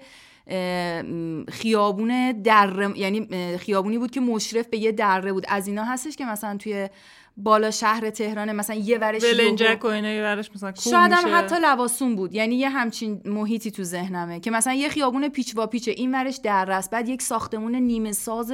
خیابون 1.50 2.32
دره 2.32 2.98
یعنی 2.98 3.28
خیابونی 3.58 3.98
بود 3.98 4.12
که 4.12 4.20
مشرف 4.20 4.68
به 4.68 4.78
یه 4.78 4.92
دره 4.92 5.34
بود. 5.34 5.46
از 5.48 5.68
اینا 5.68 5.84
هستش 5.84 6.16
که 6.16 6.26
مثلا 6.26 6.58
توی 6.58 6.90
بالا 7.38 7.72
شهر 7.72 8.10
تهران 8.10 8.52
مثلا 8.52 8.76
یه 8.76 8.98
ورش 8.98 9.24
ولنجک 9.24 9.80
و 9.84 9.88
اینا 9.88 10.10
یه 10.10 10.24
ورش 10.24 10.50
مثلا 10.56 10.74
شاید 10.74 11.12
هم. 11.12 11.36
حتی 11.36 11.56
لباسون 11.62 12.16
بود. 12.16 12.34
یعنی 12.34 12.56
یه 12.56 12.70
همچین 12.70 13.22
محیطی 13.26 13.72
تو 13.72 13.84
ذهنمه 13.84 14.40
که 14.40 14.52
مثلا 14.52 14.74
یه 14.74 14.90
خیابون 14.90 15.28
پیچ 15.28 15.58
و 15.58 15.68
پیچه. 15.68 15.92
این 15.92 16.16
ورش 16.16 16.36
در 16.36 16.72
است. 16.72 16.92
بعد 16.92 17.10
یک 17.10 17.22
ساختمون 17.22 17.76
نیمه 17.76 18.12
ساز 18.12 18.54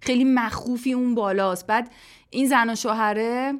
خیلی 0.00 0.24
مخوفی 0.24 0.92
اون 0.92 1.14
بالاست. 1.14 1.66
بعد 1.66 1.92
این 2.30 2.46
زن 2.46 2.70
و 2.70 2.74
شوهره 2.74 3.52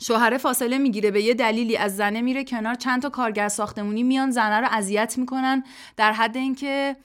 شوهره 0.00 0.38
فاصله 0.38 0.78
می‌گیره 0.78 1.10
به 1.10 1.22
یه 1.22 1.34
دلیلی 1.34 1.76
از 1.76 1.96
زنه 1.96 2.20
میره 2.20 2.44
کنار. 2.44 2.74
چند 2.74 3.02
تا 3.02 3.08
کارگر 3.08 3.48
ساختمونی 3.48 4.02
میان 4.02 4.30
زنه 4.30 4.60
رو 4.60 4.68
اذیت 4.70 5.18
می‌کنن 5.18 5.64
در 5.96 6.12
حد 6.12 6.36
اینکه 6.36 6.96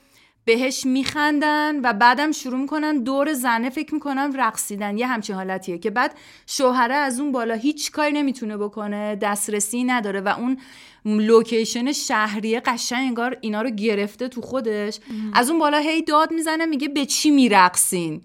بهش 0.44 0.86
میخندن 0.86 1.80
و 1.80 1.92
بعدم 1.92 2.32
شروع 2.32 2.58
می‌کنن 2.58 2.98
دور 2.98 3.32
زنه 3.32 3.70
فکر 3.70 3.94
می‌کنن 3.94 4.36
رقصیدن. 4.36 4.98
یه 4.98 5.06
همچین 5.06 5.36
حالتیه 5.36 5.78
که 5.78 5.90
بعد 5.90 6.14
شوهره 6.46 6.94
از 6.94 7.20
اون 7.20 7.32
بالا 7.32 7.54
هیچ 7.54 7.90
کاری 7.90 8.12
نمی‌تونه 8.12 8.56
بکنه 8.56 9.16
دسترسی 9.16 9.84
نداره 9.84 10.20
و 10.20 10.28
اون 10.38 10.58
لوکیشن 11.04 11.92
شهریه 11.92 12.60
قشنگ 12.60 13.08
انگار 13.08 13.36
اینا 13.40 13.62
رو 13.62 13.70
گرفته 13.70 14.28
تو 14.28 14.40
خودش. 14.40 14.98
از 15.32 15.50
اون 15.50 15.58
بالا 15.58 15.78
هی 15.78 16.02
داد 16.02 16.32
می‌زنه 16.32 16.66
میگه 16.66 16.88
به 16.88 17.06
چی 17.06 17.30
میرقصین؟ 17.30 18.22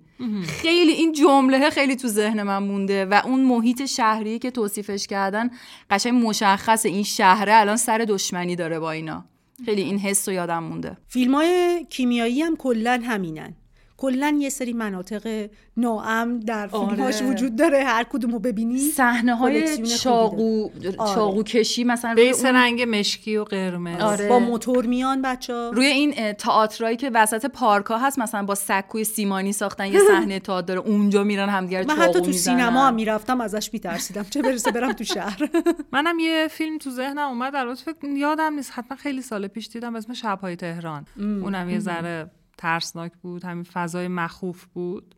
خیلی 0.48 0.92
این 0.92 1.12
جمله 1.12 1.70
خیلی 1.70 1.96
تو 1.96 2.08
ذهن 2.08 2.44
من 2.44 2.58
مونده 2.58 3.06
و 3.06 3.22
اون 3.26 3.40
محیط 3.40 3.86
شهری 3.86 4.40
که 4.40 4.52
توصیفش 4.52 5.08
کردن 5.08 5.50
قشنگ 5.90 6.26
مشخص 6.26 6.86
این 6.86 7.04
شهره 7.04 7.56
الان 7.56 7.78
سر 7.78 8.06
دشمنی 8.08 8.56
داره 8.56 8.80
با 8.80 8.92
اینا. 8.92 9.26
خیلی 9.66 9.82
این 9.82 10.00
حس 10.00 10.28
رو 10.28 10.34
یادم 10.34 10.64
مونده. 10.64 10.98
فیلم 11.08 11.36
های 11.36 11.86
کیمیایی 11.90 12.42
هم 12.42 12.56
کلا 12.56 13.02
همینن. 13.04 13.56
کلا 13.98 14.38
یه 14.40 14.50
سری 14.50 14.74
مناطق 14.74 15.50
ناامن 15.78 16.40
در 16.40 16.68
فیلمهاش 16.68 17.22
آره. 17.22 17.32
وجود 17.32 17.56
داره. 17.56 17.84
هر 17.84 18.04
کدومو 18.04 18.40
ببینی 18.40 18.80
صحنه 18.80 19.36
های 19.36 19.88
چاقو 19.88 20.70
آره. 20.98 21.16
چاقو 21.16 21.44
کشی 21.44 21.84
مثلا 21.84 22.14
به 22.16 22.22
روی 22.22 22.32
اون- 22.32 22.56
رنگ 22.56 22.82
مشکی 22.90 23.38
و 23.38 23.44
قرمز. 23.44 24.02
آره. 24.02 24.30
با 24.30 24.40
موتور 24.40 24.86
میان 24.86 25.22
بچه 25.22 25.54
روی 25.54 25.86
این 25.86 26.34
تئاترایی 26.34 26.98
که 26.98 27.12
وسط 27.14 27.46
پارکا 27.46 27.98
هست 27.98 28.20
مثلا 28.20 28.44
با 28.44 28.56
سکوی 28.56 29.04
سیمانی 29.04 29.54
ساختن 29.54 29.86
یه 29.94 30.00
صحنه 30.08 30.40
تئاتر 30.48 30.66
داره 30.68 30.80
اونجا 30.80 31.24
میرن 31.24 31.50
همدیگه 31.50 31.82
رو 31.82 31.88
من 31.88 31.96
چاقو 31.96 32.04
حتی 32.10 32.20
تو 32.20 32.26
می‌زنن. 32.28 32.58
سینما 32.58 32.88
هم 32.88 32.94
می‌رفتم 32.96 33.42
ازش 33.42 33.70
میترسیدم. 33.74 34.24
چه 34.30 34.42
برسه 34.42 34.72
برم 34.72 34.94
تو 34.94 35.04
شهر. 35.04 35.50
منم 35.94 36.20
یه 36.20 36.48
فیلم 36.52 36.78
تو 36.78 36.90
ذهنم 36.90 37.28
اومد 37.28 37.56
البته 37.56 37.84
فکر 37.94 38.08
یادم 38.08 38.54
نیست. 38.54 38.72
حتما 38.76 38.98
خیلی 38.98 39.22
سال 39.22 39.48
پیش 39.48 39.68
دیدم 39.68 39.96
اسم 39.96 40.14
شبهای 40.14 40.56
تهران. 40.56 41.06
اونم 41.20 41.70
یه 41.70 41.80
ذره 41.80 42.32
ترسناک 42.58 43.12
بود 43.22 43.44
همین 43.44 43.64
فضای 43.64 44.08
مخوف 44.08 44.66
بود. 44.66 45.16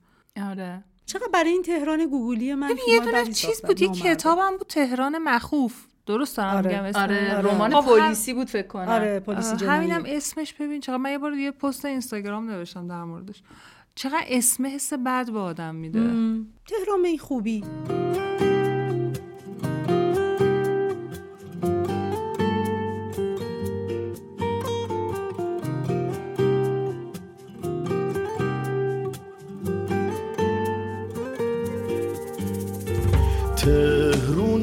آره. 0.49 0.83
چقدر 1.05 1.27
برای 1.33 1.49
این 1.49 1.61
تهران 1.63 2.05
گوگلی 2.05 2.55
من 2.55 2.69
یه 2.69 2.75
فیلم‌های 2.75 3.21
دونه 3.23 3.33
چیز 3.33 3.61
بود 3.61 3.81
یه. 3.81 3.89
کتابم 3.89 4.57
بود 4.57 4.67
تهران 4.67 5.17
مخوف. 5.17 5.85
درست 6.05 6.37
دارم 6.37 6.55
آره. 6.55 6.71
میگم 6.71 6.83
اسم 6.83 6.99
آره 6.99 7.37
آره. 7.37 7.51
رمان 7.51 7.81
خب، 7.81 7.89
هم- 7.91 7.99
پلیسی 7.99 8.33
بود 8.33 8.47
فکر 8.47 8.67
کنم. 8.67 8.87
آره 8.87 9.19
پلیسی 9.19 9.55
جنایی 9.55 9.91
همینم 9.91 10.03
اسمش 10.07 10.53
ببین 10.53 10.81
چقدر 10.81 10.97
من 10.97 11.11
یه 11.11 11.17
بار 11.17 11.33
یه 11.33 11.51
پست 11.51 11.85
اینستاگرام 11.85 12.49
نوشتم 12.49 12.87
در 12.87 13.03
موردش. 13.03 13.43
چقدر 13.95 14.23
اسم 14.27 14.65
حس 14.65 14.93
بد 14.93 15.31
به 15.31 15.39
آدم 15.39 15.75
میده. 15.75 15.99
تهران 16.67 17.17
خوبی. 17.19 17.63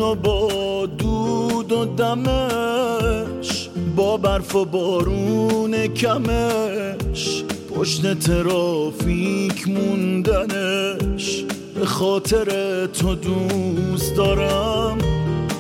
و 0.06 0.14
با 0.14 0.86
دود 0.86 1.72
و 1.72 1.84
دمش 1.84 3.68
با 3.96 4.16
برف 4.16 4.54
و 4.54 4.64
بارون 4.64 5.86
کمش. 5.86 7.44
پشت 7.76 8.18
ترافیک 8.18 9.68
موندنش 9.68 11.44
به 11.74 11.86
خاطر 11.86 12.46
تو 12.86 13.14
دوست 13.14 14.16
دارم. 14.16 14.98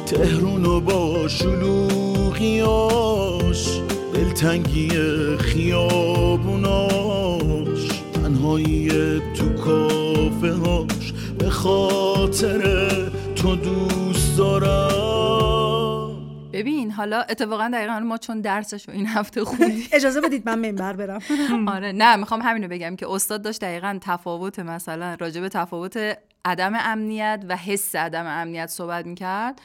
تهرونو 0.06 0.80
با 0.80 1.28
شلوغیاش 1.28 2.70
دلتنگی 4.14 4.88
خیابوناش. 5.38 6.86
تنهایی 8.14 8.88
تو 9.34 9.48
کافه 9.64 10.52
هاش 10.52 11.12
به 11.38 11.50
خاطر 11.50 12.88
تو 13.36 13.56
دوست 13.56 14.05
ببین 16.52 16.90
حالا 16.90 17.20
اتفاقا 17.22 17.70
دقیقا 17.72 18.00
ما 18.00 18.18
چون 18.18 18.40
درسش 18.40 18.88
رو 18.88 18.94
این 18.94 19.06
هفته 19.06 19.44
خوندیم. 19.44 19.88
اجازه 19.92 20.20
بدید 20.20 20.48
من 20.48 20.58
منبر 20.58 20.92
برم. 20.92 21.20
آره 21.74 21.92
نه 21.92 22.16
می‌خوام 22.16 22.42
همینو 22.42 22.68
بگم 22.68 22.96
که 22.96 23.10
استاد 23.10 23.42
داشت 23.42 23.60
دقیقا 23.60 23.98
تفاوت 24.00 24.58
مثلا 24.58 25.16
راجع 25.20 25.40
به 25.40 25.48
تفاوت 25.48 26.18
عدم 26.44 26.72
امنیت 26.74 27.44
و 27.48 27.56
حس 27.56 27.94
عدم 27.96 28.26
امنیت 28.26 28.66
صحبت 28.66 29.06
می‌کرد. 29.06 29.60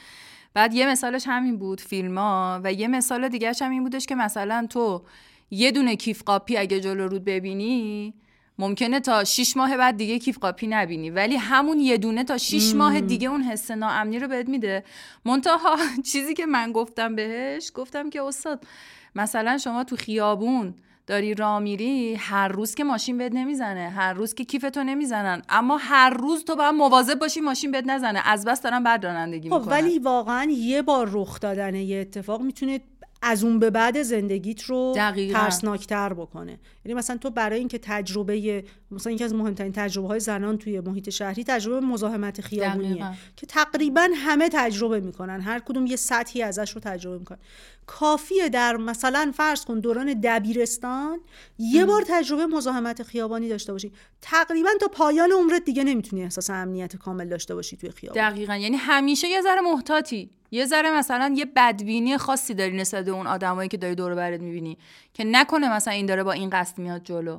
بعد 0.54 0.74
یه 0.74 0.86
مثالش 0.86 1.24
همین 1.26 1.58
بود 1.58 1.80
فیلم 1.80 2.18
ها 2.18 2.60
و 2.64 2.72
یه 2.72 2.88
مثال 2.88 3.28
دیگهش 3.28 3.62
هم 3.62 3.70
این 3.70 3.82
بودش 3.82 4.06
که 4.06 4.14
مثلا 4.14 4.66
تو 4.70 5.02
یه 5.50 5.70
دونه 5.70 5.96
کیف 5.96 6.22
قاپی 6.22 6.56
اگه 6.56 6.80
جلو 6.80 7.08
رود 7.08 7.24
ببینی 7.24 8.14
ممکنه 8.58 9.00
تا 9.00 9.24
6 9.24 9.56
ماه 9.56 9.76
بعد 9.76 9.96
دیگه 9.96 10.18
کیف 10.18 10.38
قاپی 10.38 10.66
نبینی. 10.66 11.10
ولی 11.10 11.36
همون 11.36 11.80
یه 11.80 11.96
دونه 11.98 12.24
تا 12.24 12.38
6 12.38 12.74
ماه 12.74 13.00
دیگه 13.00 13.28
اون 13.28 13.42
حس 13.42 13.70
ناامنی 13.70 14.18
رو 14.18 14.28
بهت 14.28 14.48
میده. 14.48 14.84
منتها 15.24 15.76
چیزی 16.12 16.34
که 16.34 16.46
من 16.46 16.72
گفتم 16.72 17.14
بهش 17.16 17.72
گفتم 17.74 18.10
که 18.10 18.22
استاد 18.22 18.64
مثلا 19.14 19.58
شما 19.58 19.84
تو 19.84 19.96
خیابون 19.96 20.74
داری 21.06 21.34
راه 21.34 21.58
میری 21.58 22.14
هر 22.14 22.48
روز 22.48 22.74
که 22.74 22.84
ماشین 22.84 23.18
بهت 23.18 23.32
نمی‌زنه 23.34 23.88
هر 23.90 24.12
روز 24.12 24.34
که 24.34 24.44
کیفتو 24.44 24.84
نمی‌زنن. 24.84 25.42
اما 25.48 25.76
هر 25.76 26.10
روز 26.10 26.44
تو 26.44 26.56
باید 26.56 26.74
مواظب 26.74 27.18
باشی 27.18 27.40
ماشین 27.40 27.70
بهت 27.70 27.86
نزنه. 27.86 28.22
از 28.24 28.44
بس 28.44 28.62
دارن 28.62 28.82
بد 28.82 29.06
رانندگی 29.06 29.50
خب 29.50 29.54
می‌کنن. 29.54 29.72
ولی 29.72 29.98
واقعا 29.98 30.50
یه 30.50 30.82
بار 30.82 31.08
رخ 31.12 31.40
دادن 31.40 31.74
یه 31.74 32.00
اتفاق 32.00 32.42
می‌تونه 32.42 32.80
از 33.22 33.44
اون 33.44 33.58
به 33.58 33.70
بعد 33.70 34.02
زندگیت 34.02 34.62
رو 34.62 34.92
دقیقاً. 34.96 35.38
ترسناکتر 35.38 36.12
بکنه. 36.12 36.58
یعنی 36.84 36.98
مثلا 36.98 37.16
تو 37.16 37.30
برای 37.30 37.58
اینکه 37.58 37.78
تجربه 37.78 38.64
مثلا 38.90 39.12
یکی 39.12 39.24
از 39.24 39.34
مهمترین 39.34 39.72
تجربه 39.72 40.08
های 40.08 40.20
زنان 40.20 40.58
توی 40.58 40.80
محیط 40.80 41.10
شهری 41.10 41.44
تجربه 41.44 41.86
مزاحمت 41.86 42.40
خیابونیه 42.40 42.90
دقیقاً. 42.94 43.12
که 43.36 43.46
تقریبا 43.46 44.08
همه 44.14 44.48
تجربه 44.52 45.00
می‌کنن. 45.00 45.40
هر 45.40 45.58
کدوم 45.58 45.86
یه 45.86 45.96
سطحی 45.96 46.42
ازش 46.42 46.70
رو 46.70 46.80
تجربه 46.80 47.18
می‌کنن. 47.18 47.38
کافیه 47.86 48.48
در 48.48 48.76
مثلا 48.76 49.32
فرض 49.36 49.64
کن 49.64 49.80
دوران 49.80 50.20
دبیرستان 50.20 51.20
یه 51.58 51.84
بار 51.84 52.04
تجربه 52.08 52.46
مزاحمت 52.46 53.02
خیابانی 53.02 53.48
داشته 53.48 53.72
باشی. 53.72 53.92
تقریبا 54.20 54.70
تا 54.80 54.88
پایان 54.88 55.32
عمرت 55.32 55.64
دیگه 55.64 55.84
نمی‌تونی 55.84 56.22
احساس 56.22 56.50
امنیت 56.50 56.96
کامل 56.96 57.28
داشته 57.28 57.54
باشی 57.54 57.76
توی 57.76 57.90
خیابان 57.90 58.30
دقیقا. 58.30 58.56
یعنی 58.56 58.76
همیشه 58.76 59.28
یه 59.28 59.42
ذره 59.42 59.60
محتاطی. 59.60 60.30
یه 60.54 60.66
ذره 60.66 60.98
مثلا 60.98 61.34
یه 61.36 61.44
بدبینی 61.44 62.18
خاصی 62.18 62.54
داری 62.54 62.76
نسبت 62.76 63.04
به 63.04 63.10
اون 63.10 63.26
آدمایی 63.26 63.68
که 63.68 63.76
داری 63.76 63.94
دور 63.94 64.12
و 64.12 64.16
برت 64.16 64.40
می‌بینی. 64.40 64.78
که 65.14 65.24
نکنه 65.24 65.76
مثلا 65.76 65.94
این 65.94 66.06
داره 66.06 66.22
با 66.22 66.32
این 66.32 66.50
قصد 66.50 66.71
میاد 66.78 67.04
جلو. 67.04 67.38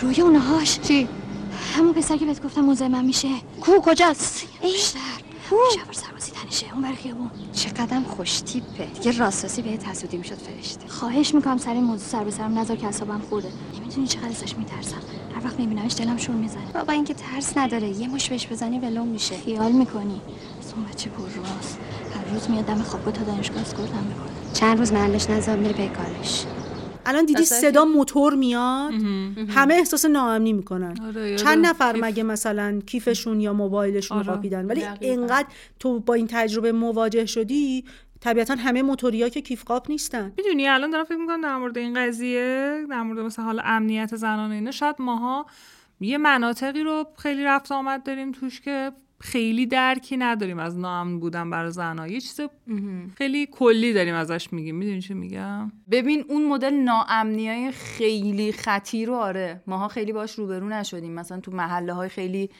روی 0.00 0.20
اونهاش 0.20 0.80
چی؟ 0.80 1.08
همون 1.76 1.92
پسر 1.92 2.16
که 2.16 2.26
بهت 2.26 2.42
گفتم 2.42 2.60
موزه 2.60 2.88
من 2.88 3.04
میشه. 3.04 3.28
کو؟ 3.60 3.72
کجاست؟ 3.80 4.46
بیشتر. 4.62 4.98
شبر 5.74 5.92
سربازی 5.92 6.32
تنشه 6.32 6.66
اون 6.72 6.82
بر 6.82 6.92
خیابون. 6.92 7.30
چقدر 7.52 8.00
خوش 8.00 8.40
تیپه. 8.40 8.86
دیگه 8.86 9.18
راستاسی 9.18 9.62
بهت 9.62 9.88
حسودی 9.88 10.16
می‌شد 10.16 10.34
فرشته. 10.34 10.88
خواهش 10.88 11.34
می‌کنم 11.34 11.58
سر 11.58 11.72
این 11.72 11.84
موضوع 11.84 12.08
سر 12.08 12.24
به 12.24 12.30
سرم 12.30 12.58
نذار 12.58 12.76
که 12.76 12.86
اعصابم 12.86 13.20
خورده. 13.30 13.48
نمی‌دونی 13.80 14.06
چقدر 14.06 14.28
ازش 14.28 14.56
میترسم. 14.56 14.96
هر 15.36 15.44
وقت 15.44 15.60
میبینمش 15.60 15.94
دلم 15.96 16.16
شور 16.16 16.34
می‌زنه. 16.34 16.72
بابا 16.74 16.92
اینکه 16.92 17.14
ترس 17.14 17.58
نداره. 17.58 17.88
یه 17.88 18.08
مش 18.08 18.28
بهش 18.28 18.46
بزنی 18.46 18.78
ولوم 18.78 19.08
میشه. 19.08 19.36
خیال 19.36 19.72
می‌کنی. 19.72 20.20
اون 20.76 20.84
بچه 20.84 21.10
هر 22.14 22.32
روز 22.32 22.50
میاد 22.50 22.64
دم 22.64 22.82
خوابگاه 22.82 23.14
تا 23.14 23.24
دانشگاه 23.24 23.60
اسکورتم 23.60 24.02
می‌کنه 24.08 24.52
چند 24.52 24.78
روز 24.78 24.92
محلش 24.92 25.30
نذار 25.30 25.56
میره 25.56 25.88
کارش 25.88 26.46
الان 27.06 27.24
دیدی 27.24 27.44
صدا 27.44 27.84
موتور 27.84 28.34
میاد؟ 28.34 28.92
همه 29.48 29.74
احساس 29.74 30.04
ناامنی 30.04 30.52
می‌کنن. 30.52 30.94
آره، 31.06 31.36
چند 31.36 31.66
نفر 31.66 31.92
کیف. 31.92 32.04
مگه 32.04 32.22
مثلا 32.22 32.80
کیفشون 32.86 33.40
یا 33.40 33.52
موبایلشون 33.52 34.18
رو 34.18 34.24
آره. 34.24 34.32
قاپیدن 34.32 34.66
ولی 34.66 34.80
دقیقاً. 34.80 35.12
اینقدر 35.12 35.48
تو 35.78 36.00
با 36.00 36.14
این 36.14 36.26
تجربه 36.30 36.72
مواجه 36.72 37.26
شدی 37.26 37.84
طبیعتا 38.20 38.54
همه 38.54 38.82
موتوریا 38.82 39.28
که 39.28 39.40
کیف 39.40 39.64
قاپ 39.64 39.90
نیستن. 39.90 40.32
می‌دونی 40.36 40.68
الان 40.68 40.90
دارم 40.90 41.04
فکر 41.04 41.16
می‌کنم 41.16 41.40
در 41.40 41.56
مورد 41.56 41.78
این 41.78 41.94
قضیه 41.94 42.86
در 42.90 43.02
مورد 43.02 43.18
مثلا 43.18 43.44
حالا 43.44 43.62
امنیت 43.66 44.16
زنان 44.16 44.50
و 44.50 44.54
اینا 44.54 44.70
شاید 44.70 44.96
ماها 44.98 45.46
یه 46.00 46.18
مناطقی 46.18 46.82
رو 46.82 47.06
خیلی 47.18 47.44
رفت 47.44 47.72
آمد 47.72 48.02
داریم 48.02 48.32
توش 48.32 48.60
که 48.60 48.92
خیلی 49.24 49.66
درکی 49.66 50.16
نداریم. 50.16 50.58
از 50.58 50.78
ناامن 50.78 51.20
بودن 51.20 51.50
برای 51.50 51.70
زنها. 51.70 52.08
یه 52.08 52.20
چیز 52.20 52.40
خیلی 53.16 53.46
کلی 53.46 53.92
داریم 53.92 54.14
ازش 54.14 54.52
میگیم. 54.52 54.76
می‌دونی 54.76 55.02
چی 55.02 55.14
میگم؟ 55.14 55.72
ببین 55.90 56.24
اون 56.28 56.48
مدل 56.48 56.74
ناامنی 56.74 57.48
های 57.48 57.72
خیلی 57.72 58.52
خطیر 58.52 59.08
رو 59.08 59.14
آره. 59.14 59.62
ماها 59.66 59.88
خیلی 59.88 60.12
باش 60.12 60.32
روبرو 60.32 60.68
نشدیم. 60.68 61.12
مثلا 61.12 61.40
تو 61.40 61.50
محله 61.50 61.92
های 61.92 62.08
خیلی 62.08 62.50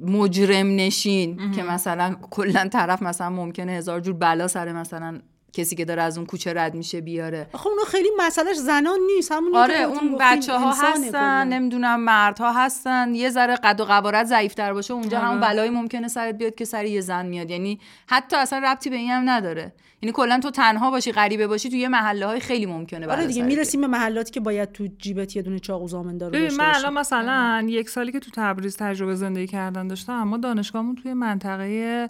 مجرم 0.00 0.66
نشین 0.76 1.50
که 1.50 1.62
مثلا 1.62 2.16
کلا 2.30 2.68
طرف 2.68 3.02
مثلا 3.02 3.30
ممکنه 3.30 3.72
هزار 3.72 4.00
جور 4.00 4.14
بلا 4.14 4.48
سر 4.48 4.72
مثلا 4.72 5.20
کسی 5.54 5.76
که 5.76 5.84
داره 5.84 6.02
از 6.02 6.18
اون 6.18 6.26
کوچه 6.26 6.52
رد 6.54 6.74
میشه 6.74 7.00
بیاره. 7.00 7.48
آخه 7.52 7.66
اونا 7.66 7.82
خیلی 7.84 8.08
مسئلهش 8.18 8.56
زنان 8.56 8.98
نیست 9.14 9.32
همون 9.32 9.56
آره 9.56 9.80
اون 9.80 10.16
بچه 10.20 10.58
ها 10.58 10.72
هستن 10.72 11.48
نمی‌دونم 11.48 12.00
مردها 12.00 12.52
هستن 12.52 13.14
یه 13.14 13.30
ذره 13.30 13.56
قد 13.56 13.80
و 13.80 13.84
قوارت 13.84 14.26
ضعیفتر 14.26 14.72
باشه 14.72 14.94
اونجا 14.94 15.18
آره. 15.18 15.26
همون 15.26 15.40
بلایی 15.40 15.70
ممکنه 15.70 16.08
سرت 16.08 16.34
بیاد 16.34 16.54
که 16.54 16.64
سر 16.64 16.84
یه 16.84 17.00
زن 17.00 17.26
میاد. 17.26 17.50
یعنی 17.50 17.80
حتی 18.06 18.36
اصلا 18.36 18.58
ربطی 18.58 18.90
به 18.90 18.96
این 18.96 19.10
هم 19.10 19.30
نداره. 19.30 19.72
یعنی 20.02 20.12
کلا 20.12 20.40
تو 20.42 20.50
تنها 20.50 20.90
باشی 20.90 21.12
غریبه 21.12 21.46
باشی 21.46 21.70
تو 21.70 21.76
یه 21.76 21.88
محله 21.88 22.26
های 22.26 22.40
خیلی 22.40 22.66
ممکنه 22.66 23.06
آره 23.06 23.26
دیگه 23.26 23.42
می‌رسیم 23.42 23.80
به 23.80 23.86
محلاتی 23.86 24.32
که 24.32 24.40
باید 24.40 24.72
تو 24.72 24.88
جیبت 24.98 25.36
یه 25.36 25.42
دونه 25.42 25.58
چاقو 25.58 25.88
زامندار 25.88 26.28
رو 26.30 26.34
ببین 26.34 26.48
داشته 26.48 26.62
من 26.62 26.68
باشی. 26.68 26.78
الان 26.78 26.94
مثلا 26.94 27.66
یک 27.68 27.90
سالی 27.90 28.12
که 28.12 28.20
تو 28.20 28.30
تبریز 28.34 28.76
تجربه 28.76 29.14
زندگی 29.14 29.46
کردن 29.46 29.88
داشتم 29.88 30.12
اما 30.12 30.36
دانشگاهمون 30.36 30.94
توی 30.94 31.14
منطقه 31.14 32.08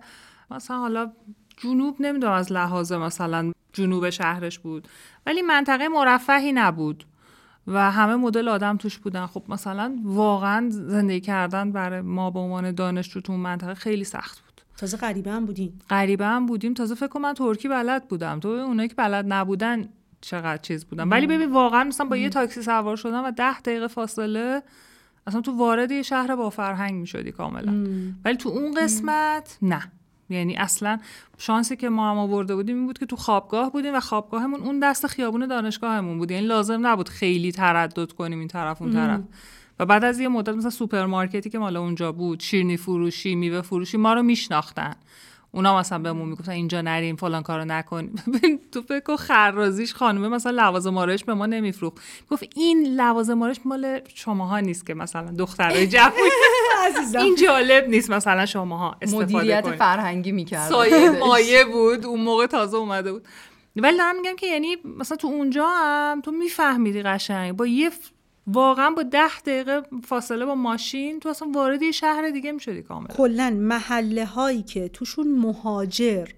مثلا 0.50 0.78
حالا 0.78 1.12
جنوب 1.56 1.96
نمی‌دونم 2.00 2.32
از 2.32 2.52
لحاظ 2.52 2.92
مثلا 2.92 3.52
جنوب 3.72 4.10
شهرش 4.10 4.58
بود 4.58 4.88
ولی 5.26 5.42
منطقه 5.42 5.88
مرفهی 5.88 6.52
نبود 6.52 7.06
و 7.66 7.90
همه 7.90 8.16
مدل 8.16 8.48
آدم 8.48 8.76
توش 8.76 8.98
بودن. 8.98 9.26
خب 9.26 9.42
مثلا 9.48 9.98
واقعا 10.04 10.70
زندگی 10.70 11.20
کردن 11.20 11.72
برای 11.72 12.00
ما 12.00 12.30
به 12.30 12.38
عنوان 12.38 12.72
دانشجو 12.72 13.20
تو 13.20 13.32
اون 13.32 13.40
منطقه 13.40 13.74
خیلی 13.74 14.04
سخت 14.04 14.40
بود. 14.40 14.60
تازه 14.76 14.96
غریبه 14.96 15.30
هم 15.30 15.46
بودین 15.46 15.72
غریبه 15.90 16.26
هم 16.26 16.46
بودیم. 16.46 16.74
تازه 16.74 16.94
فکر 16.94 17.06
کنم 17.06 17.22
من 17.22 17.34
ترکی 17.34 17.68
بلد 17.68 18.08
بودم. 18.08 18.40
تو 18.40 18.48
اونایی 18.48 18.88
که 18.88 18.94
بلد 18.94 19.24
نبودن 19.28 19.88
چقدر 20.20 20.62
چیز 20.62 20.84
بودن. 20.84 21.08
ولی 21.08 21.26
ببین 21.26 21.52
واقعا 21.52 21.84
مثلا 21.84 22.06
با 22.06 22.16
یه 22.16 22.28
تاکسی 22.28 22.62
سوار 22.62 22.96
شدن 22.96 23.24
و 23.24 23.30
ده 23.30 23.60
دقیقه 23.60 23.88
فاصله 23.88 24.62
اصلا 25.26 25.40
تو 25.40 25.52
وارد 25.52 25.90
یه 25.90 26.02
شهر 26.02 26.36
با 26.36 26.50
فرهنگ 26.50 26.94
می‌شدی 26.94 27.32
کاملا. 27.32 27.86
ولی 28.24 28.36
تو 28.36 28.48
اون 28.48 28.74
قسمت 28.74 29.58
نه. 29.62 29.92
یعنی 30.30 30.56
اصلا 30.56 30.98
شانسی 31.38 31.76
که 31.76 31.88
ما 31.88 32.10
هم 32.10 32.18
آورده 32.18 32.54
بودیم 32.54 32.76
این 32.76 32.86
بود 32.86 32.98
که 32.98 33.06
تو 33.06 33.16
خوابگاه 33.16 33.72
بودیم 33.72 33.94
و 33.94 34.00
خوابگاهمون 34.00 34.60
اون 34.60 34.78
دست 34.80 35.06
خیابون 35.06 35.46
دانشگاهمون 35.46 36.18
بود. 36.18 36.30
یعنی 36.30 36.46
لازم 36.46 36.86
نبود 36.86 37.08
خیلی 37.08 37.52
تردد 37.52 38.12
کنیم 38.12 38.38
این 38.38 38.48
طرف 38.48 38.82
اون 38.82 38.92
طرف. 38.92 39.20
و 39.78 39.86
بعد 39.86 40.04
از 40.04 40.20
یه 40.20 40.28
مدت 40.28 40.54
مثلا 40.54 40.70
سوپرمارکتی 40.70 41.50
که 41.50 41.58
مال 41.58 41.76
اونجا 41.76 42.12
بود 42.12 42.40
شیرینی 42.40 42.76
فروشی 42.76 43.34
میوه 43.34 43.60
فروشی 43.60 43.96
ما 43.96 44.14
رو 44.14 44.22
میشناختن. 44.22 44.94
اونا 45.54 45.78
مثلا 45.78 45.98
بهمون 45.98 46.28
می‌گفتن 46.28 46.52
اینجا 46.52 46.80
نریم 46.82 47.16
فلان 47.16 47.42
کارو 47.42 47.64
نکنیم 47.64 48.14
ببین 48.34 48.60
تو 48.72 48.82
فکر 48.82 49.00
کن 49.00 49.16
خرازیش 49.16 49.94
خانومه 49.94 50.28
مثلا 50.28 50.52
لوازم 50.62 50.98
آرایش 50.98 51.24
به 51.24 51.34
ما 51.34 51.46
نمیفروخت. 51.46 51.96
گفت 52.30 52.44
این 52.56 52.86
لوازم 52.96 53.42
آرایش 53.42 53.58
مال 53.64 54.00
شماها 54.14 54.60
نیست 54.60 54.86
که 54.86 54.94
مثلا 54.94 55.30
دخترای 55.38 55.86
جوون 55.94 56.12
این 57.18 57.34
جالب 57.36 57.88
نیست 57.88 58.10
مثلا 58.10 58.46
شماها 58.46 58.96
استفاده 59.02 59.36
مدیریت. 59.36 59.70
فرهنگی 59.76 60.32
می‌کرد 60.32 60.68
سایه 60.68 61.10
مایه 61.10 61.64
بود 61.64 62.06
اون 62.06 62.20
موقع 62.20 62.46
تازه 62.46 62.76
اومده 62.76 63.12
بود. 63.12 63.24
ولی 63.76 63.98
دارم 63.98 64.16
میگم 64.16 64.36
که 64.36 64.46
یعنی 64.46 64.76
مثلا 64.98 65.16
تو 65.16 65.28
اونجا 65.28 65.66
هم 65.68 66.20
تو 66.20 66.30
میفهمیدی 66.30 67.02
قشنگ. 67.02 67.52
با 67.56 67.66
یه 67.66 67.90
واقعا 68.46 68.90
با 68.90 69.02
ده 69.02 69.40
دقیقه 69.46 69.82
فاصله 70.04 70.46
با 70.46 70.54
ماشین 70.54 71.20
تو 71.20 71.28
اصلا 71.28 71.48
وارد 71.54 71.90
شهر 71.90 72.30
دیگه 72.30 72.52
می‌شدی 72.52 72.82
کاملا. 72.82 73.14
کلا 73.14 73.50
محله 73.50 74.26
هایی 74.26 74.62
که 74.62 74.88
توشون 74.88 75.38
مهاجر 75.38 76.28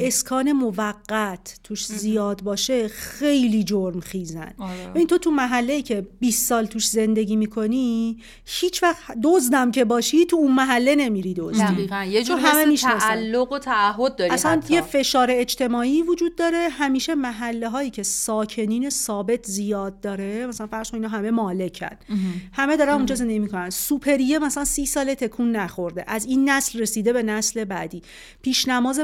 اسکان 0.00 0.52
موقت 0.52 1.60
توش 1.64 1.86
زیاد 1.86 2.42
باشه 2.42 2.88
خیلی 2.88 3.64
جرم 3.64 4.00
خیزن. 4.00 4.54
آره. 4.58 4.88
ببین 4.94 5.06
تو 5.06 5.18
تو 5.18 5.30
محله 5.30 5.82
که 5.82 6.06
20 6.20 6.48
سال 6.48 6.66
توش 6.66 6.88
زندگی 6.88 7.36
می‌کنی 7.36 8.18
هیچ 8.44 8.82
وقت 8.82 9.00
دزدم 9.22 9.70
که 9.70 9.84
باشی 9.84 10.26
تو 10.26 10.36
اون 10.36 10.52
محله 10.52 10.94
نمیری 10.94 11.34
دزدی 11.34 11.62
دقیقا. 11.62 12.04
یه 12.04 12.24
جور 12.24 12.38
همه. 12.38 12.76
تعلق 12.76 13.52
و 13.52 13.58
تعهد 13.58 14.16
داری 14.16 14.30
اصلا 14.30 14.50
حتی. 14.52 14.74
یه 14.74 14.80
فشار 14.80 15.28
اجتماعی 15.30 16.02
وجود 16.02 16.36
داره. 16.36 16.68
همیشه 16.68 17.14
محله 17.14 17.68
هایی 17.68 17.90
که 17.90 18.02
ساکنین 18.02 18.90
ثابت 18.90 19.46
زیاد 19.46 20.00
داره 20.00 20.46
مثلا 20.46 20.66
فرض 20.66 20.90
کن 20.90 20.96
اینا 20.96 21.08
همه 21.08 21.30
مالکن. 21.30 21.96
همه 22.52 22.76
دارن 22.76 22.92
اونجا 22.92 23.14
زندگی 23.14 23.38
می‌کنن. 23.38 23.70
سوپریه 23.70 24.38
مثلا 24.38 24.64
سی 24.64 24.86
ساله 24.86 25.14
تکون 25.14 25.56
نخورده. 25.56 26.04
از 26.06 26.26
این 26.26 26.50
نسل 26.50 26.78
رسیده 26.78 27.12
به 27.12 27.22
نسل 27.22 27.64
بعدی. 27.64 28.02
پیش 28.42 28.68
نماز 28.68 29.00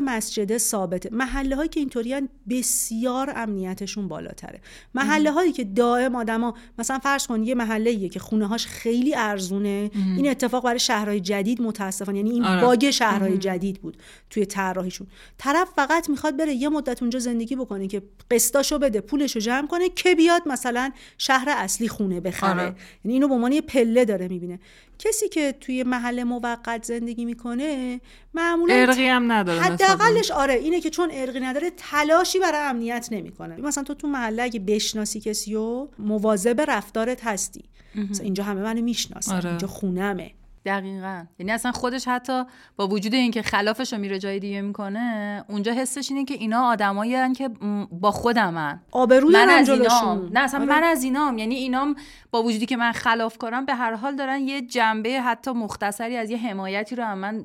مسجد 0.53 0.57
ثابته. 0.57 1.09
محله 1.13 1.57
هایی 1.57 1.69
که 1.69 1.81
اینطوری 1.81 2.29
بسیار 2.51 3.33
امنیتشون 3.37 4.09
بالاتره. 4.09 4.61
محله 4.95 5.31
هایی 5.31 5.53
که 5.53 5.65
دائم 5.65 6.17
آدما 6.17 6.55
مثلا 6.79 6.99
فرض 6.99 7.27
کن 7.27 7.43
یه 7.43 7.55
محله 7.55 8.09
که 8.09 8.21
خونه 8.21 8.47
هاش 8.47 8.67
خیلی 8.67 9.15
ارزونه. 9.15 9.91
این 10.17 10.31
اتفاق 10.31 10.65
برای 10.65 10.79
شهرهای 10.79 11.21
جدید 11.21 11.63
متاسفانه 11.63 12.19
یعنی 12.19 12.31
این 12.31 12.45
آره. 12.45 12.61
باگ 12.61 12.91
شهرهای 12.91 13.39
جدید 13.39 13.81
بود 13.81 13.97
توی 14.31 14.47
طراحیشون. 14.47 15.07
طرف 15.39 15.69
فقط 15.77 16.11
می‌خواد 16.11 16.37
بره 16.37 16.55
یه 16.55 16.69
مدت 16.69 17.03
اونجا 17.03 17.19
زندگی 17.19 17.57
بکنه 17.57 17.87
که 17.87 18.03
قسطاشو 18.31 18.79
بده 18.79 19.01
پولشو 19.01 19.41
جمع 19.41 19.67
کنه 19.67 19.89
که 19.89 20.15
بیاد 20.15 20.43
مثلا 20.47 20.91
شهر 21.19 21.49
اصلی 21.49 21.89
خونه 21.89 22.21
بخره. 22.21 22.63
آره. 22.63 22.75
یعنی 23.05 23.15
اینو 23.15 23.29
به 23.29 23.35
عنوان 23.35 23.53
یه 23.53 23.61
پله 23.61 24.05
داره 24.05 24.29
می‌بینه. 24.29 24.61
کسی 25.05 25.29
که 25.29 25.55
توی 25.61 25.83
محل 25.83 26.23
موقت 26.23 26.85
زندگی 26.85 27.25
می‌کنه 27.25 28.01
معمولا 28.35 28.75
ارقی 28.75 29.07
هم 29.07 29.33
نداره 29.33 29.61
حداقلش 29.61 30.31
آره 30.31 30.55
اینه 30.55 30.81
که 30.81 30.91
چون 30.91 31.11
ارقی 31.13 31.41
نداره 31.41 31.71
تلاشی 31.77 32.39
برای 32.39 32.69
امنیت 32.69 33.09
نمی‌کنه. 33.11 33.57
مثلا 33.61 33.85
تو 33.85 33.95
تو 33.95 34.09
محله 34.09 34.43
اگه 34.43 34.61
بشناسی 34.61 35.21
کسی 35.21 35.55
و 35.55 35.89
مواظب 35.99 36.61
رفتارت 36.69 37.25
هستی 37.25 37.65
مثلا 38.11 38.25
اینجا 38.25 38.45
همه 38.45 38.63
منو 38.63 38.83
می‌شناسن 38.83 39.35
آره. 39.35 39.49
اینجا 39.49 39.67
خونمه. 39.69 40.31
دقیقا. 40.65 41.25
یعنی 41.39 41.53
اصلا 41.53 41.73
خودش 41.73 42.09
حتی 42.09 42.45
با 42.77 42.89
وجود 42.89 43.15
اینکه 43.15 43.43
خلافش 43.43 43.93
رو 43.93 43.99
میره 43.99 44.19
جای 44.19 44.39
دیگه 44.39 44.61
می‌کنه 44.61 45.45
اونجا 45.49 45.73
حسش 45.73 46.11
اینه 46.11 46.25
که 46.25 46.35
اینا 46.35 46.63
آدمایی 46.63 47.33
که 47.33 47.51
با 47.91 48.11
خودمن 48.11 48.81
آبرو 48.91 49.31
من 49.31 49.47
دارن 49.47 49.59
از. 49.59 49.69
اینام. 49.71 50.31
نه 50.33 50.41
اصلا 50.41 50.61
آره. 50.61 50.69
من 50.69 50.83
از 50.85 51.05
اینام. 51.05 51.39
یعنی 51.39 51.55
اینام 51.55 51.97
با 52.31 52.43
وجودی 52.43 52.67
که 52.67 52.77
من 52.77 52.93
خلاف 52.93 53.39
کنم 53.39 53.67
به 53.67 53.75
هر 53.75 53.95
حال 53.95 54.17
دارن 54.17 54.41
یه 54.41 54.63
جنبه 54.63 55.21
حتی 55.21 55.51
مختصری 55.51 56.17
از 56.17 56.31
یه 56.31 56.39
حمایتی 56.39 56.97
رو 56.97 57.05
هم 57.05 57.19
من 57.19 57.45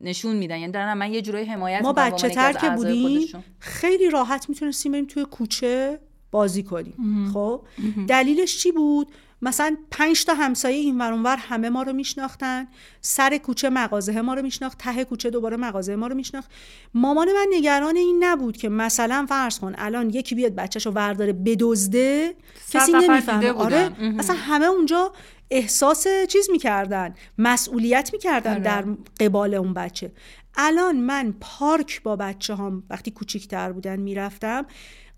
نشون 0.00 0.36
میدن. 0.36 0.58
یعنی 0.58 0.72
دارن 0.72 0.94
من 0.94 1.12
یه 1.12 1.22
جورای 1.22 1.44
حمایت 1.44 1.82
ما 1.82 1.92
بچه 1.92 2.28
تر 2.28 2.52
که 2.52 2.70
بودیم. 2.70 3.28
خیلی 3.58 4.10
راحت 4.10 4.48
می‌تونستیم 4.48 4.92
بریم 4.92 5.04
توی 5.04 5.24
کوچه 5.24 6.00
بازی 6.30 6.62
کنیم. 6.62 7.30
خب؟ 7.34 7.62
دلیلش 8.08 8.58
چی 8.62 8.72
بود؟ 8.72 9.12
مثلا 9.42 9.76
پنج 9.90 10.24
تا 10.24 10.34
همسایه 10.34 10.76
این 10.76 10.98
ور 10.98 11.12
اونور 11.12 11.36
همه 11.36 11.70
ما 11.70 11.82
رو 11.82 11.92
میشناختن 11.92 12.66
سر 13.00 13.38
کوچه 13.38 13.70
مغازه 13.70 14.20
ما 14.20 14.34
رو 14.34 14.42
میشناخت 14.42 14.78
ته 14.78 15.04
کوچه 15.04 15.30
دوباره 15.30 15.56
مغازه 15.56 15.96
ما 15.96 16.06
رو 16.06 16.14
میشناخت. 16.14 16.50
مامان 16.94 17.28
من 17.28 17.46
نگران 17.50 17.96
این 17.96 18.24
نبود 18.24 18.56
که 18.56 18.68
مثلا 18.68 19.26
فرض 19.28 19.58
کن 19.58 19.74
الان 19.78 20.10
یکی 20.10 20.34
بیاد 20.34 20.54
بچه‌شو 20.54 20.90
ورداره 20.90 21.32
بدزده 21.32 22.34
کسی 22.70 22.92
نمی‌فهمه. 22.92 23.52
آره. 23.52 23.90
اصلا 24.18 24.36
همه 24.36 24.66
اونجا 24.66 25.12
احساس 25.50 26.06
چیز 26.28 26.50
می‌کردن 26.50 27.14
مسئولیت 27.38 28.10
می‌کردن 28.12 28.58
در 28.58 28.84
قبال 29.20 29.54
اون 29.54 29.74
بچه. 29.74 30.12
الان 30.56 30.96
من 30.96 31.34
پارک 31.40 32.02
با 32.02 32.16
بچه 32.16 32.54
هم 32.54 32.82
وقتی 32.90 33.10
کوچیکتر 33.10 33.72
بودن 33.72 33.96
می‌رفتم 33.96 34.66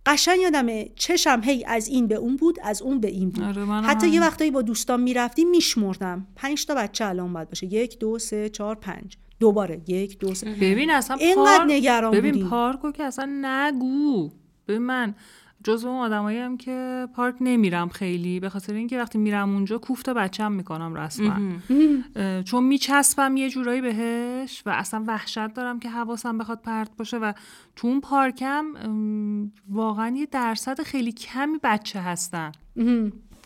قشنگ 0.06 0.40
یادمه 0.40 0.90
چشم 0.96 1.40
هی 1.44 1.64
از 1.64 1.88
این 1.88 2.06
به 2.06 2.14
اون 2.14 2.36
بود 2.36 2.58
از 2.62 2.82
اون 2.82 3.00
به 3.00 3.08
این 3.08 3.30
بود. 3.30 3.44
آره، 3.44 3.66
حتی 3.66 4.06
همین. 4.06 4.14
یه 4.14 4.20
وقتایی 4.20 4.50
با 4.50 4.62
دوستان 4.62 5.00
می‌رفتیم 5.00 5.50
میشمردم. 5.50 6.26
پنج 6.36 6.66
تا 6.66 6.74
بچه 6.74 7.04
الان 7.06 7.32
باید 7.32 7.48
باشه. 7.48 7.66
یک 7.66 7.98
دو 7.98 8.18
سه 8.18 8.48
چهار 8.48 8.74
پنج. 8.74 9.16
دوباره. 9.40 9.80
یک 9.86 10.18
دو 10.18 10.34
سه. 10.34 10.50
ببین 10.50 10.90
اصلا 10.90 11.16
اینقدر 11.16 11.58
پارک 11.58 11.70
نگران 11.70 12.12
ببین 12.12 12.32
بودیم. 12.32 12.48
پارکو 12.48 12.92
که 12.92 13.04
اصلا 13.04 13.28
نگو. 13.42 14.30
ببین 14.68 14.82
من. 14.82 15.14
جزو 15.64 15.88
اون 15.88 15.98
آدمایی 15.98 16.38
هم 16.38 16.56
که 16.56 17.08
پارک 17.14 17.34
نمیرم 17.40 17.88
خیلی 17.88 18.40
به 18.40 18.48
خاطر 18.48 18.74
اینکه 18.74 18.98
وقتی 18.98 19.18
میرم 19.18 19.54
اونجا 19.54 19.78
کوفت 19.78 20.10
بچم 20.10 20.52
می‌کنم 20.52 20.94
رسما. 20.94 21.36
چون 22.42 22.64
میچسبم 22.64 23.36
یه 23.36 23.50
جورایی 23.50 23.80
بهش 23.80 24.62
و 24.66 24.70
اصلا 24.70 25.04
وحشت 25.06 25.54
دارم 25.54 25.80
که 25.80 25.90
حواسم 25.90 26.38
بخواد 26.38 26.60
پرت 26.60 26.90
باشه 26.96 27.18
و 27.18 27.32
تو 27.76 27.88
اون 27.88 28.00
پارکم 28.00 28.64
واقعا 29.70 30.16
یه 30.16 30.26
درصد 30.26 30.82
خیلی 30.82 31.12
کمی 31.12 31.58
بچه 31.62 32.00
هستن. 32.00 32.52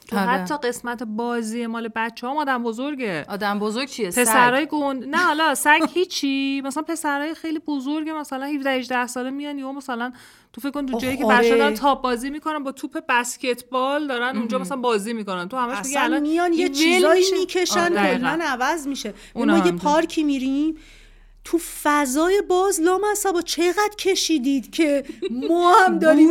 تو 0.08 0.16
آره. 0.16 0.28
حتی 0.28 0.54
قسمت 0.54 1.02
بازی 1.02 1.66
مال 1.66 1.88
بچه 1.88 2.26
هم 2.26 2.36
آدم 2.36 2.62
بزرگه 2.62 3.24
آدم 3.28 3.58
بزرگ 3.58 3.88
چیه. 3.88 4.08
پسرای 4.08 4.66
گند 4.66 5.04
نه 5.04 5.16
حالا 5.16 5.54
سگ 5.54 5.80
هیچی 5.94 6.62
مثلا 6.64 6.82
پسرای 6.82 7.34
خیلی 7.34 7.58
بزرگ 7.58 8.10
مثلا 8.10 8.46
17 8.46 8.70
18 8.70 9.06
ساله 9.06 9.30
میان 9.30 9.58
یا 9.58 9.72
مثلا 9.72 10.12
تو 10.52 10.60
فکر 10.60 10.70
کن 10.70 10.86
تو 10.86 10.98
جایی 10.98 11.16
که 11.16 11.24
آره. 11.24 11.38
بچه‌ها 11.38 11.56
دارن 11.56 11.74
تاپ 11.74 12.02
بازی 12.02 12.30
می‌کنن 12.30 12.64
با 12.64 12.72
توپ 12.72 12.98
بسکتبال 13.08 14.06
دارن 14.06 14.36
اونجا 14.36 14.58
مثلا 14.58 14.76
بازی 14.76 15.12
می‌کنن 15.12 15.48
تو 15.48 15.56
همش 15.56 15.78
اصلا 15.78 16.00
الان 16.02 16.20
میان 16.20 16.52
یه 16.52 16.68
چیزایی. 16.68 17.24
می‌کشن 17.38 17.98
آره،. 17.98 18.18
کلا 18.18 18.38
عوض 18.42 18.86
میشه 18.86 19.14
ما 19.34 19.58
یه. 19.58 19.72
پارکی 19.72 20.24
میریم 20.24 20.76
تو 21.44 21.58
فضای 21.82 22.42
باز 22.48 22.80
لامصبا 22.80 23.42
چقدر 23.42 23.94
کشیدید 23.98 24.70
که 24.70 25.04
ما 25.48 25.74
هم 25.74 25.98
داریم. 25.98 26.30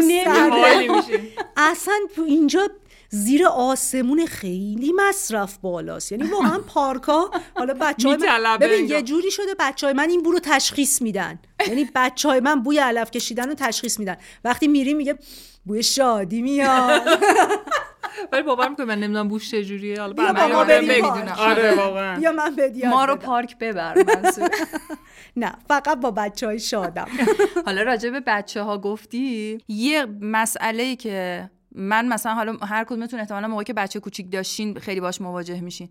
اصلا 1.57 1.93
تو 2.15 2.21
اینجا 2.21 2.69
زیر 3.09 3.45
آسمون 3.47 4.25
خیلی 4.25 4.93
مصرف 4.95 5.57
بالاست. 5.57 6.11
یعنی 6.11 6.23
واقعا 6.23 6.59
پارکا 6.73 7.31
حالا 7.55 7.73
بچه 7.73 8.09
های 8.09 8.17
من 8.17 8.57
ببین. 8.57 8.89
یه 8.89 9.01
جوری 9.01 9.31
شده 9.31 9.55
بچه 9.59 9.87
های 9.87 9.93
من 9.93 10.09
این 10.09 10.23
بو 10.23 10.31
رو 10.31 10.39
تشخیص 10.39 11.01
میدن. 11.01 11.39
یعنی 11.67 11.89
بچه 11.95 12.29
های 12.29 12.39
من 12.39 12.63
بوی 12.63 12.79
علف 12.79 13.11
کشیدن 13.11 13.47
رو 13.47 13.53
تشخیص 13.53 13.99
میدن. 13.99 14.17
وقتی 14.43 14.67
میریم 14.67 14.97
میگه 14.97 15.15
بوی 15.65 15.83
شادی 15.83 16.41
میاد. 16.41 17.01
ولی 18.31 18.43
باور 18.43 18.69
می‌کنی 18.69 18.85
من 18.85 18.99
نمی‌دونم 18.99 19.27
بوش 19.27 19.51
چجوریه 19.51 19.99
حالا 19.99 20.13
بیا 20.13 20.25
بعدا 20.25 20.47
با 20.47 20.63
ما 20.63 20.71
یادم 20.71 20.87
بریم. 20.87 21.05
آره 21.37 21.75
واقعا 21.75 22.19
یا 22.19 22.31
من 22.31 22.55
به 22.55 22.71
ما 22.89 23.05
رو 23.05 23.15
پارک 23.15 23.57
ببر 23.57 24.03
منصور. 24.03 24.49
نه 25.35 25.55
فقط 25.67 25.99
با 25.99 26.11
بچه 26.11 26.45
های 26.45 26.59
شادم. 26.59 27.07
حالا 27.65 27.81
راجع 27.81 28.09
به 28.09 28.19
بچه 28.19 28.61
ها 28.61 28.77
گفتی 28.77 29.57
یه 29.67 30.05
مسئله 30.21 30.83
ای 30.83 30.95
که 30.95 31.49
من 31.77 32.07
مثلا 32.07 32.33
حالا 32.33 32.53
هر 32.53 32.83
کدومتون 32.83 33.19
احتمالا 33.19 33.47
موقعی 33.47 33.65
که 33.65 33.73
بچه 33.73 33.99
کوچیک 33.99 34.31
داشتین 34.31 34.79
خیلی 34.79 34.99
باش 34.99 35.21
مواجه 35.21 35.61
میشین. 35.61 35.89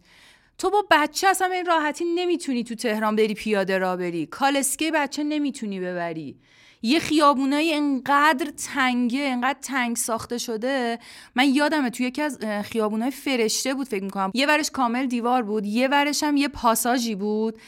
تو 0.58 0.70
با 0.70 0.84
بچه 0.90 1.28
اصلا 1.28 1.46
این 1.52 1.66
راحتی 1.66 2.04
نمی‌تونی 2.14 2.64
تو 2.64 2.74
تهران 2.74 3.16
بری 3.16 3.34
پیاده 3.34 3.78
را 3.78 3.96
بری. 3.96 4.26
کالسکه 4.26 4.90
بچه 4.90 5.24
نمی‌تونی 5.24 5.80
ببری. 5.80 6.36
یه 6.82 6.98
خیابونایی 6.98 7.74
انقدر 7.74 8.50
تنگه 8.74 9.20
انقدر 9.20 9.58
تنگ 9.62 9.96
ساخته 9.96 10.38
شده. 10.38 10.98
من 11.34 11.54
یادمه 11.54 11.90
توی 11.90 12.06
یکی 12.06 12.22
از 12.22 12.38
خیابونای 12.64 13.10
فرشته 13.10 13.74
بود 13.74 13.88
فکر 13.88 14.04
می‌کنم. 14.04 14.30
یه 14.34 14.46
ورش 14.46 14.70
کامل 14.70 15.06
دیوار 15.06 15.42
بود 15.42 15.66
یه 15.66 15.88
ورش 15.88 16.22
هم 16.22 16.36
یه 16.36 16.48
پاساژی 16.48 17.14
بود. 17.14 17.58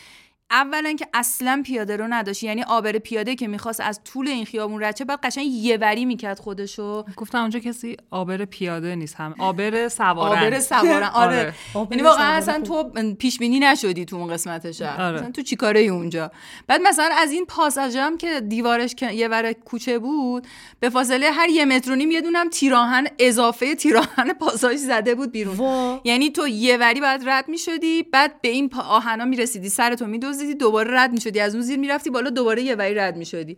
اولا 0.51 0.93
که 0.93 1.07
اصلا 1.15 1.63
پیاده 1.65 1.97
رو 1.97 2.07
نداشت. 2.09 2.43
یعنی 2.43 2.63
آبر 2.63 2.93
پیاده 2.93 3.35
که 3.35 3.49
می‌خواست 3.49 3.81
از 3.81 4.01
طول 4.05 4.29
این 4.29 4.45
خیابون 4.45 4.85
رد 4.85 4.97
شه 4.97 5.05
بعد 5.05 5.19
قشنگ 5.23 5.47
یه 5.53 5.77
وری 5.77 6.05
می‌کرد 6.05 6.39
خودشو. 6.39 7.05
گفتم 7.17 7.41
اونجا 7.41 7.59
کسی 7.59 7.97
آبر 8.11 8.45
پیاده 8.45 8.95
نیست 8.95 9.15
هم 9.15 9.35
آبر 9.39 9.89
سوارن. 9.89 10.47
آبر 10.47 10.61
سوارن 10.71 11.11
آره. 11.15 11.55
آبر 11.75 11.93
یعنی 11.93 12.03
واقعا 12.03 12.33
اصلا 12.33 12.61
تو 12.61 12.91
پیش 13.19 13.39
بینی 13.39 13.59
نشدی 13.59 14.05
تو 14.05 14.17
اون 14.17 14.33
قسمت 14.33 14.73
شهر. 14.73 15.03
آره. 15.03 15.17
مثلا 15.17 15.31
تو 15.31 15.43
چیکاره 15.43 15.81
ای 15.81 15.89
اونجا؟ 15.89 16.31
بعد 16.67 16.81
مثلا 16.81 17.15
از 17.19 17.33
این 17.33 17.47
پاساژ 17.47 17.97
هم 17.97 18.19
که 18.19 18.41
دیوارش 18.41 18.95
که 18.95 19.13
یه 19.13 19.29
ور 19.29 19.53
کوچه 19.53 19.99
بود 19.99 20.47
به 20.81 20.91
فاصله 20.91 21.31
هر 21.31 21.49
یه 21.49 21.65
متر 21.65 21.93
و 21.93 21.95
نیم 21.95 22.11
یه 22.11 22.21
دونم 22.21 22.49
تیراهن 22.49 23.07
اضافه 23.19 23.75
تیراهن 23.75 24.33
پاساژ 24.41 24.77
زده 24.77 25.15
بود 25.15 25.33
بیرون. 25.33 25.57
وا. 25.57 26.01
یعنی 26.05 26.31
تو 26.31 26.49
یه 26.49 26.77
وری 26.77 27.01
بعد 27.01 27.29
رد 27.29 27.49
می‌شدی 27.49 28.03
بعد 28.03 28.41
به 28.41 28.49
این 28.49 28.71
آهنا 28.89 29.25
می‌رسیدی 29.25 29.69
سرتو 29.69 30.07
میدوزیدی 30.39 30.59
دوباره 30.59 30.91
رد 31.01 31.13
می‌شدی. 31.13 31.41
از 31.41 31.55
اون 31.55 31.63
زیر 31.63 31.79
می‌رفتی 31.79 32.11
بالا 32.11 32.31
دوباره 32.31 32.63
یه 32.63 32.75
وری 32.75 32.95
رد 32.95 33.17
می‌شدی. 33.17 33.57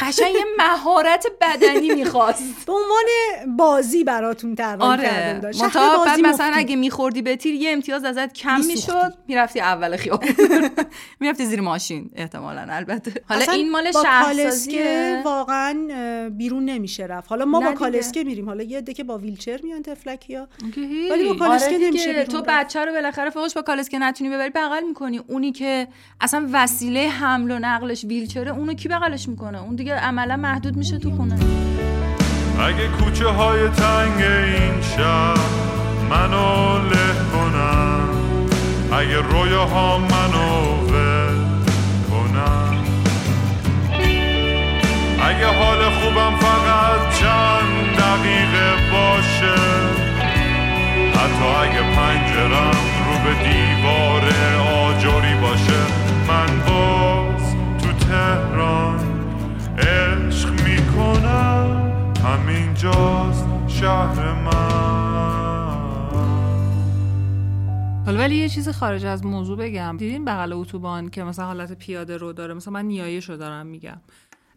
قشنگ 0.00 0.34
یه 0.34 0.44
مهارت 0.58 1.26
بدنی 1.40 1.90
می‌خواست. 1.94 2.66
به 2.66 2.72
عنوان 2.72 3.56
بازی 3.56 4.04
براتون 4.04 4.54
کرده 4.54 4.84
آره. 4.84 5.40
منتها 5.42 6.04
بعد 6.04 6.20
مثلا 6.20 6.46
مفتی. 6.48 6.60
اگه 6.60 6.76
میخوردی 6.76 7.22
به 7.22 7.36
تیر 7.36 7.54
یه 7.54 7.72
امتیاز 7.72 8.04
ازت 8.04 8.32
کم. 8.32 8.60
می‌شد 8.66 9.14
می‌رفتی 9.28 9.60
اول 9.60 9.96
خیابون. 9.96 10.28
می‌رفتی 11.20 11.44
زیر 11.46 11.60
ماشین 11.60 12.10
احتمالا 12.16 12.66
البته. 12.70 13.12
حالا 13.28 13.52
این 13.52 13.70
مال 13.70 13.92
شهرسازیه 13.92 15.22
واقعا 15.24 15.88
بیرون 16.32 16.64
نمیشه 16.64 17.06
رفت. 17.06 17.28
حالا 17.28 17.44
ما 17.44 17.60
با. 17.60 17.72
کالسکه 17.72 18.24
میریم. 18.24 18.46
حالا 18.48 18.62
یه 18.62 18.78
عده 18.78 18.92
که 18.94 19.04
با 19.04 19.18
ویلچر 19.18 19.60
میان 19.62 19.82
تفلکیا. 19.82 20.48
ولی 21.10 21.28
با. 21.28 21.34
کالسکه 21.34 21.74
آره 21.74 21.78
نمیشه 21.86 22.24
تو. 22.24 22.42
بچه 22.48 22.84
رو 22.84 22.92
بالاخره 22.92 23.30
فوقش 23.30 23.54
با 23.54 23.62
کالسکه 23.62 23.98
نتونی 23.98 24.30
ببری 24.30 24.50
بغل 24.50 24.84
می‌کنی. 24.84 25.18
اونی 25.26 25.52
که 25.52 25.88
اصلا 26.20 26.48
وسیله 26.52 27.08
حمل 27.08 27.50
و 27.50 27.58
نقلش 27.58 28.04
ویلچره 28.04 28.50
اونو 28.50 28.74
کی 28.74 28.88
بغلش 28.88 29.28
می‌کنه؟ 29.28 29.62
اون 29.62 29.76
دیگه 29.82 29.94
عملا 29.94 30.36
محدود 30.36 30.76
میشه 30.76 30.98
تو 30.98 31.10
خونه. 31.10 31.34
اگه 32.60 32.88
کوچه 32.88 33.28
های 33.28 33.68
تنگ 33.68 34.22
این 34.22 34.82
شهر 34.96 35.38
منو 36.10 36.78
له 36.78 37.14
کنن 37.32 38.08
اگه 38.92 39.16
رویاها 39.16 39.98
منو 39.98 40.76
ول 40.92 41.36
کنن. 42.10 42.78
اگه 45.22 45.46
حال 45.46 45.90
خوبم 45.90 46.36
فقط 46.36 47.14
چند 47.20 47.96
دقیقه 47.98 48.74
باشه 48.92 49.60
حتی 51.10 51.44
اگه 51.62 51.82
پنجرم 51.82 52.76
رو 53.06 53.14
به 53.24 53.34
دیوار 53.48 54.22
آجری 54.86 55.34
باشه 55.34 55.82
من 56.28 56.60
باز 56.66 57.54
تو 57.82 58.06
تهران 58.06 59.11
عشق 59.78 60.50
می‌کنم. 60.50 61.92
همینجاست 62.24 63.44
شهر 63.68 64.32
من. 64.32 65.72
حالا 68.06 68.18
ولی 68.18 68.36
یه 68.36 68.48
چیز 68.48 68.68
خارج 68.68 69.04
از 69.04 69.26
موضوع 69.26 69.58
بگم. 69.58 69.96
دیدین 69.98 70.24
بغل 70.24 70.52
اتوبان 70.52 71.10
که 71.10 71.24
مثلا 71.24 71.44
حالت 71.44 71.72
پیاده 71.72 72.16
رو 72.16 72.32
داره؟ 72.32 72.54
مثلا 72.54 72.72
من 72.72 72.84
نیایشو 72.84 73.36
دارم 73.36 73.66
میگم. 73.66 74.00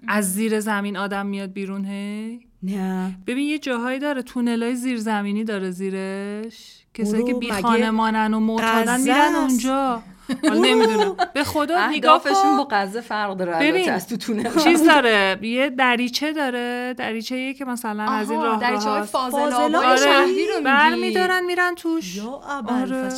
از 0.07 0.33
زیر 0.33 0.59
زمین 0.59 0.97
آدم 0.97 1.25
میاد 1.25 1.53
بیرون 1.53 1.85
هی؟ 1.85 2.39
نه. 2.63 3.19
ببین 3.27 3.47
یه 3.47 3.59
جاهایی 3.59 3.99
داره 3.99 4.21
تونلای 4.21 4.75
زیرزمینی 4.75 5.43
داره 5.43 5.71
زیرش. 5.71 6.85
کسایی 6.93 7.23
که 7.23 7.33
بی 7.33 7.51
خانمانن 7.51 8.33
و 8.33 8.39
معتادن 8.39 9.01
میرن؟ 9.01 9.35
اونجا. 9.35 10.01
نمی‌دونم. 10.43 11.15
به 11.33 11.43
خدا 11.43 11.87
نگاه 11.87 12.13
اهدافشون 12.13 12.57
با 12.57 12.67
غزه 12.71 13.01
فرق 13.01 13.37
داره 13.37 13.53
ببین، 13.53 13.75
البته 13.75 13.91
از 13.91 14.07
تو 14.07 14.17
تونه 14.17 14.51
چیز 14.63 14.83
داره. 14.83 15.39
یه 15.41 15.69
دریچه 15.69 16.33
داره. 16.33 16.93
دریچه 16.97 17.53
که 17.53 17.65
مثلا 17.65 18.03
از 18.03 18.31
این 18.31 18.41
راه 18.41 18.59
دریچه‌های 18.59 18.93
راهاست. 18.93 19.11
فاضلاب. 19.11 19.49
فاضلاب 19.49 19.83
های 19.83 19.91
آره. 19.91 20.01
شهری 20.01 20.47
رو 20.47 20.63
برمیدارن 20.63 21.45
میرن 21.45 21.75
توش. 21.75 22.15
یا 22.15 22.41
آره. 22.69 23.09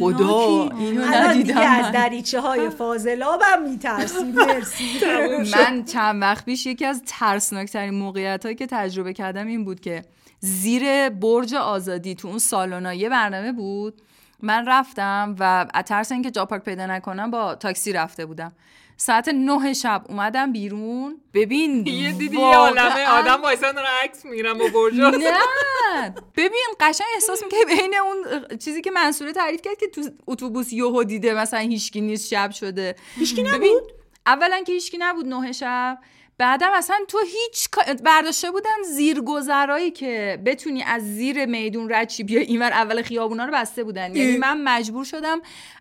خدا، 0.00 0.68
اینو 0.78 1.04
ندیدم 1.04 1.58
از. 1.58 1.92
دریچه 1.92 2.40
های 2.40 2.70
فاضلابم 2.70 3.62
میترسی. 3.68 4.24
مرسی. 4.24 4.84
من 5.56 5.84
چند 5.84 6.22
وقت 6.22 6.44
پیش 6.44 6.66
یکی 6.66 6.84
از 6.84 7.02
ترسناکترین 7.06 7.94
موقعیت 7.94 8.42
هایی 8.42 8.56
که 8.56 8.66
تجربه 8.66 9.12
کردم 9.12 9.46
این 9.46 9.64
بود 9.64 9.80
که 9.80 10.04
زیر 10.40 11.08
برج 11.08 11.54
آزادی 11.54 12.14
تو 12.14 12.28
اون 12.28 12.38
سالونا 12.38 12.94
یه 12.94 13.08
برنامه 13.08 13.52
بود 13.52 14.02
من 14.42 14.68
رفتم 14.68 15.36
و 15.40 15.66
از 15.74 15.84
ترس 15.84 16.12
اینکه 16.12 16.30
جا 16.30 16.46
پارک 16.46 16.62
پیدا 16.62 16.86
نکنم 16.86 17.30
با 17.30 17.54
تاکسی 17.54 17.92
رفته 17.92 18.26
بودم. 18.26 18.52
ساعت 18.96 19.28
نه 19.28 19.72
شب 19.72 20.04
اومدم 20.08 20.52
بیرون. 20.52 21.20
ببین 21.34 21.86
یه 21.86 22.12
دیدی 22.12 22.36
یه 22.36 22.56
عالمه. 22.56 23.06
آدم 23.06 23.42
وایسان 23.42 23.72
دارن 23.72 23.86
عکس 24.04 24.24
می‌گیرن 24.24 24.52
با 24.58 24.64
برج 24.74 24.94
نه. 24.94 26.14
ببین 26.36 26.66
قشنگ 26.80 27.06
احساس 27.14 27.42
می‌کنه 27.42 27.76
بین 27.76 27.94
اون 27.94 28.58
چیزی 28.58 28.82
که 28.82 28.90
منصوره 28.90 29.32
تعریف 29.32 29.62
کرد 29.62 29.76
که 29.76 29.86
تو 29.86 30.02
اتوبوس 30.26 30.72
یهو 30.72 31.04
دیده 31.04 31.34
مثلا 31.34 31.60
هیچکی 31.60 32.00
نیست 32.00 32.28
شب 32.28 32.50
شده. 32.50 32.96
هیچکی 33.16 33.42
نبود؟ 33.42 33.92
اولا 34.26 34.62
که 34.66 34.72
هیچکی 34.72 34.98
نبود 34.98 35.26
نه 35.26 35.52
شب. 35.52 35.98
بعدم 36.38 36.70
اصلا 36.74 36.96
تو 37.08 37.18
هیچ 37.18 37.68
برداشته 38.04 38.50
بودن 38.50 38.82
زیرگذرایی 38.94 39.90
که 39.90 40.42
بتونی 40.44 40.82
از 40.82 41.02
زیر 41.02 41.46
میدون 41.46 41.92
رد 41.92 42.08
چی 42.08 42.24
بیا 42.24 42.40
اینور 42.40 42.72
اول 42.72 43.02
خیابونا 43.02 43.44
رو 43.44 43.52
بسته 43.52 43.84
بودن. 43.84 44.16
یعنی 44.16 44.36
من 44.36 44.62
مجبور 44.62 45.04
شدم 45.04 45.40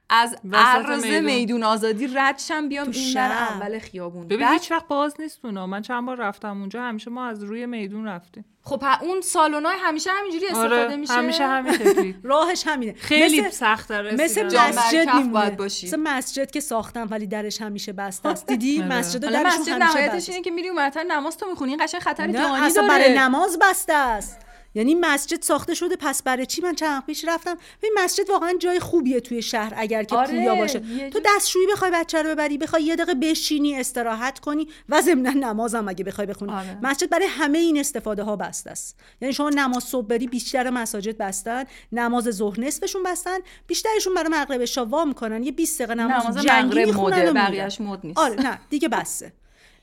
از 0.10 0.36
عرض 0.54 1.06
میدون. 1.06 1.20
میدون. 1.20 1.64
آزادی 1.64 2.08
رد 2.16 2.40
شم 2.40 2.70
بیام 2.70 2.90
اینور 2.92 3.12
شب. 3.14 3.32
اول 3.32 3.80
خیابون. 3.80 4.28
ببین 4.28 4.48
هیچ 4.48 4.72
وقت 4.72 4.88
باز 4.88 5.16
نیست 5.20 5.40
اونا. 5.46 5.68
من 5.68 5.82
چند 5.82 6.06
بار 6.06 6.18
رفتم 6.18 6.60
اونجا 6.60 6.82
همیشه 6.82 7.12
ما 7.12 7.26
از 7.28 7.44
روی 7.44 7.66
میدون 7.66 8.08
رفتیم. 8.08 8.46
خب 8.64 8.84
اون 9.02 9.22
سالونای 9.22 9.76
همیشه 9.80 10.10
همینجوری 10.12 10.46
استفاده 10.46 10.84
آره 10.86 10.96
میشه. 10.96 11.14
همیشه 11.14 11.48
همین 11.48 11.74
شکلی. 11.74 12.16
راهش 12.24 12.64
همینه. 12.68 12.94
خیلی 12.94 13.42
مثل- 13.42 13.50
سخت 13.50 13.90
داره 13.90 14.14
مثل 14.14 14.46
مسجد 14.46 15.32
باید 15.32 15.58
باشی. 15.58 15.88
مثل 15.88 16.00
مسجد 16.00 16.52
که 16.52 16.60
ساختن 16.60 17.04
ولی 17.08 17.28
درش 17.28 17.62
همیشه 17.62 17.94
بسته 17.94 18.30
است. 18.30 18.48
دیدی؟ 18.52 18.78
آره. 18.84 18.88
مسجد 18.98 19.20
درش 19.20 19.46
مسجد 19.46 19.56
همیشه 19.58 19.78
نهایتش 19.78 20.30
اینه 20.30 20.42
که 20.42 20.52
میری 20.52 20.68
اونورتر 20.68 21.04
نماز 21.04 21.38
تو 21.38 21.46
می‌خونی 21.50 21.72
این 21.72 21.84
قشنگ 21.84 22.02
خطر 22.02 22.28
جهانی 22.32 22.66
اصلا 22.66 22.88
داره. 22.88 23.00
برای 23.00 23.18
نماز 23.18 23.60
بسته 23.62 23.94
است. 23.94 24.40
یعنی 24.76 24.96
مسجد 24.96 25.42
ساخته 25.42 25.74
شده 25.74 25.96
پس 25.96 26.24
برای 26.24 26.46
چی 26.46 26.62
من 26.62 26.76
چند 26.76 27.06
پیش 27.06 27.26
رفتم 27.28 27.58
این 27.84 27.92
مسجد 28.04 28.30
واقعا 28.30 28.54
جای 28.60 28.80
خوبیه 28.80 29.20
توی 29.20 29.42
شهر 29.42 29.74
اگر 29.78 30.04
که 30.04 30.16
آره، 30.16 30.28
پویا 30.28 30.56
باشه 30.56 31.10
تو 31.10 31.20
دستشویی 31.26 31.68
بخوای 31.68 31.92
بچه 31.94 32.22
رو 32.22 32.30
ببری 32.30 32.58
بخوای 32.58 32.84
یه 32.84 32.96
دقیقه 32.96 33.14
بشینی 33.14 33.76
استراحت 33.76 34.40
کنی 34.40 34.68
و 34.90 35.02
ضمن 35.02 35.38
نمازم 35.38 35.88
اگه 35.88 36.04
بخوای 36.04 36.28
بخونی 36.28 36.52
آره. 36.52 36.78
مسجد 36.84 37.10
برای 37.10 37.28
همه 37.28 37.58
این 37.58 37.80
استفاده 37.80 38.24
ها 38.24 38.36
بسته 38.36 38.72
است 38.72 39.00
یعنی 39.22 39.34
شما 39.34 39.50
نماز 39.50 39.84
صبح 39.84 40.08
بری 40.08 40.28
بیشتر 40.28 40.70
مساجد 40.70 41.18
بستن 41.18 41.64
نماز 41.92 42.24
ظهر 42.24 42.60
نصفشون 42.60 43.04
بستن 43.04 43.38
بیشترشون 43.68 44.14
برای 44.14 44.30
مغرب 44.30 44.66
شا 44.66 44.86
وا 44.86 45.06
می‌کنن 45.06 45.44
یه 45.44 45.52
20 45.52 45.82
دقیقه 45.82 45.96
نماز, 45.96 46.24
نماز 46.24 46.46
جنگی 46.46 46.86
میرن. 46.86 47.34
بقیهش 47.34 47.82
مد 47.82 48.00
نیست 48.04 48.20
آره 48.20 48.36
نه 48.42 48.60
دیگه 48.70 48.90
بسه 48.90 49.34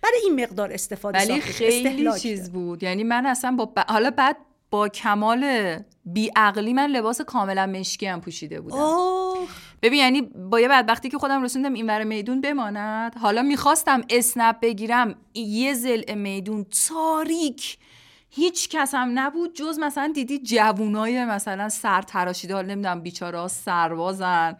برای 0.03 0.21
این 0.25 0.43
مقدار 0.43 0.73
استفاده 0.73 1.19
ولی. 1.19 1.41
خیلی 1.41 2.21
چیز. 2.21 2.51
بود 2.51 2.83
یعنی 2.83 3.05
من 3.05 3.27
اصلا 3.27 3.51
با 3.51 3.65
ب... 3.65 3.79
حالا 3.89 4.11
بعد 4.11 4.37
با 4.73 4.89
کمال 4.89 5.77
بیعقلی 6.05 6.73
من 6.73 6.87
لباس 6.87 7.21
کاملا 7.21 7.67
مشکی 7.67 8.07
هم 8.07 8.21
پوشیده 8.21 8.61
بودم. 8.61 8.77
آه 8.77 9.39
ببین 9.83 9.99
یعنی 9.99 10.23
با 10.23 10.61
یه 10.61 10.69
بدبختی 10.69 11.09
که 11.09 11.19
خودم 11.19 11.43
رسوندم 11.43 11.73
این 11.73 11.87
ور 11.87 12.05
میدون 12.05 12.41
بماند. 12.41 13.19
حالا 13.19 13.43
می‌خواستم 13.43 14.01
اسنپ 14.11 14.57
بگیرم 14.63 15.15
یه 15.35 15.75
زل 15.75 16.15
میدون 16.15 16.67
تاریک 16.89 17.79
هیچ 18.35 18.69
کس 18.69 18.95
هم 18.95 19.19
نبود 19.19 19.55
جز 19.55 19.79
مثلا 19.79 20.13
دیدی 20.15 20.39
جوونای 20.39 21.25
مثلا 21.25 21.69
سر 21.69 22.03
تراشیده 22.03 22.55
حالا 22.55 22.69
نمی‌دونم 22.75 23.01
بیچاره 23.01 23.39
ها 23.39 23.49
سربازن. 23.49 24.57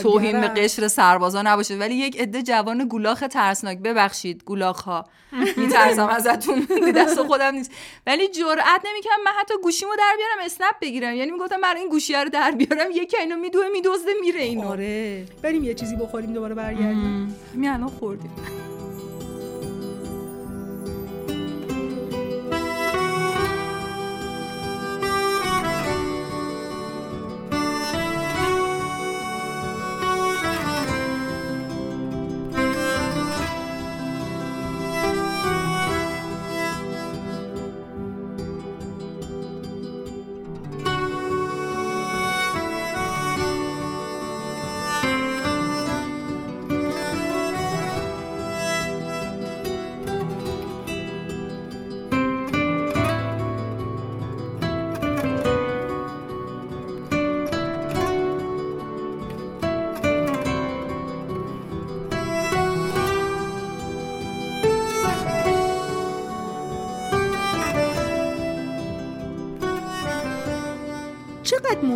توهین 0.00 0.40
به 0.40 0.48
قشر 0.48 0.88
سربازا 0.88 1.42
نباشه. 1.42 1.76
ولی 1.76 1.94
یک 1.94 2.20
عده 2.20 2.42
جوان 2.42 2.88
گولاخ 2.88 3.24
ترسناک. 3.30 3.78
ببخشید 3.78 4.44
گولاخ 4.44 4.80
ها 4.80 5.04
میترسم 5.56 6.06
ازتون. 6.06 6.66
دست 6.96 7.22
خودم 7.22 7.54
نیست. 7.54 7.70
ولی 8.06 8.28
جرئت 8.28 8.82
نمی‌کنم 8.84 9.24
من 9.24 9.32
حتی 9.40 9.54
گوشیمو 9.62 9.92
در 9.98 10.14
بیارم 10.16 10.38
اسنپ 10.44 10.74
بگیرم. 10.82 11.14
یعنی 11.14 11.30
می‌گفتم 11.30 11.60
برای 11.60 11.80
این 11.80 11.90
گوشی 11.90 12.14
رو 12.14 12.28
در 12.28 12.50
بیارم. 12.50 12.90
یکی 12.90 13.16
اینو 13.16 13.36
میدوه 13.36 13.68
میدزده 13.72 14.10
میره 14.20 14.40
اینو. 14.40 14.68
آره. 14.68 15.24
بریم 15.42 15.64
یه 15.64 15.74
چیزی 15.74 15.96
بخوریم 15.96 16.32
دوباره 16.32 16.54
برگردیم. 16.54 17.36
همین 17.54 17.70
الان 17.70 17.88
خوردیم. 17.88 18.30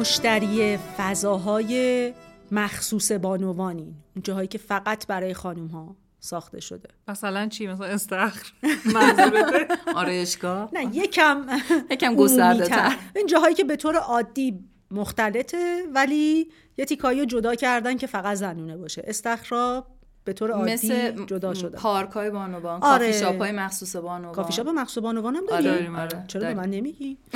مشتری 0.01 0.76
فضاهای 0.76 2.14
مخصوص 2.53 3.12
بانوانین 3.12 3.94
اون 4.14 4.22
جاهایی 4.22 4.48
که 4.48 4.59
فقط 4.59 5.07
برای 5.07 5.34
خانوم 5.34 5.66
ها 5.66 5.96
ساخته 6.20 6.61
شده 6.61 6.88
مثلا 7.09 7.48
چی 7.48 7.66
مثلا 7.66 7.86
استخر 7.86 8.53
آرایشگاه 9.96 10.70
نه 10.72 10.96
یکم 10.96 11.46
یکم 11.90 12.14
گسترده‌تر. 12.14 12.74
عمومی‌تر. 12.74 12.98
این 13.16 13.26
جاهایی 13.26 13.55
که 13.55 13.64
به 13.64 13.76
طور 13.76 13.96
عادی 13.96 14.64
مختلطه 14.90 15.82
ولی 15.94 16.48
یه 16.76 16.84
تیکایی 16.84 17.20
رو 17.20 17.26
جدا 17.26 17.55
کردن 17.55 17.96
که 17.96 18.07
فقط 18.07 18.36
زنونه 18.36 18.76
باشه 18.76 19.03
استخرا 19.07 19.86
به 20.24 20.32
طور 20.32 20.51
عادی 20.51 20.72
مثل 20.72 21.24
جدا 21.26 21.55
شده 21.55 21.78
پارک 21.78 22.11
های 22.11 22.30
بانوان 22.30 22.82
آره. 22.82 23.07
کافی 23.07 23.18
شاپ 23.18 23.38
های 23.38 23.53
مخصوص 23.53 23.96
بانوان 23.96 24.34
کافی 24.34 24.53
شاپ 24.53 24.68
مخصوص 24.68 25.03
بانوان 25.03 25.36
هم 25.36 25.46
داری 25.46 25.68
آره، 25.68 25.76
داریم، 25.76 25.96
آره. 25.96 26.24
چرا 26.28 26.42
به. 26.42 26.55
من 26.55 26.70
نمیگی 26.70 27.18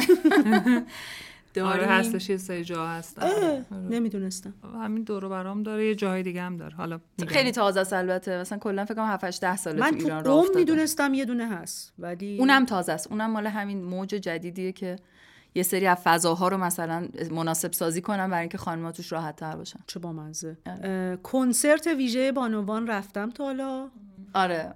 آره 1.63 1.77
داریم. 1.77 1.93
هستش 1.93 2.31
یه 2.31 2.37
سری 2.37 2.65
جا 2.65 2.87
هست 2.89 3.19
اه، 3.19 3.75
نمی‌دونستم. 3.91 4.55
همین 4.75 5.03
دور 5.03 5.25
و 5.25 5.29
برام 5.29 5.63
داره 5.63 5.87
یه 5.87 5.95
جای 5.95 6.23
دیگه 6.23 6.43
هم 6.43 6.57
داره. 6.57 6.75
حالا 6.75 7.01
میگم. 7.19 7.33
خیلی 7.33 7.53
تازه 7.53 7.81
است 7.81 7.93
البته. 7.93 8.41
مثلا 8.41 8.59
کلا 8.59 8.85
فکر 8.85 8.95
کنم 8.95 9.07
7 9.07 9.25
8 9.25 9.41
10 9.41 9.57
ساله 9.57 9.81
من 9.81 9.91
تو 9.91 10.05
ایران 10.05 10.25
راه 10.25 10.37
افتاده 10.37 10.59
می‌دونستم 10.59 11.15
یه 11.15 11.25
دونه 11.25 11.49
هست 11.49 11.93
ولی 11.99 12.39
اونم 12.39 12.65
تازه 12.67 12.93
است. 12.93 13.07
اونم 13.11 13.31
مال 13.31 13.47
همین 13.47 13.85
موج 13.85 14.09
جدیدیه 14.09 14.73
که 14.73 14.97
یه 15.55 15.63
سری 15.63 15.87
از 15.87 15.99
فضاها 16.05 16.49
رو 16.49 16.57
مثلا 16.57 17.09
مناسب 17.31 17.73
سازی 17.73 18.01
کنن 18.01 18.27
برای 18.31 18.41
اینکه 18.41 18.59
خانم‌ها 18.59 18.93
توش 18.93 19.13
راحت 19.13 19.37
تر 19.37 19.57
باشن. 19.57 19.81
چه 19.87 20.01
بامزه 20.01 20.57
اه، 20.67 21.17
کنسرت 21.17 21.87
ویژه 21.87 22.33
بانوان 22.33 22.87
رفتم 22.87 23.31
تا 23.31 23.45
حالا. 23.45 23.89
آره 24.35 24.75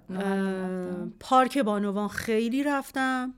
پارک 1.19 1.57
بانوان 1.57 2.07
خیلی 2.07 2.63
رفتم. 2.63 3.33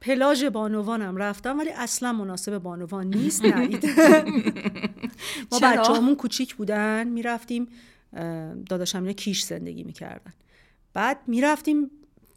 پلاژ 0.00 0.44
بانوانم 0.44 1.16
رفتم 1.16 1.58
ولی 1.58 1.70
اصلا 1.70 2.12
مناسب 2.12 2.58
بانوان 2.58 3.06
نیست 3.06 3.44
نرید 3.44 3.84
ما 5.52 5.58
چرا؟ 5.58 5.82
بچه 5.82 5.92
همون 5.92 6.16
کوچیک 6.16 6.54
بودن 6.54 7.08
می‌رفتیم 7.08 7.68
داداشم 8.68 8.98
اینا 8.98 9.12
کیش 9.12 9.42
زندگی 9.42 9.84
می‌کردن. 9.84 10.32
بعد 10.94 11.18
می‌رفتیم 11.26 11.90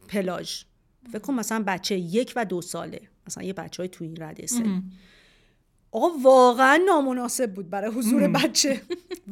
پلاژ. 0.07 0.63
فکر 1.11 1.19
کن 1.19 1.33
مثلا 1.33 1.63
بچه 1.67 1.97
یک 1.97 2.33
و 2.35 2.45
دو 2.45 2.61
ساله. 2.61 3.01
مثلا 3.27 3.43
یه 3.43 3.53
بچه 3.53 3.83
های 3.83 3.89
توی 3.89 4.07
این 4.07 4.17
رده 4.21 4.47
سنی 4.47 4.83
آقا 5.91 6.07
واقعا 6.23 6.79
نامناسب 6.87 7.53
بود 7.53 7.69
برای 7.69 7.91
حضور 7.91 8.27
بچه 8.27 8.81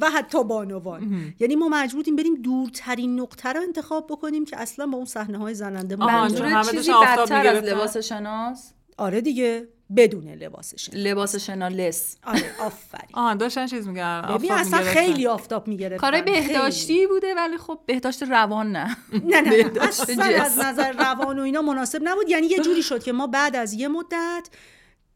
و 0.02 0.10
حتی 0.10 0.44
بانوان. 0.44 1.34
یعنی 1.40 1.56
ما 1.56 1.70
مجبوریم 1.70 2.16
بریم 2.16 2.36
دورترین 2.36 3.20
نقطه 3.20 3.50
رو 3.50 3.62
انتخاب 3.62 4.08
بکنیم 4.10 4.46
که 4.46 4.62
اصلا 4.62 4.88
با 4.88 4.98
اون 4.98 5.06
صحنه 5.06 5.38
های 5.38 5.54
زننده 5.54 5.96
منظور 5.96 6.64
چیزی 6.64 6.92
بدتر 6.92 7.48
از. 7.48 7.64
لباس 7.64 7.98
شناس؟ 7.98 8.74
آره 8.98 9.22
دیگه 9.22 9.68
بدون 9.96 10.28
لباسش 10.28 10.90
لباس 10.94 11.36
شنالس 11.36 12.18
آره 12.24 12.52
آفرین. 12.60 13.10
آها 13.14 13.34
داشتن 13.34 13.68
چیز 13.68 13.88
میگن 13.88 14.22
ببین 14.30 14.52
اصلا 14.52 14.80
خیلی 14.80 15.28
آفتاب 15.28 15.68
می‌گرفت 15.68 16.02
کارای 16.02 16.22
بهداشتی 16.22 17.08
بوده 17.08 17.36
ولی 17.36 17.58
خب 17.58 17.80
بهداشت 17.86 18.24
روان 18.24 18.72
نه. 18.72 18.98
نه 19.26 19.42
نه, 19.42 19.72
اصلا 19.82 20.24
از. 20.26 20.60
نظر 20.60 20.92
روان 20.92 21.40
و 21.40 21.42
اینا 21.42 21.62
مناسب 21.62 22.00
نبود. 22.04 22.30
یعنی 22.30 22.48
یه 22.48 22.60
جوری 22.60 22.84
شد 22.84 23.04
که 23.04 23.12
ما 23.12 23.28
بعد 23.28 23.56
از 23.56 23.74
یه 23.74 23.88
مدت 23.88 24.50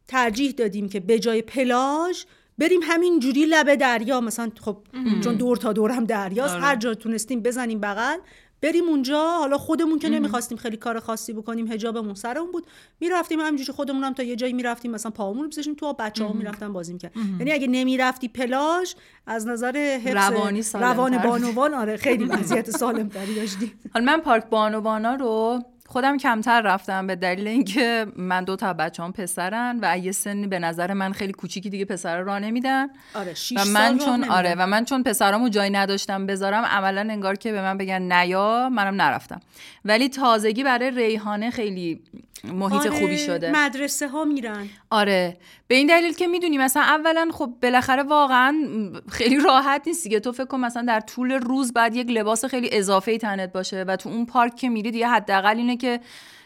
ترجیح 0.08 0.52
دادیم 0.52 0.90
که 0.90 1.00
به 1.00 1.20
جای 1.20 1.42
پلاژ 1.42 2.24
بریم 2.58 2.80
همین 2.84 3.20
جوری 3.20 3.46
لب 3.46 3.76
دریا. 3.76 4.22
مثلا 4.22 4.52
خب 4.60 4.78
چون 5.24 5.36
دور 5.36 5.58
تا 5.58 5.74
دور 5.74 5.92
هم 5.92 6.06
دریاست 6.06 6.56
هر 6.56 6.76
جا 6.76 6.94
تونستیم 6.94 7.42
بزنیم 7.42 7.80
بغل 7.80 8.18
بریم 8.62 8.84
اونجا. 8.84 9.32
حالا 9.32 9.58
خودمون 9.58 10.00
که 10.00 10.10
نمی‌خواستیم 10.10 10.58
خیلی 10.58 10.78
کار 10.78 11.00
خاصی 11.00 11.34
بکنیم 11.34 11.72
حجابمون 11.72 12.14
سرمون 12.14 12.52
بود. 12.52 12.68
می‌رفتیم 13.00 13.40
همینجوری 13.40 13.74
خودمون 13.74 14.04
هم 14.04 14.14
تا 14.14 14.24
یه 14.24 14.36
جایی 14.36 14.54
می‌رفتیم 14.54 14.92
مثلا 14.92 15.12
پاهمون 15.12 15.52
رو 15.52 15.74
تو 15.74 15.94
بچه 15.94 16.26
ها 16.26 16.34
می‌رفتن 16.34 16.74
بازی 16.74 16.94
می‌کرد 16.94 17.12
یعنی 17.40 17.52
اگه 17.52 17.68
نمی‌رفتی 17.68 18.28
پلاژ 18.28 18.94
از 19.28 19.48
نظر 19.48 20.00
حفظ 20.06 20.16
روانی 20.16 20.62
سالم‌تر. 20.62 20.94
روان 20.94 21.18
بانوان 21.18 21.74
آره 21.74 21.98
خیلی 21.98 22.26
وضعیت 22.26 22.70
سالم 22.72 23.10
تری 23.10 23.36
داشتیم 23.36 23.72
حالا 23.94 24.06
من 24.06 24.22
پارک 24.22 24.46
بانوانا 24.50 25.16
رو 25.16 25.64
خودم 25.94 26.18
کمتر 26.18 26.62
رفتم 26.62 27.08
به 27.08 27.16
دلیل 27.16 27.48
اینکه 27.48 28.06
من 28.16 28.44
دو 28.44 28.56
تا 28.56 28.74
بچه‌ام 28.74 29.12
پسرن 29.12 29.80
و 29.82 29.98
یه 29.98 30.12
سنی 30.12 30.48
به 30.48 30.60
نظر 30.60 30.94
من 30.94 31.12
خیلی 31.14 31.34
کوچیکی 31.34 31.70
دیگه 31.70 31.86
پسر 31.86 32.22
راه 32.22 32.40
نمیدن 32.40 32.88
آره 33.14 33.34
و 33.58 33.66
من 33.66 33.98
چون. 33.98 34.24
آره 34.24 34.56
و 34.56 34.68
من 34.68 34.86
چون 34.86 35.04
پسرامو 35.04 35.50
جایی 35.50 35.70
نداشتم 35.70 36.26
بذارم 36.26 36.64
عملا 36.64 37.02
انگار 37.02 37.36
که 37.36 37.52
به 37.52 37.62
من 37.62 37.78
بگن 37.78 38.12
نیا 38.14 38.70
منم 38.70 39.02
نرفتم 39.02 39.40
ولی 39.86 40.10
تازگی 40.10 40.64
برای 40.64 40.92
ریحانه 40.92 41.50
خیلی 41.50 42.02
محیط 42.44 42.82
آره، 42.82 43.00
خوبی 43.00 43.18
شده. 43.18 43.52
مدرسه 43.52 44.08
ها 44.08 44.24
میرن. 44.24 44.70
آره. 44.90 45.38
به 45.68 45.76
این 45.76 45.88
دلیل 45.88 46.14
که 46.14 46.28
می‌دونی 46.28 46.58
مثلا 46.58 46.84
اولا 46.84 47.30
خب 47.34 47.54
بالاخره 47.62 48.04
واقعا 48.04 48.70
خیلی 49.10 49.40
راحت 49.40 49.84
نیست 49.88 50.04
دیگه. 50.04 50.20
تو 50.20 50.32
فکر 50.32 50.46
کن 50.46 50.60
مثلا 50.60 50.86
در 50.88 51.00
طول 51.00 51.32
روز 51.32 51.74
بعد 51.74 51.96
یک 51.96 52.10
لباس 52.10 52.46
خیلی 52.46 52.70
اضافه 52.72 53.12
ای 53.12 53.18
تنت 53.18 53.54
باشه 53.54 53.84
و 53.88 53.96
تو 53.96 54.10
اون 54.10 54.26
پارک 54.26 54.56
که 54.56 54.70
میری 54.70 54.92
دیگه 54.92 55.08
حداقل 55.08 55.58
اینه 55.58 55.78
که 55.78 56.00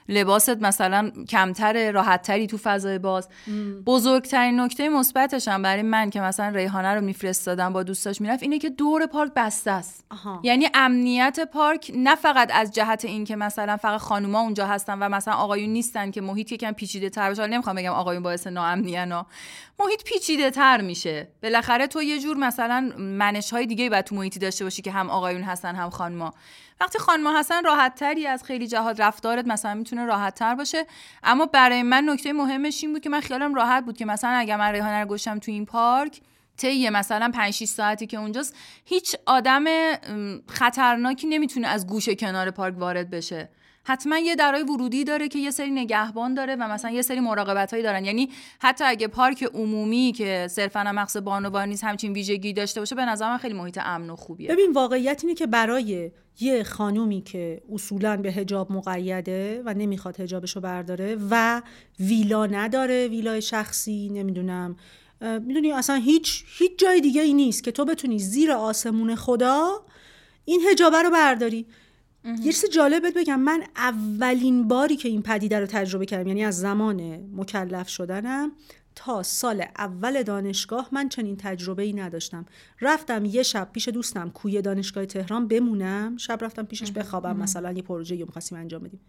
لباست 0.09 0.49
مثلا 0.61 1.11
کمتر 1.29 1.91
راحتتری 1.91 2.47
تو 2.47 2.57
فضای 2.57 2.99
باز. 2.99 3.29
بزرگترین 3.85 4.59
نکته 4.59 4.89
مثبتش 4.89 5.47
هم 5.47 5.61
برای 5.61 5.81
من 5.81 6.09
که 6.09 6.21
مثلا 6.21 6.49
ریحانه 6.49 6.93
رو 6.93 7.01
میفرستادم 7.01 7.73
با 7.73 7.83
دوستاش 7.83 8.21
می‌رفت 8.21 8.43
اینه 8.43 8.59
که 8.59 8.69
دور 8.69 9.05
پارک 9.05 9.31
بسته 9.35 9.71
است. 9.71 10.05
آها. 10.11 10.39
یعنی 10.43 10.67
امنیت 10.73 11.39
پارک 11.53 11.91
نه 11.95 12.15
فقط 12.15 12.49
از 12.53 12.71
جهت 12.71 13.05
این 13.05 13.25
که 13.25 13.35
مثلا 13.35 13.77
فقط 13.77 13.99
خانوما 13.99 14.39
اونجا 14.39 14.67
هستن 14.67 14.99
و 14.99 15.09
مثلا 15.09 15.33
آقایون 15.33 15.69
نیستن 15.69 16.11
که 16.11 16.21
محیط 16.21 16.51
یکم 16.51 16.71
پیچیده 16.71 17.09
تر 17.09 17.31
بشه 17.31 17.47
نمی‌خوام 17.47 17.75
بگم 17.75 17.91
آقایون 17.91 18.23
باعث 18.23 18.47
ناامنیان 18.47 19.11
ها 19.11 19.25
محیط 19.79 20.03
پیچیده 20.03 20.51
تر 20.51 20.81
میشه. 20.81 21.27
بالاخره 21.43 21.87
تو 21.87 22.03
یه 22.03 22.19
جور 22.19 22.37
مثلا 22.37 22.91
منش 22.97 23.53
های 23.53 23.65
دیگه 23.65 23.89
باید 23.89 24.05
تو 24.05 24.15
محیطی 24.15 24.39
داشته 24.39 24.63
باشی 24.63 24.81
که 24.81 24.91
هم 24.91 25.09
آقایون 25.09 25.43
هستن 25.43 25.75
هم 25.75 25.89
خانما 25.89 26.33
وقتی 26.81 26.99
خانما 26.99 27.39
هستن 27.39 27.63
راحت 27.63 27.95
تری 27.95 28.27
از 28.27 28.43
خیلی 28.43 28.67
جهات 28.67 28.99
رفتارت 28.99 29.47
مثلا 29.47 29.73
می‌تونه 29.73 30.05
راحت 30.05 30.35
تر 30.35 30.55
باشه 30.55 30.85
اما 31.23 31.45
برای 31.45 31.83
من 31.83 32.09
نکته 32.09 32.33
مهمش 32.33 32.83
این 32.83 32.93
بود 32.93 33.01
که 33.01 33.09
من 33.09 33.19
خیالم 33.19 33.55
راحت 33.55 33.85
بود 33.85 33.97
که 33.97 34.05
مثلا 34.05 34.29
اگر 34.29 34.57
من 34.57 34.71
ریحانه 34.71 35.01
رو 35.01 35.07
گشتم 35.07 35.39
تو 35.39 35.51
این 35.51 35.65
پارک 35.65 36.21
طی 36.57 36.89
مثلا 36.89 37.31
5 37.33 37.53
6 37.53 37.65
ساعتی 37.65 38.07
که 38.07 38.17
اونجاست 38.17 38.55
هیچ 38.85 39.15
آدم 39.25 39.65
خطرناکی 40.49 41.27
نمی‌تونه 41.27 41.67
از 41.67 41.87
گوشه 41.87 42.15
کنار 42.15 42.51
پارک 42.51 42.77
وارد 42.77 43.09
بشه. 43.09 43.49
حتما 43.89 44.17
یه 44.17 44.35
درای 44.35 44.63
ورودی 44.63 45.03
داره 45.03 45.27
که 45.27 45.39
یه 45.39 45.51
سری 45.51 45.71
نگهبان 45.71 46.33
داره 46.33 46.55
و 46.55 46.67
مثلا 46.67 46.91
یه 46.91 47.01
سری 47.01 47.19
مراقبت 47.19 47.71
هایی 47.71 47.83
دارن. 47.83 48.05
یعنی 48.05 48.29
حتی 48.59 48.83
اگه 48.83 49.07
پارک 49.07 49.43
عمومی 49.43 50.13
که 50.17 50.47
صرفا 50.49 50.83
مقصد 50.83 51.19
بانوان 51.19 51.69
نیست 51.69 51.83
همچین 51.83 52.13
ویژگی 52.13 52.53
داشته 52.53 52.79
باشه 52.79 52.95
به 52.95 53.05
نظر 53.05 53.29
من 53.29 53.37
خیلی 53.37 53.53
محیط 53.53 53.79
امن 53.81 54.09
و 54.09 54.15
خوبیه. 54.15 54.49
ببین 54.49 54.71
واقعیت 54.71 55.23
اینه 55.23 55.35
که 55.35 55.47
برای 55.47 56.11
یه 56.39 56.63
خانومی 56.63 57.21
که 57.21 57.61
اصولا 57.73 58.17
به 58.17 58.31
هجاب 58.31 58.71
مقیده 58.71 59.61
و 59.65 59.73
نمی‌خواد 59.73 60.19
هجابشو 60.19 60.59
برداره 60.59 61.17
و 61.29 61.61
ویلا 61.99 62.45
نداره 62.45 63.07
ویلای 63.07 63.41
شخصی 63.41 64.09
نمی‌دونم 64.09 64.75
می‌دونی 65.21 65.71
اصلا 65.71 65.95
هیچ 65.95 66.43
هیچ 66.57 66.79
جای 66.79 67.01
دیگه 67.01 67.21
ای 67.21 67.33
نیست 67.33 67.63
که 67.63 67.71
تو 67.71 67.85
بتونی 67.85 68.19
زیر 68.19 68.51
آسمون 68.51 69.15
خدا 69.15 69.85
این 70.45 70.61
هجابه 70.71 71.01
رو 71.01 71.09
برداری. 71.09 71.65
یه 72.27 72.53
چیز 72.53 72.65
جالبت 72.69 73.13
بگم. 73.13 73.39
من 73.39 73.63
اولین 73.75 74.67
باری 74.67 74.95
که 74.95 75.09
این 75.09 75.21
پدیده 75.21 75.59
رو 75.59 75.65
تجربه 75.65 76.05
کردم 76.05 76.27
یعنی 76.27 76.43
از 76.43 76.59
زمان 76.59 77.29
مکلف 77.35 77.89
شدنم 77.89 78.51
تا 78.95 79.23
سال 79.23 79.65
اول 79.77 80.23
دانشگاه 80.23 80.89
من 80.91 81.09
چنین 81.09 81.37
تجربه 81.37 81.83
ای 81.83 81.93
نداشتم. 81.93 82.45
رفتم 82.81 83.25
یه 83.25 83.43
شب 83.43 83.69
پیش 83.73 83.87
دوستم 83.87 84.29
کوی 84.29 84.61
دانشگاه 84.61 85.05
تهران 85.05 85.47
بمونم. 85.47 86.17
شب 86.17 86.43
رفتم 86.43 86.63
پیشش 86.63 86.91
بخوابم. 86.91 87.37
مثلا 87.37 87.71
یه 87.71 87.81
پروژه 87.81 88.15
رو 88.15 88.25
می‌خواستیم 88.25 88.57
انجام 88.57 88.83
بدیم. 88.83 88.99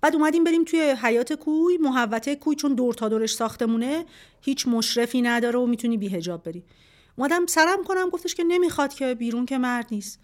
بعد 0.00 0.14
اومدیم 0.14 0.44
بریم 0.44 0.64
توی 0.64 0.80
حیات 1.02 1.32
کوی. 1.32 1.78
محوطه 1.78 2.36
کوی 2.36 2.56
چون 2.56 2.74
دور 2.74 2.94
تا 2.94 3.08
دورش 3.08 3.34
ساختمونه 3.34 4.04
هیچ 4.40 4.68
مشرفی 4.68 5.22
نداره 5.22 5.58
و 5.58 5.66
می‌تونی 5.66 5.96
بی 5.96 6.08
هجاب 6.08 6.42
بری. 6.42 6.64
اومدم 7.16 7.46
سرم 7.46 7.84
کنم 7.84 8.08
گفتش 8.10 8.34
که 8.34 8.44
نمی‌خواد 8.44 8.94
که 8.94 9.14
بیرون 9.14 9.46
که 9.46 9.58
مرد 9.58 9.86
نیست. 9.90 10.20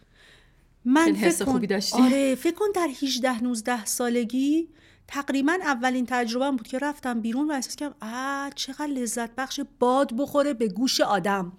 من 0.85 1.15
حس 1.15 1.43
خوبی 1.43 1.67
داشتی. 1.67 2.03
آره 2.03 2.35
فکر 2.35 2.55
کن 2.55 2.67
در 2.75 2.89
18 3.03 3.43
19 3.45 3.85
سالگی 3.85 4.69
تقریبا 5.09 5.59
اولین 5.63 6.07
تجربه 6.09 6.51
بود 6.51 6.69
که 6.69 6.79
رفتم 6.79 7.21
بیرون 7.21 7.51
و 7.51 7.53
احساس 7.53 7.77
کردم 7.77 7.95
آ 8.03 8.51
چقدر 8.55 8.87
لذت 8.87 9.31
بخش 9.35 9.61
باد 9.79 10.17
بخوره 10.17 10.55
به 10.55 10.69
گوش 10.69 11.01
آدم. 11.01 11.53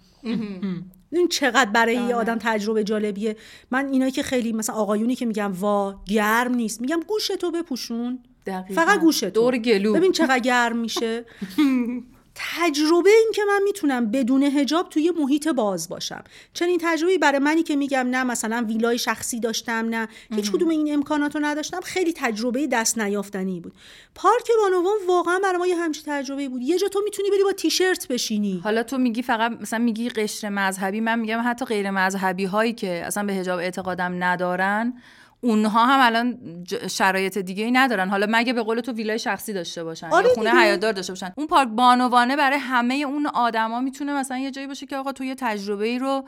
این 1.10 1.28
چقدر 1.28 1.70
برای. 1.70 1.94
یه 1.94 2.14
آدم 2.14 2.38
تجربه 2.40 2.84
جالبیه. 2.84 3.36
من 3.70 3.88
اینایی 3.88 4.12
که 4.12 4.22
خیلی 4.22 4.52
مثلا 4.52 4.76
آقایونی 4.76 5.14
که 5.14 5.26
میگم 5.26 5.52
وا 5.52 6.00
گرم 6.06 6.54
نیست 6.54 6.80
میگم 6.80 7.00
گوش 7.08 7.26
تو 7.26 7.50
بپوشون. 7.50 8.18
دقیقاً. 8.46 8.74
فقط 8.84 9.00
گوش 9.00 9.20
تو 9.20 9.30
دور 9.30 9.56
گلو. 9.56 9.92
ببین 9.92 10.12
چقدر 10.12 10.38
گرم 10.38 10.76
میشه. 10.76 11.24
تجربه 12.34 13.10
این 13.10 13.32
که 13.34 13.42
من 13.48 13.60
می‌تونم 13.64 14.10
بدون 14.10 14.42
هجاب 14.42 14.88
توی 14.88 15.12
محیط 15.20 15.48
باز 15.48 15.88
باشم. 15.88 16.24
چنین 16.54 16.80
تجربه 16.82 17.18
برای 17.18 17.38
منی 17.38 17.62
که 17.62 17.76
میگم 17.76 18.06
نه 18.10 18.24
مثلا 18.24 18.64
ویلای 18.68 18.98
شخصی 18.98 19.40
داشتم 19.40 19.88
نه. 19.88 20.08
هیچ 20.34 20.52
کدوم 20.52 20.68
این 20.68 20.94
امکانات 20.94 21.34
رو 21.34 21.44
نداشتم. 21.44 21.80
خیلی 21.80 22.12
تجربه 22.12 22.66
دست 22.66 22.98
نیافتنی 22.98 23.60
بود. 23.60 23.72
پارک 24.14 24.48
بانوان 24.62 24.96
واقعا 25.08 25.38
برای 25.42 25.58
ما 25.58 25.66
یه 25.66 25.76
همچین 25.76 26.04
تجربه 26.06 26.48
بود. 26.48 26.62
یه 26.62 26.78
جا 26.78 26.88
تو 26.88 27.00
می‌تونی 27.04 27.30
بری 27.30 27.42
با 27.42 27.52
تیشرت 27.52 28.08
بشینی. 28.08 28.60
حالا 28.64 28.82
تو 28.82 28.98
میگی 28.98 29.22
فقط 29.22 29.52
مثلا 29.60 29.78
میگی 29.78 30.08
قشر 30.08 30.48
مذهبی 30.48 31.00
من 31.00 31.18
میگم 31.18 31.42
حتی 31.44 31.64
غیر 31.64 31.90
مذهبی 31.90 32.44
هایی 32.44 32.72
که 32.72 33.06
اصلا 33.06 33.24
به 33.24 33.32
حجاب 33.34 33.58
اعتقادم 33.58 34.24
ندارن 34.24 34.94
اونها 35.44 35.86
هم 35.86 36.06
الان 36.06 36.38
شرایط 36.90 37.38
دیگه 37.38 37.64
ای 37.64 37.70
ندارن. 37.70 38.08
حالا 38.08 38.26
مگه 38.30 38.52
به 38.52 38.62
قول 38.62 38.80
تو 38.80 38.92
ویلای 38.92 39.18
شخصی 39.18 39.52
داشته 39.52 39.84
باشن 39.84 40.06
آره 40.06 40.28
یا 40.28 40.34
خونه 40.34 40.50
دیگه. 40.50 40.62
حیاتدار 40.62 40.92
داشته 40.92 41.12
باشن؟ 41.12 41.32
اون 41.36 41.46
پارک 41.46 41.68
بانوانه 41.68 42.36
برای 42.36 42.58
همه 42.58 42.94
اون 42.94 43.26
آدما 43.26 43.80
می‌تونه 43.80 44.14
مثلا 44.14 44.38
یه 44.38 44.50
جایی 44.50 44.66
باشه 44.66 44.86
که 44.86 44.96
آقا 44.96 45.12
تو 45.12 45.24
یه 45.24 45.34
تجربه 45.34 45.86
ای 45.86 45.98
رو 45.98 46.24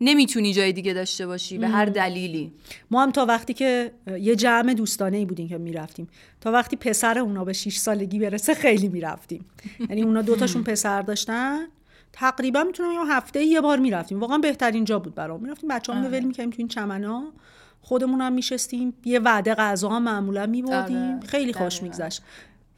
نمی‌تونی 0.00 0.52
جای 0.52 0.72
دیگه 0.72 0.92
داشته 0.92 1.26
باشی 1.26 1.58
به 1.58 1.68
هر 1.68 1.84
دلیلی. 1.84 2.52
ما 2.90 3.02
هم 3.02 3.10
تا 3.10 3.26
وقتی 3.26 3.54
که 3.54 3.92
یه 4.20 4.36
جمع 4.36 4.74
دوستانه 4.74 5.16
ای 5.16 5.24
بودیم 5.24 5.48
که 5.48 5.58
می‌رفتیم. 5.58 6.08
تا 6.40 6.52
وقتی 6.52 6.76
پسر 6.76 7.18
اونا 7.18 7.44
به 7.44 7.52
6 7.52 7.76
سالگی 7.76 8.18
برسه 8.18 8.54
خیلی 8.54 8.88
می‌رفتیم. 8.88 9.44
یعنی 9.90 10.02
اونا 10.02 10.22
دوتاشون 10.22 10.64
پسر 10.64 11.02
داشتن. 11.02 11.58
تقریبا 12.12 12.64
می‌تونم 12.64 12.92
یه 12.92 13.00
هفته 13.00 13.44
یه 13.44 13.60
بار 13.60 13.78
می‌رفتیم. 13.78 14.20
واقعا 14.20 14.38
بهترین 14.38 14.84
جا 14.84 14.98
بود 14.98 15.14
برام. 15.14 15.40
می‌رفتیم 15.40 15.68
بچه‌ها 15.68 16.00
ول 16.00 16.20
می‌کردیم 16.20 16.50
تو 16.50 16.56
این 16.58 16.68
چمنا 16.68 17.24
خودمون 17.84 18.20
هم 18.20 18.32
میشستیم. 18.32 18.94
یه 19.04 19.18
وعده 19.18 19.54
غذا 19.54 19.88
هم 19.88 20.02
معمولا 20.02 20.46
میبردیم. 20.46 21.14
آره، 21.14 21.26
خیلی 21.26 21.52
خوش. 21.52 21.82
میگذشت. 21.82 22.22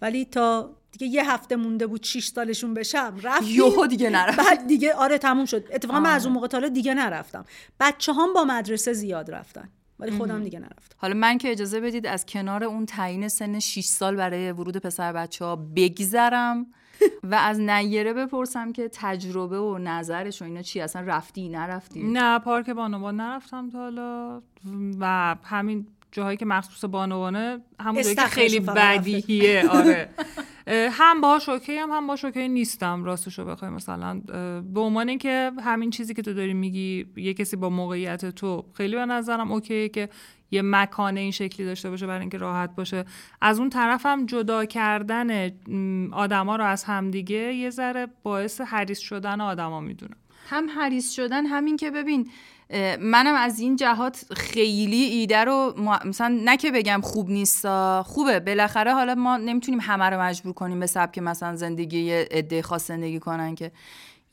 ولی 0.02 0.24
تا 0.24 0.70
دیگه 0.92 1.06
یه 1.06 1.30
هفته 1.30 1.56
مونده 1.56 1.86
بود 1.86 2.02
6 2.02 2.26
سالشون 2.26 2.74
بشم 2.74 3.14
رفتیم. 3.22 3.48
یهو 3.48 3.86
دیگه 3.86 4.10
نرفت 4.10 4.38
بعد 4.38 4.66
دیگه 4.66 4.94
آره 4.94 5.18
تموم 5.18 5.44
شد. 5.44 5.68
اتفاقا 5.72 6.00
من 6.00 6.10
از 6.10 6.26
اون 6.26 6.34
موقع 6.34 6.46
تا 6.46 6.68
دیگه 6.68 6.94
نرفتم. 6.94 7.44
بچه 7.80 8.12
هم 8.12 8.32
با 8.34 8.44
مدرسه 8.44 8.92
زیاد 8.92 9.30
رفتن 9.30 9.68
ولی 9.98 10.10
خودم 10.10 10.44
دیگه 10.44 10.58
نرفتم. 10.58 10.96
حالا 10.96 11.14
من 11.14 11.38
که 11.38 11.50
اجازه 11.50 11.80
بدید 11.80 12.06
از 12.06 12.26
کنار 12.26 12.64
اون 12.64 12.86
تعیین 12.86 13.28
سن 13.28 13.58
6 13.58 13.84
سال 13.84 14.16
برای 14.16 14.52
ورود 14.52 14.76
پسر 14.76 15.12
بچه 15.12 15.44
ها 15.44 15.56
بگذرم. 15.56 16.66
و 17.30 17.34
از 17.34 17.60
نیره 17.60 18.12
بپرسم 18.12 18.72
که 18.72 18.90
تجربه 18.92 19.58
و 19.58 19.78
نظرش 19.78 20.42
و 20.42 20.44
اینا 20.44 20.62
چی؟ 20.62 20.80
اصلا 20.80 21.02
رفتی 21.02 21.48
نرفتی؟ 21.48 22.02
نه 22.02 22.38
پارک 22.38 22.70
بانوان 22.70 23.16
نرفتم 23.16 23.70
تا 23.70 23.78
حالا. 23.78 24.42
و 25.00 25.36
همین 25.42 25.86
جاهایی 26.16 26.36
که 26.36 26.46
مخصوص 26.46 26.84
بانوانه 26.90 27.58
همون 27.80 28.02
جایی 28.02 28.14
که 28.14 28.22
خیلی. 28.22 28.60
بدیهیه 28.60 29.68
آره. 29.68 30.08
هم 30.90 31.20
باهاش 31.20 31.48
اوکی 31.48 31.76
هم 31.76 31.90
هم 31.90 32.06
باهاش 32.06 32.24
اوکی 32.24 32.48
نیستم 32.48 33.04
راستشو 33.04 33.44
بخوای 33.44 33.70
مثلا 33.70 34.20
به 34.74 34.80
عنوان 34.80 35.08
اینکه 35.08 35.52
همین 35.64 35.90
چیزی 35.90 36.14
که 36.14 36.22
تو 36.22 36.34
داری 36.34 36.54
میگی 36.54 37.06
یه 37.16 37.34
کسی 37.34 37.56
با 37.56 37.70
موقعیت 37.70 38.26
تو 38.26 38.64
خیلی 38.74 38.96
به 38.96 39.06
نظرم 39.06 39.52
اوکیه 39.52 39.88
که 39.88 40.08
یه 40.50 40.62
مکانه 40.64 41.20
این 41.20 41.30
شکلی 41.30 41.66
داشته 41.66 41.90
باشه 41.90 42.06
برای 42.06 42.20
اینکه 42.20 42.38
راحت 42.38 42.74
باشه. 42.74 43.04
از 43.40 43.58
اون 43.58 43.70
طرف 43.70 44.06
هم 44.06 44.26
جدا 44.26 44.64
کردن 44.64 45.50
آدما 46.12 46.56
رو 46.56 46.64
از 46.64 46.84
همدیگه 46.84 47.54
یه 47.54 47.70
ذره 47.70 48.06
باعث 48.22 48.60
حریص 48.60 48.98
شدن 48.98 49.40
آدما 49.40 49.80
می‌دونم. 49.80 50.16
هم 50.48 50.70
حریص 50.70 51.12
شدن 51.12 51.46
همین 51.46 51.76
که 51.76 51.90
ببین 51.90 52.30
منم 53.00 53.34
از 53.34 53.60
این 53.60 53.76
جهات 53.76 54.24
خیلی 54.36 55.02
ایده 55.02 55.44
رو 55.44 55.74
مثلا 56.04 56.40
نه 56.44 56.56
که 56.56 56.70
بگم 56.70 57.00
خوب 57.04 57.30
نیستا 57.30 58.02
خوبه. 58.06 58.40
بالاخره 58.40 58.94
حالا 58.94 59.14
ما 59.14 59.36
نمی‌تونیم 59.36 59.80
همه 59.80 60.04
رو 60.04 60.20
مجبور 60.20 60.52
کنیم 60.52 60.80
به 60.80 60.86
سبک 60.86 61.18
مثلا 61.18 61.56
زندگی 61.56 62.12
عده 62.12 62.62
خاص 62.62 62.86
زندگی 62.88 63.18
کنن 63.18 63.54
که 63.54 63.72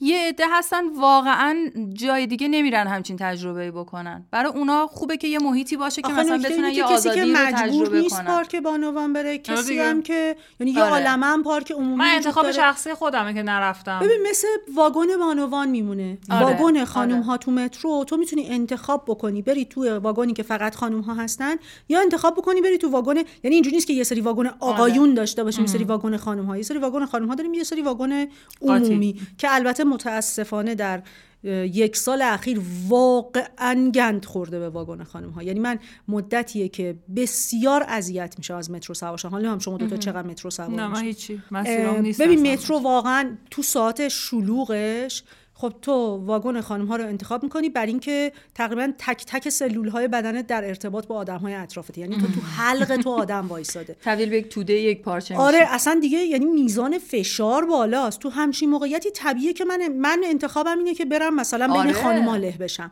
یه 0.03 0.27
عده 0.27 0.43
هستن 0.51 0.99
واقعا 0.99 1.69
جای 1.93 2.27
دیگه 2.27 2.47
نمیرن 2.47 2.87
همچین 2.87 3.17
تجربه 3.19 3.71
بکنن. 3.71 4.25
برای 4.31 4.51
اونا 4.51 4.87
خوبه 4.87 5.17
که 5.17 5.27
یه 5.27 5.39
محیطی 5.39 5.77
باشه 5.77 6.01
که 6.01 6.13
مثلا 6.13 6.37
بتونن 6.37 6.69
یه 6.69 6.75
که 6.75 6.81
کسی 6.81 7.09
که 7.09 7.09
آزادی 7.09 7.19
رو 7.21 7.37
مجبور 7.37 7.67
تجربه 7.67 7.99
نیست 7.99 8.15
کنن. 8.15 8.25
پارک 8.25 8.55
بانوان 8.55 9.13
بره 9.13 9.37
کسی. 9.37 9.79
هم 9.79 10.01
که 10.01 10.35
یعنی 10.59 10.71
یه 10.71 10.83
آره. 10.83 10.91
عالمه 10.91 11.25
هم 11.25 11.43
پارک 11.43 11.71
عمومی 11.71 11.95
من 11.95 12.05
انتخاب. 12.05 12.51
شخصی 12.51 12.93
خودمه 12.93 13.33
که 13.33 13.43
نرفتم. 13.43 13.99
ببین 13.99 14.17
مثل 14.29 14.47
واگن 14.75 15.17
بانوان 15.19 15.69
میمونه. 15.69 16.17
آره، 16.29 16.45
واگن 16.45 16.85
خانم 16.85 17.15
آره. 17.15 17.23
ها 17.23 17.37
تو 17.37 17.51
مترو 17.51 18.03
تو 18.03 18.17
می‌تونی 18.17 18.47
انتخاب 18.49 19.03
بکنی. 19.07 19.41
بری 19.41 19.65
تو 19.65 19.99
واگنی 19.99 20.33
که 20.33 20.43
فقط 20.43 20.75
خانم 20.75 21.01
ها 21.01 21.13
هستن 21.13 21.55
یا 21.89 21.99
انتخاب 22.01 22.35
بکنی 22.35 22.61
بری 22.61 22.77
تو 22.77 22.89
واگن 22.89 23.15
یعنی 23.15 23.55
اینجوری 23.55 23.75
نیست 23.75 23.87
که 23.87 23.93
یه 23.93 24.03
سری 24.03 24.21
واگن 24.21 24.47
آقایون 24.59 25.13
داشته 25.13 25.43
باشیم 25.43 25.61
یه 25.61 25.71
سری 25.71 25.83
واگن 25.83 26.17
خانم 26.17 26.45
ها 26.45 26.57
یه 26.57 26.63
سری 26.63 26.77
واگن 26.77 27.05
خانم 27.05 27.27
ها 27.27 27.35
داریم 27.35 27.53
یه 27.53 27.63
سری 27.63 27.81
واگن 27.81 28.27
عمومی 28.61 29.21
که 29.37 29.55
البته 29.55 29.83
متاسفانه 29.93 30.75
در 30.75 31.03
یک 31.43 31.97
سال 31.97 32.21
اخیر 32.21 32.61
واقعا 32.87 33.91
گند 33.95 34.25
خورده 34.25 34.59
به 34.59 34.69
واگن 34.69 35.03
خانم 35.03 35.29
ها 35.29 35.43
یعنی 35.43 35.59
من 35.59 35.79
مدتیه 36.07 36.69
که 36.69 36.95
بسیار 37.15 37.85
اذیت 37.87 38.35
میشه 38.37 38.53
از 38.53 38.71
مترو 38.71 38.95
سوار 38.95 39.17
شدم 39.17 39.31
حالا 39.31 39.51
هم 39.51 39.59
شما 39.59 39.77
دو 39.77 39.87
تا 39.87 39.97
چقدر 39.97 40.27
مترو 40.27 40.49
سوار 40.49 40.69
نه 40.69 40.87
من 40.87 41.05
میشید؟ 41.05 41.05
هیچی 41.05 41.41
نیست 42.01 42.21
ببین. 42.21 42.53
مترو 42.53 42.79
واقعا 42.79 43.37
تو 43.51 43.61
ساعت 43.61 44.07
شلوغش 44.07 45.23
خب 45.63 45.73
تو 45.81 45.93
واگن 46.25 46.61
خانم 46.61 46.85
ها 46.85 46.95
رو 46.95 47.03
انتخاب 47.03 47.43
می‌کنی 47.43 47.69
بر 47.69 47.85
اینکه 47.85 48.31
تقریبا 48.55 48.93
تک 48.97 49.25
تک 49.25 49.49
سلول 49.49 49.89
های 49.89 50.07
بدنت 50.07 50.47
در 50.47 50.65
ارتباط 50.65 51.07
با 51.07 51.15
آدم 51.15 51.37
های 51.37 51.53
اطرافت 51.53 51.97
یعنی 51.97 52.15
تو 52.15 52.27
تو 52.27 52.41
حلق 52.57 52.97
تو 52.97 53.09
آدم 53.21 53.47
وایساده. 53.47 53.95
تبدیل 54.03 54.29
به 54.29 54.37
یک 54.37 54.49
توده 54.49 54.73
یک 54.73 55.01
پارچه 55.01 55.35
آره. 55.35 55.67
اصلا 55.69 55.99
دیگه 56.01 56.17
یعنی 56.17 56.45
میزان 56.45 56.97
فشار 56.97 57.65
بالاست. 57.65 58.19
تو 58.19 58.29
همچین 58.29 58.69
موقعیتی 58.69 59.11
طبیعیه 59.11 59.53
که 59.53 59.65
من 59.65 59.87
من 59.87 60.21
انتخابم 60.25 60.77
اینه 60.77 60.93
که 60.93 61.05
برم 61.05 61.35
مثلا 61.35 61.67
بین 61.67 61.75
آره. 61.75 61.93
خانوما 61.93 62.35
له 62.35 62.57
بشم. 62.59 62.91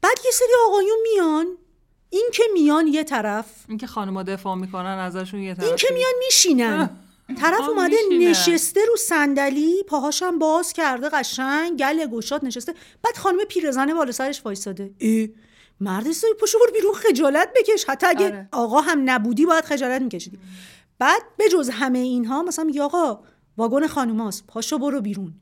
بعد 0.00 0.18
یه 0.24 0.30
سری 0.30 0.48
آقایون 0.68 0.98
میان. 1.12 1.46
این 2.10 2.28
که 2.32 2.42
میان 2.52 2.86
یه 2.86 3.04
طرف. 3.04 3.46
اینکه 3.68 3.86
خانم‌ها 3.86 4.22
دفاع 4.22 4.54
می‌کنن 4.54 4.98
ازشون 4.98 5.40
یه 5.40 5.54
طرف 5.54 5.66
این 5.66 5.76
که 5.76 5.88
میان 5.94 6.12
میشینن. 6.26 6.90
طرف 7.36 7.68
اومده. 7.68 7.96
نشسته 8.20 8.80
رو 8.88 8.96
صندلی 8.96 9.82
پاهاشم 9.82 10.38
باز 10.38 10.72
کرده 10.72 11.08
قشنگ 11.08 11.78
گل 11.78 12.06
گشاد 12.06 12.44
نشسته 12.44 12.74
بعد 13.02 13.16
خانم 13.16 13.44
پیرزنه 13.44 13.94
بالا 13.94 14.12
سرش 14.12 14.42
وایساده 14.44 14.94
ای 14.98 15.34
مرد 15.80 16.12
سایی 16.12 16.34
پشو 16.34 16.58
برو 16.58 16.72
بیرون 16.72 16.94
خجالت 16.94 17.48
بکش 17.56 17.84
حتی 17.88 18.06
اگه 18.06 18.26
آره. 18.26 18.48
آقا 18.52 18.80
هم 18.80 19.10
نبودی 19.10 19.46
باید 19.46 19.64
خجالت 19.64 20.02
میکشیدی 20.02 20.38
بعد 20.98 21.22
به 21.36 21.48
جز 21.48 21.70
همه 21.70 21.98
اینها 21.98 22.42
مثلا 22.42 22.64
میگه 22.64 22.82
آقا 22.82 23.20
واگن 23.56 23.86
خانوماست 23.86 24.46
پاشو 24.46 24.78
برو 24.78 25.00
بیرون 25.00 25.34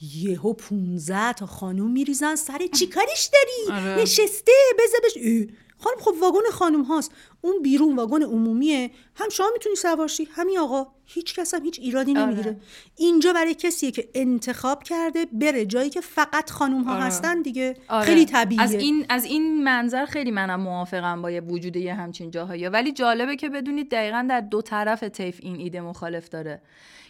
یهو 0.00 0.52
15 0.52 1.32
تا 1.32 1.46
خانوم 1.46 1.90
میریزن 1.90 2.36
سر 2.36 2.66
چی 2.78 2.86
کارش 2.94 3.30
داری 3.32 3.80
آره. 3.80 4.02
نشسته 4.02 4.52
بذار 4.78 5.00
بش 5.04 5.16
اه. 5.16 5.56
خانم 5.78 5.96
خب 6.00 6.14
واگن 6.20 6.50
خانم 6.52 6.82
هاست. 6.82 7.12
اون 7.40 7.62
بیرون 7.62 7.96
واگن 7.96 8.22
عمومیه. 8.22 8.90
هم 9.14 9.28
شما 9.28 9.46
می‌تونی 9.52 9.76
سوارشی 9.76 10.28
همین 10.32 10.58
آقا. 10.58 10.86
هیچ 11.06 11.34
کس 11.34 11.54
هم 11.54 11.64
هیچ 11.64 11.78
ایرادی 11.78 12.10
آره. 12.10 12.22
نمی‌گیره. 12.22 12.56
اینجا 12.96 13.32
برای 13.32 13.54
کسیه 13.54 13.90
که 13.90 14.08
انتخاب 14.14 14.82
کرده 14.82 15.26
بره 15.32 15.66
جایی 15.66 15.90
که 15.90 16.00
فقط 16.00 16.50
خانم 16.50 16.82
ها 16.82 16.94
آره. 16.94 17.02
هستن 17.02 17.42
دیگه. 17.42 17.76
آره. 17.88 18.06
خیلی 18.06 18.24
طبیعیه. 18.24 18.62
از 18.62 18.74
این 18.74 19.06
از 19.08 19.24
این 19.24 19.64
منظر 19.64 20.04
خیلی 20.04 20.30
منم 20.30 20.60
موافقم 20.60 21.22
با 21.22 21.30
یه 21.30 21.40
وجود 21.40 21.76
یه 21.76 21.94
همچین 21.94 22.30
جاهایی. 22.30 22.68
ولی 22.68 22.92
جالبه 22.92 23.36
که 23.36 23.48
بدونید 23.48 23.90
دقیقا 23.90 24.26
در 24.30 24.40
دو 24.40 24.62
طرف 24.62 25.02
طیف 25.02 25.38
این 25.42 25.56
ایده 25.56 25.80
مخالف 25.80 26.28
داره. 26.28 26.62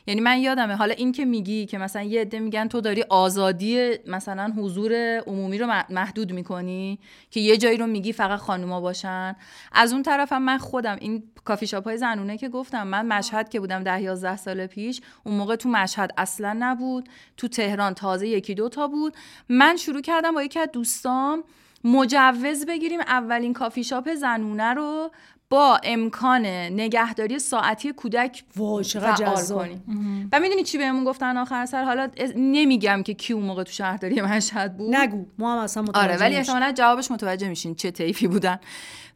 یعنی 0.08 0.20
من 0.20 0.38
یادمه 0.38 0.76
حالا 0.76 0.94
این 0.94 1.12
که 1.12 1.24
میگی 1.24 1.66
که 1.66 1.78
مثلا 1.78 2.02
یه 2.02 2.20
عده 2.20 2.38
میگن 2.38 2.68
تو 2.68 2.80
داری 2.80 3.04
آزادی 3.08 3.90
مثلا 4.06 4.52
حضور 4.56 4.92
عمومی 5.26 5.58
رو 5.58 5.84
محدود 5.90 6.32
می‌کنی 6.32 6.98
که 7.30 7.40
یه 7.40 7.56
جایی 7.56 7.76
رو 7.76 7.86
میگی 7.86 8.12
فقط 8.12 8.38
خانوما 8.38 8.80
باشن. 8.80 9.36
از 9.72 9.92
اون 9.92 10.02
طرفم 10.02 10.42
من 10.42 10.58
خودم 10.58 10.96
این 11.00 11.22
کافی 11.44 11.66
شاپ 11.66 11.84
های 11.84 11.98
زنونه 11.98 12.38
که 12.38 12.48
گفتم 12.48 12.86
من 12.86 13.06
مشهد 13.06 13.48
که 13.48 13.60
بودم 13.60 13.82
ده 13.82 14.02
11 14.02 14.36
سال 14.36 14.66
پیش 14.66 15.00
اون 15.24 15.34
موقع 15.34 15.56
تو 15.56 15.68
مشهد 15.68 16.10
اصلا 16.16 16.56
نبود 16.58 17.08
تو 17.36 17.48
تهران 17.48 17.94
تازه 17.94 18.28
یکی 18.28 18.54
دو 18.54 18.68
تا 18.68 18.88
بود. 18.88 19.14
من 19.48 19.76
شروع 19.76 20.00
کردم 20.00 20.34
با 20.34 20.42
یکی 20.42 20.58
از 20.58 20.68
دوستام 20.72 21.44
مجوز 21.84 22.66
بگیریم 22.66 23.00
اولین 23.00 23.52
کافی 23.52 23.84
شاپ 23.84 24.14
زنونه 24.14 24.74
رو 24.74 25.10
با 25.50 25.80
امکان 25.84 26.46
نگهداری 26.46 27.38
ساعتی 27.38 27.92
کودک 27.92 28.44
وای 28.56 28.84
چقدر 28.84 29.34
فعال 29.34 29.44
کنیم 29.44 30.28
و 30.32 30.40
می‌دونی 30.40 30.62
چی 30.62 30.78
بهمون 30.78 31.04
گفتن 31.04 31.36
آخر 31.36 31.66
سر؟ 31.66 31.84
حالا 31.84 32.08
نمیگم 32.36 33.02
که 33.02 33.14
کی 33.14 33.32
اون 33.32 33.44
موقع 33.44 33.62
تو 33.62 33.72
شهرداری 33.72 34.20
مشهد 34.20 34.76
بود. 34.76 34.94
نگو. 34.94 35.26
ما 35.38 35.52
هم 35.52 35.58
اصلا 35.58 35.82
متوجه 35.82 35.98
آره 35.98 36.16
ولی. 36.16 36.36
احتمالا 36.36 36.72
جوابش 36.72 37.10
متوجه 37.10 37.48
میشین 37.48 37.74
چه 37.74 37.90
طیفی 37.90 38.28
بودن. 38.28 38.58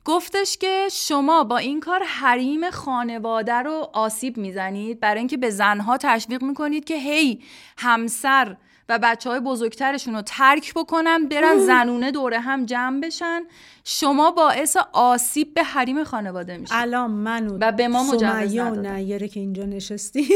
گفتش 0.04 0.56
که 0.56 0.88
شما 0.92 1.44
با 1.44 1.58
این 1.58 1.80
کار 1.80 2.02
حریم 2.06 2.70
خانواده 2.70 3.54
رو 3.54 3.90
آسیب 3.92 4.36
می‌زنید 4.36 5.00
برای 5.00 5.18
اینکه 5.18 5.36
به 5.36 5.50
زنها 5.50 5.96
تشویق 5.96 6.42
می‌کنید 6.42 6.84
که 6.84 6.96
هی 6.96 7.42
همسر 7.78 8.56
و 8.88 8.98
بچه 8.98 9.30
های 9.30 9.40
بزرگترشون 9.40 10.14
رو 10.14 10.22
ترک 10.22 10.74
بکنن 10.74 11.28
برن 11.28 11.58
زنونه 11.58 12.10
دوره 12.10 12.40
هم 12.40 12.66
جمع 12.66 13.00
بشن. 13.00 13.42
شما 13.84 14.30
باعث 14.30 14.76
آسیب 14.92 15.54
به 15.54 15.62
حریم 15.62 16.04
خانواده 16.04 16.56
میشید 16.56 16.76
الان 16.76 17.10
من 17.10 17.46
و, 17.46 17.58
و 17.60 17.72
به 17.72 17.88
ما 17.88 18.02
مجوز. 18.02 18.78
نیره 18.78 19.28
که 19.28 19.40
اینجا 19.40 19.64
نشستیم 19.64 20.26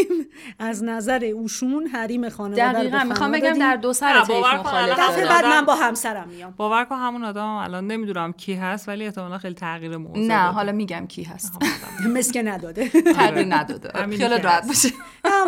از 0.59 0.85
نظر 0.85 1.25
اوشون 1.25 1.87
حریم 1.87 2.29
خانواده 2.29 2.73
دقیقا 2.73 3.05
می‌خوام 3.05 3.33
بگم. 3.33 3.59
در 3.59 3.77
دو 3.77 3.93
سر 3.93 4.21
دفعه. 4.21 4.43
بعد 5.29 5.45
من 5.45 5.65
با 5.65 5.75
همسرم 5.75 6.29
میام 6.29 6.55
باور 6.57 6.85
کن 6.85 6.97
همون 6.97 7.25
آدم 7.25 7.47
الان 7.47 7.87
نمی‌دونم 7.87 8.33
کی 8.33 8.55
هست 8.55 8.89
ولی 8.89 9.05
احتمالا 9.05 9.39
خیلی 9.39 9.55
تغییر 9.55 9.97
موضوع 9.97 10.27
نه. 10.27 10.39
حالا 10.39 10.73
میگم 10.73 11.07
کی 11.07 11.23
هست 11.23 11.53
مثل 12.09 12.33
که 12.37 12.43
نداده 12.43 12.89
تغییر 12.89 13.55
نداده 13.55 13.91
همینی 13.95 14.17
خیالت 14.17 14.37
که 14.37 14.43
راحت. 14.43 14.67
باشه 14.67 14.89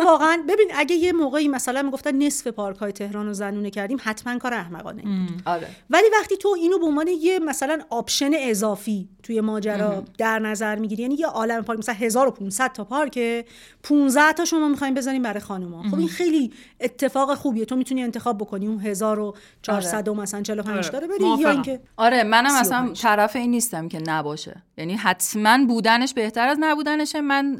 واقعا 0.05 0.43
ببین 0.49 0.67
اگه 0.75 0.95
یه 0.95 1.13
موقعی 1.13 1.47
مثلا 1.47 1.81
می‌گفتن 1.81 2.15
نصف 2.15 2.47
پارک 2.47 2.77
های 2.77 2.91
تهران 2.91 3.25
رو 3.25 3.33
زنونه 3.33 3.69
کردیم 3.69 3.97
حتما 4.01 4.37
کار 4.37 4.53
احمقانه 4.53 5.01
بود. 5.01 5.41
آره 5.45 5.67
ولی 5.89 6.05
وقتی 6.19 6.37
تو 6.37 6.55
اینو 6.59 6.79
به 6.79 6.85
عنوان 6.85 7.07
یه 7.07 7.39
مثلا 7.39 7.79
آپشن 7.89 8.31
اضافی 8.33 9.09
توی 9.23 9.41
ماجرا 9.41 10.03
در 10.17 10.39
نظر 10.39 10.75
می‌گیری 10.75 11.01
یعنی 11.01 11.15
یه 11.15 11.27
عالم 11.27 11.63
پارک 11.63 11.79
مثلا 11.79 11.95
1500 11.95 12.71
تا 12.71 12.83
پارکه 12.83 13.45
15 13.83 14.33
تا 14.33 14.45
شما 14.45 14.67
می‌خوایم 14.67 14.93
بذاریم 14.93 15.21
برای 15.21 15.39
خانوما 15.39 15.83
خب 15.89 15.99
این 15.99 16.07
خیلی 16.07 16.53
اتفاق 16.79 17.33
خوبیه 17.33 17.65
تو 17.65 17.75
می‌تونی 17.75 18.03
انتخاب 18.03 18.37
بکنی 18.37 18.67
اون 18.67 18.79
1400 18.79 20.07
و 20.07 20.13
مثلا 20.13 20.41
45 20.41 20.77
آره. 20.77 20.89
داره 20.89 21.07
بری 21.07 21.41
یا. 21.41 21.49
اینکه 21.49 21.79
آره 21.97 22.23
منم 22.23 22.55
اصلا 22.55 22.79
35. 22.79 23.01
طرف 23.01 23.35
این 23.35 23.51
نیستم 23.51 23.87
که 23.87 23.99
نباشه 23.99 24.63
یعنی 24.79 24.95
حتما 24.95 25.65
بودنش 25.67 26.13
بهتر 26.13 26.47
از 26.47 26.57
نبودنشه. 26.59 27.21
من 27.21 27.59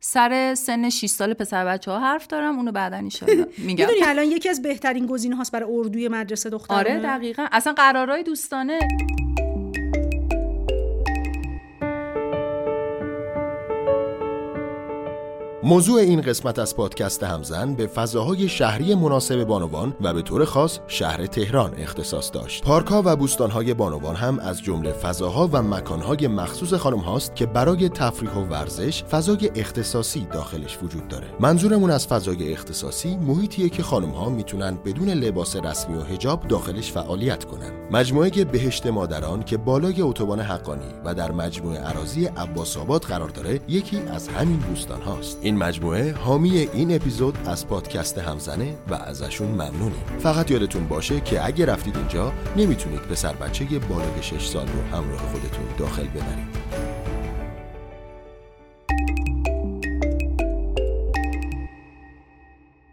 سر 0.00 0.54
سن 0.54 0.90
6 0.90 1.06
سال 1.06 1.34
پسر 1.34 1.64
بچه 1.64 1.90
ها 1.90 1.98
حرف 2.00 2.26
دارم 2.26 2.56
اونو 2.56 2.72
بعدا 2.72 2.96
ایشالله 2.96 3.46
میگم. 3.58 3.86
می‌دونی 3.86 4.04
الان 4.06 4.24
یکی 4.24 4.48
از 4.48 4.62
بهترین 4.62 5.06
گزینه 5.06 5.36
هاست 5.36 5.52
برای 5.52 5.68
اردوی 5.76 6.08
مدرسه 6.08 6.50
دخترانه؟ 6.50 6.90
آره 6.90 7.00
دقیقا. 7.00 7.46
اصلا 7.52 7.72
قرارهای 7.72 8.22
دوستانه. 8.22 8.78
موضوع 15.64 16.00
این 16.00 16.20
قسمت 16.20 16.58
از 16.58 16.76
پادکست 16.76 17.22
همزن 17.22 17.74
به 17.74 17.86
فضاهای 17.86 18.48
شهری 18.48 18.94
مناسب 18.94 19.44
بانوان 19.44 19.94
و 20.00 20.14
به 20.14 20.22
طور 20.22 20.44
خاص 20.44 20.78
شهر 20.86 21.26
تهران 21.26 21.74
اختصاص 21.78 22.30
داشت. 22.32 22.64
پارکها 22.64 23.02
و 23.04 23.16
بوستانهای 23.16 23.74
بانوان 23.74 24.16
هم 24.16 24.38
از 24.38 24.62
جمله 24.62 24.92
فضاها 24.92 25.48
و 25.52 25.62
مکانهای 25.62 26.28
مخصوص 26.28 26.74
خانم 26.74 26.98
هاست 26.98 27.36
که 27.36 27.46
برای 27.46 27.88
تفریح 27.88 28.32
و 28.32 28.44
ورزش 28.44 29.04
فضای 29.04 29.50
اختصاصی 29.54 30.26
داخلش 30.32 30.78
وجود 30.82 31.08
داره. 31.08 31.26
منظورمون 31.40 31.90
از 31.90 32.06
فضای 32.06 32.52
اختصاصی 32.52 33.16
محیطیه 33.16 33.68
که 33.68 33.82
خانم 33.82 34.10
ها 34.10 34.28
می‌تونن 34.28 34.78
بدون 34.84 35.08
لباس 35.08 35.56
رسمی 35.56 35.96
و 35.96 36.00
حجاب 36.00 36.48
داخلش 36.48 36.92
فعالیت 36.92 37.44
کنن. 37.44 37.70
مجموعه 37.90 38.30
بهشت 38.44 38.86
مادران 38.86 39.42
که 39.42 39.56
بالای 39.56 40.02
اتوبان 40.02 40.40
حقانی 40.40 40.92
و 41.04 41.14
در 41.14 41.32
مجموعه 41.32 41.78
عراضی 41.78 42.26
عباس 42.26 42.76
آباد 42.76 43.02
قرار 43.02 43.28
داره 43.28 43.60
یکی 43.68 43.98
از 43.98 44.28
همین 44.28 44.58
بوستان 44.58 45.02
هاست. 45.02 45.38
این 45.52 45.62
مجموعه 45.62 46.12
حامی 46.12 46.58
این 46.58 46.94
اپیزود 46.94 47.38
از 47.46 47.68
پادکست 47.68 48.18
همزنه 48.18 48.74
و 48.88 48.94
ازشون 48.94 49.48
ممنونیم. 49.48 50.04
فقط 50.18 50.50
یادتون 50.50 50.88
باشه 50.88 51.20
که 51.20 51.46
اگه 51.46 51.66
رفتید 51.66 51.96
اینجا 51.96 52.32
نمی‌تونید 52.56 53.00
پسر 53.00 53.32
بچه 53.32 53.64
بالای 53.64 54.22
6 54.22 54.46
سال 54.46 54.66
رو 54.66 54.96
همراه 54.96 55.18
خودتون 55.18 55.64
داخل 55.78 56.06
ببرید. 56.06 56.91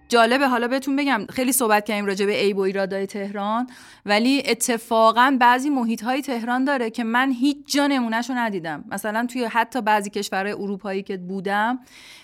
جالبه. 0.10 0.48
حالا 0.48 0.68
بهتون 0.68 0.96
بگم 0.96 1.26
خیلی 1.30 1.52
صحبت 1.52 1.86
کردیم 1.86 2.06
راجع 2.06 2.26
به 2.26 2.32
عیب 2.32 2.58
و 2.58 2.62
ایرادای 2.62 3.08
تهران 3.08 3.68
ولی 4.06 4.44
اتفاقا 4.46 5.38
بعضی 5.40 5.70
محیط 5.70 6.04
های 6.04 6.22
تهران 6.22 6.64
داره 6.64 6.90
که 6.90 7.04
من 7.04 7.32
هیچ 7.32 7.58
جا 7.66 7.88
نمونهشو 7.88 8.34
ندیدم. 8.34 8.84
مثلا 8.92 9.28
توی 9.34 9.46
حتی 9.46 9.82
بعضی 9.82 10.10
کشورهای 10.10 10.54
اروپایی 10.54 11.04
که 11.04 11.18
بودم 11.18 11.80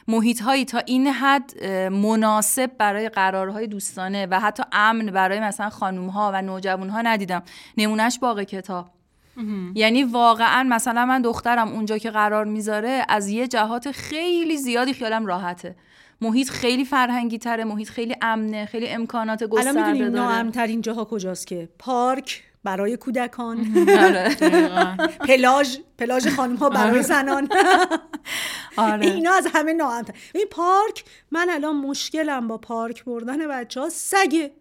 محیط 0.08 0.42
هایی 0.42 0.66
تا 0.66 0.78
این 0.78 1.08
حد 1.08 1.66
مناسب 1.92 2.72
برای 2.78 3.10
قرارهای 3.10 3.68
دوستانه 3.68 4.28
و 4.32 4.40
حتی 4.40 4.64
امن 4.72 5.06
برای 5.06 5.40
مثلا 5.40 5.70
خانوم 5.70 6.10
ها 6.10 6.32
و 6.34 6.42
نوجوان 6.42 6.90
ها 6.90 7.02
ندیدم. 7.02 7.44
نمونهش 7.78 8.20
باغ 8.20 8.42
کتاب. 8.42 8.90
یعنی 9.76 10.04
واقعا 10.04 10.64
مثلا 10.64 11.06
من 11.06 11.22
دخترم 11.22 11.68
اونجا 11.68 11.98
که 11.98 12.12
قرار 12.12 12.46
می‌ذاره 12.46 13.06
از 13.10 13.28
یه 13.28 13.48
جهات 13.48 13.92
خیلی 13.92 14.58
زیادی 14.58 14.94
خیالم 14.94 15.26
راحته. 15.26 15.76
محیط 16.26 16.50
خیلی 16.50 16.86
فرهنگی 16.86 17.38
تره 17.38 17.64
محیط 17.64 17.90
خیلی 17.90 18.16
امنه 18.22 18.66
خیلی 18.66 18.88
امکانات 18.88 19.42
الان 19.42 19.54
گسترده 19.54 19.92
می‌دونیم 19.92 20.12
داره 20.12 20.28
ناامترین 20.28 20.82
جاها 20.82 21.06
کجاست 21.06 21.48
که 21.48 21.70
پارک 21.80 22.44
برای 22.64 22.98
کودکان 22.98 23.58
آره. 24.06 24.36
پلاژ 25.30 25.78
پلاژ 25.98 26.28
خانم 26.28 26.56
ها 26.56 26.70
برای 26.70 27.04
زنان 27.04 27.50
آره. 28.78 29.06
اینا 29.06 29.32
از 29.32 29.48
همه 29.54 29.74
ناامتر 29.74 30.14
این 30.36 30.48
پارک 30.52 31.04
من 31.32 31.50
الان 31.50 31.76
مشکلم 31.76 32.48
با 32.48 32.58
پارک 32.58 33.04
بردن 33.04 33.48
بچه 33.48 33.82
ها 33.82 33.90
سگه 33.90 34.52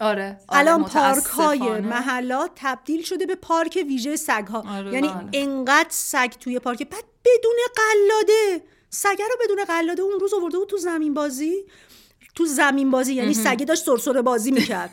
آره. 0.00 0.38
آره. 0.48 0.60
الان 0.60 0.84
پارک 0.84 1.24
های. 1.24 1.80
محلات 1.80 2.50
تبدیل 2.54 3.02
شده 3.02 3.26
به 3.26 3.34
پارک 3.34 3.84
ویژه 3.88 4.16
سگ 4.16 4.46
ها 4.46 4.64
آره. 4.78 4.92
یعنی 4.92 5.08
بله. 5.08 5.28
انقدر 5.32 5.90
سگ 5.90 6.30
توی 6.40 6.58
پارک 6.58 6.88
بعد 6.88 7.04
بدون 7.24 7.56
قلاده 7.76 8.64
سگه 8.94 9.24
رو 9.24 9.36
بدون 9.44 9.64
قلاده 9.64 10.02
اون 10.02 10.20
روز 10.20 10.34
آورده 10.34 10.58
بود 10.58 10.68
تو 10.68 10.76
زمین 10.76 11.14
بازی 11.14 11.54
تو 12.34 12.46
زمین 12.46 12.90
بازی 12.90 13.14
یعنی 13.14 13.34
سگه 13.34 13.64
داشت 13.64 13.84
سرسره 13.84 14.22
بازی 14.22 14.50
می‌کرد. 14.50 14.90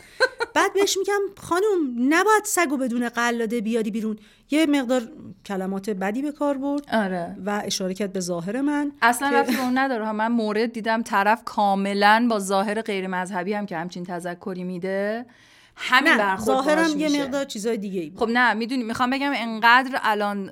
بعد 0.53 0.73
بهش 0.73 0.97
میگم 0.97 1.19
خانم 1.37 2.13
نباید 2.13 2.43
سگو 2.45 2.77
بدون 2.77 3.09
قلاده 3.09 3.61
بیاری 3.61 3.91
بیرون. 3.91 4.17
یه 4.51 4.65
مقدار 4.65 5.11
کلمات 5.45 5.89
بدی 5.89 6.21
به 6.21 6.31
کار 6.31 6.57
برد 6.57 6.95
آره. 6.95 7.37
و 7.45 7.61
اشاره 7.65 7.93
کرد 7.93 8.13
به 8.13 8.19
ظاهر 8.19 8.61
من 8.61 8.91
اصلا 9.01 9.29
رفتی 9.29 9.55
به 9.55 9.61
اون 9.61 9.77
نداره. 9.77 10.11
من 10.11 10.27
مورد 10.27 10.73
دیدم 10.73 11.01
طرف 11.01 11.43
کاملا 11.43 12.27
با 12.29 12.39
ظاهر 12.39 12.81
غیر 12.81 13.07
مذهبی 13.07 13.53
هم 13.53 13.65
که 13.65 13.77
همچین 13.77 14.05
تذکری 14.05 14.63
میده. 14.63 15.25
همین 15.81 16.11
نه 16.11 16.17
برخورد 16.17 16.45
ظاهرم 16.45 16.99
یه 16.99 17.07
میشه. 17.09 17.23
مقدار 17.23 17.45
چیزای 17.45 17.77
دیگه 17.77 18.01
ای 18.01 18.11
خب 18.15 18.27
نه 18.29 18.53
می‌دونی 18.53 18.83
می‌خوام 18.83 19.09
بگم 19.09 19.31
انقدر 19.35 19.99
الان 20.03 20.51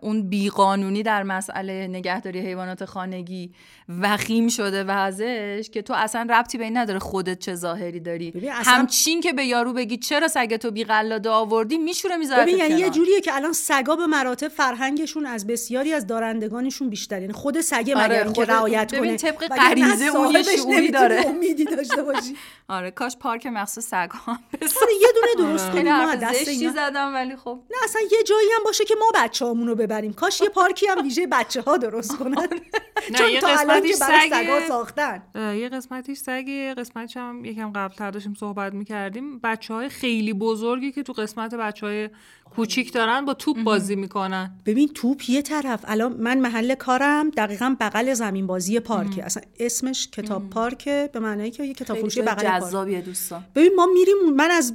اون 0.00 0.28
بیقانونی 0.28 1.02
در 1.02 1.22
مسئله 1.22 1.86
نگهداری 1.86 2.40
حیوانات 2.40 2.84
خانگی 2.84 3.52
وخیم 4.00 4.48
شده 4.48 4.84
وضعش 4.84 5.70
که 5.70 5.82
تو 5.82 5.94
اصلا 5.94 6.26
ربطی 6.30 6.58
به 6.58 6.64
این 6.64 6.76
نداره 6.76 6.98
خودت 6.98 7.38
چه 7.38 7.54
ظاهری 7.54 8.00
داری. 8.00 8.32
اصلا- 8.50 8.72
همچین 8.72 9.20
که 9.20 9.32
به 9.32 9.44
یارو 9.44 9.72
بگی 9.72 9.96
چرا 9.96 10.28
سگتو 10.28 10.70
بی 10.70 10.84
قلاده 10.84 11.30
آوردی 11.30 11.78
میشوره 11.78 12.16
می‌ذاره 12.16 12.42
ببین 12.42 12.56
یعنی 12.58 12.74
یه 12.74 12.90
جوریه 12.90 13.20
که 13.20 13.34
الان 13.36 13.52
سگا 13.52 13.96
به 13.96 14.06
مراتب 14.06 14.48
فرهنگشون 14.48 15.26
از 15.26 15.46
بسیاری 15.46 15.92
از 15.92 16.06
دارندگانشون 16.06 16.90
بیشتر 16.90 17.20
یعنی 17.20 17.32
خود 17.32 17.60
سگه 17.60 17.94
آره، 17.96 18.04
مگر 18.04 18.24
خود- 18.24 18.50
رعایت 18.50 18.94
ببین 18.94 19.04
کنه 19.04 19.16
طبق 19.16 19.48
غریزه 19.56 20.04
اون 20.04 20.90
داره. 20.92 21.24
امیدی 21.26 21.64
داشته 21.64 22.02
باشی. 22.02 22.36
آره 22.68 22.90
کاش 22.90 23.16
پارک 23.16 23.46
مخصوص 23.46 23.86
سگ 23.86 24.10
ها 24.10 24.38
آره، 24.54 24.92
یه 25.00 25.08
دونه 25.14 25.48
درست 25.48 25.70
کنیم 25.70 25.96
ما 25.96 26.06
حرف 26.06 26.20
دست 26.20 26.38
زشتی 26.38 26.50
اینا 26.50 26.72
زدم 26.72 27.14
ولی 27.14 27.36
خب. 27.36 27.62
نه 27.70 27.76
اصلا 27.84 28.02
یه 28.02 28.22
جایی 28.22 28.48
هم 28.56 28.64
باشه 28.64 28.84
که 28.84 28.94
ما 29.00 29.12
بچه 29.14 29.46
رو 29.46 29.74
ببریم. 29.74 30.12
کاش 30.12 30.40
یه 30.40 30.48
پارکی 30.48 30.86
هم 30.86 31.02
ویژه 31.02 31.26
بچه 31.26 31.60
ها 31.60 31.76
درست 31.76 32.16
کنن. 32.16 32.48
چون 33.18 33.28
یه 33.28 33.40
تا 33.40 33.48
الان 33.48 33.82
که 33.82 33.96
برای. 34.00 34.30
سگا 34.30 34.68
ساختن. 34.68 35.22
یه 35.34 35.68
قسمتیش 35.68 36.18
سگه. 36.18 36.52
یه 36.52 36.74
قسمتش 36.74 37.16
هم 37.16 37.44
یکم 37.44 37.72
قبل 37.72 37.94
تر 37.94 38.10
داشتیم 38.10 38.34
صحبت 38.34 38.74
می‌کردیم. 38.74 39.38
بچه 39.38 39.74
های 39.74 39.88
خیلی 39.88 40.32
بزرگی 40.32 40.92
که 40.92 41.02
تو 41.02 41.12
قسمت 41.12 41.54
بچه 41.54 41.86
های 41.86 42.08
کوچیک 42.50 42.92
دارن 42.92 43.24
با 43.24 43.34
توپ 43.34 43.62
بازی 43.62 43.96
می‌کنن. 43.96 44.50
ببین 44.66 44.88
توپ 44.88 45.30
یه 45.30 45.42
طرف 45.42 45.80
الان 45.84 46.12
من 46.12 46.38
محل 46.38 46.74
کارم 46.74 47.30
دقیقا 47.30 47.76
بغل 47.80 48.14
زمین 48.14 48.46
بازی 48.46 48.80
پارکه. 48.80 49.24
اصلا 49.24 49.42
اسمش 49.60 50.08
کتاب 50.08 50.50
پارکه 50.50 51.10
به 51.12 51.20
معنی 51.20 51.50
که 51.50 51.64
یه 51.64 51.74
کتاب 51.74 51.98
فروشی 51.98 52.22
بغل 52.22 52.60
جذابیه 52.60 53.00
دوستان. 53.00 53.44
ببین 53.54 53.72
ما 53.76 53.86
میریم 53.86 54.16
من 54.36 54.50
از 54.50 54.72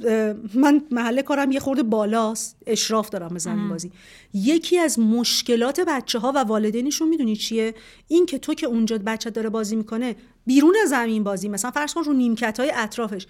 من 0.54 0.82
محل 0.90 1.22
کارم 1.22 1.52
یه 1.52 1.60
خورده 1.60 1.82
بالاست 1.82 2.56
اشراف 2.66 3.10
دارم 3.10 3.28
به 3.28 3.38
زمین 3.38 3.68
بازی. 3.68 3.92
یکی 4.34 4.78
از 4.78 4.98
مشکلات 4.98 5.80
بچه 5.80 6.18
ها 6.18 6.32
و 6.32 6.38
والدینشون 6.38 7.08
می‌دونی 7.08 7.36
چیه؟ 7.36 7.74
این 8.08 8.26
که 8.26 8.38
تو 8.38 8.54
که 8.54 8.66
اونجا 8.66 8.98
بچه 8.98 9.30
داره 9.30 9.48
بازی 9.48 9.76
می‌کنه 9.76 10.16
بیرون 10.46 10.74
زمین 10.88 11.24
بازی 11.24 11.48
مثلا 11.48 11.70
فرض 11.70 11.94
کن 11.94 12.04
رو 12.04 12.12
نیمکت 12.12 12.60
های 12.60 12.72
اطرافش. 12.74 13.26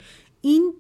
این 0.47 0.75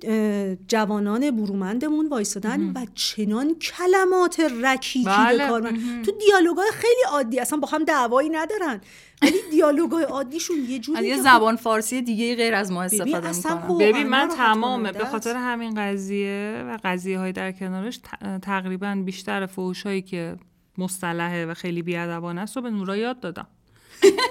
جوانان 0.68 1.30
برومندمون 1.30 2.08
وایستادن 2.08 2.72
و 2.74 2.86
چنان 2.94 3.54
کلمات 3.54 4.40
رکیکی 4.40 5.04
بله. 5.04 5.38
به 5.38 5.48
کار 5.48 5.60
من 5.60 6.02
تو 6.02 6.12
دیالوگای 6.12 6.68
خیلی 6.72 7.02
عادی 7.10 7.40
اصلا 7.40 7.58
با 7.58 7.68
هم 7.68 7.84
دعوایی 7.84 8.28
ندارن. 8.28 8.80
ولی 9.22 9.36
دیالوگای 9.50 10.04
عادیشون 10.04 10.56
یه 10.68 10.78
جوری 10.78 10.98
از 10.98 11.04
یه 11.04 11.16
که 11.16 11.22
زبان 11.22 11.56
فارسی 11.56 12.02
دیگه 12.02 12.36
غیر 12.36 12.54
از 12.54 12.72
ما 12.72 12.82
استفاده 12.82 13.32
می‌کنن. 13.36 13.78
ببین 13.78 14.08
من 14.08 14.28
تمامه 14.28 14.82
کننده 14.82 14.98
به. 14.98 15.04
خاطر 15.04 15.36
همین 15.36 15.74
قضیه 15.76 16.64
و 16.68 16.78
قضیه 16.84 17.18
های 17.18 17.32
در 17.32 17.52
کنارش 17.52 18.00
تقریبا 18.42 19.02
بیشتر 19.04 19.46
فوش 19.46 19.82
هایی 19.82 20.02
که 20.02 20.36
مصطلحه 20.78 21.46
و 21.46 21.54
خیلی 21.54 21.82
بیادبانه 21.82 22.40
است 22.40 22.56
رو 22.56 22.62
به 22.62 22.70
نورا 22.70 22.96
یاد 22.96 23.20
دادم. 23.20 23.46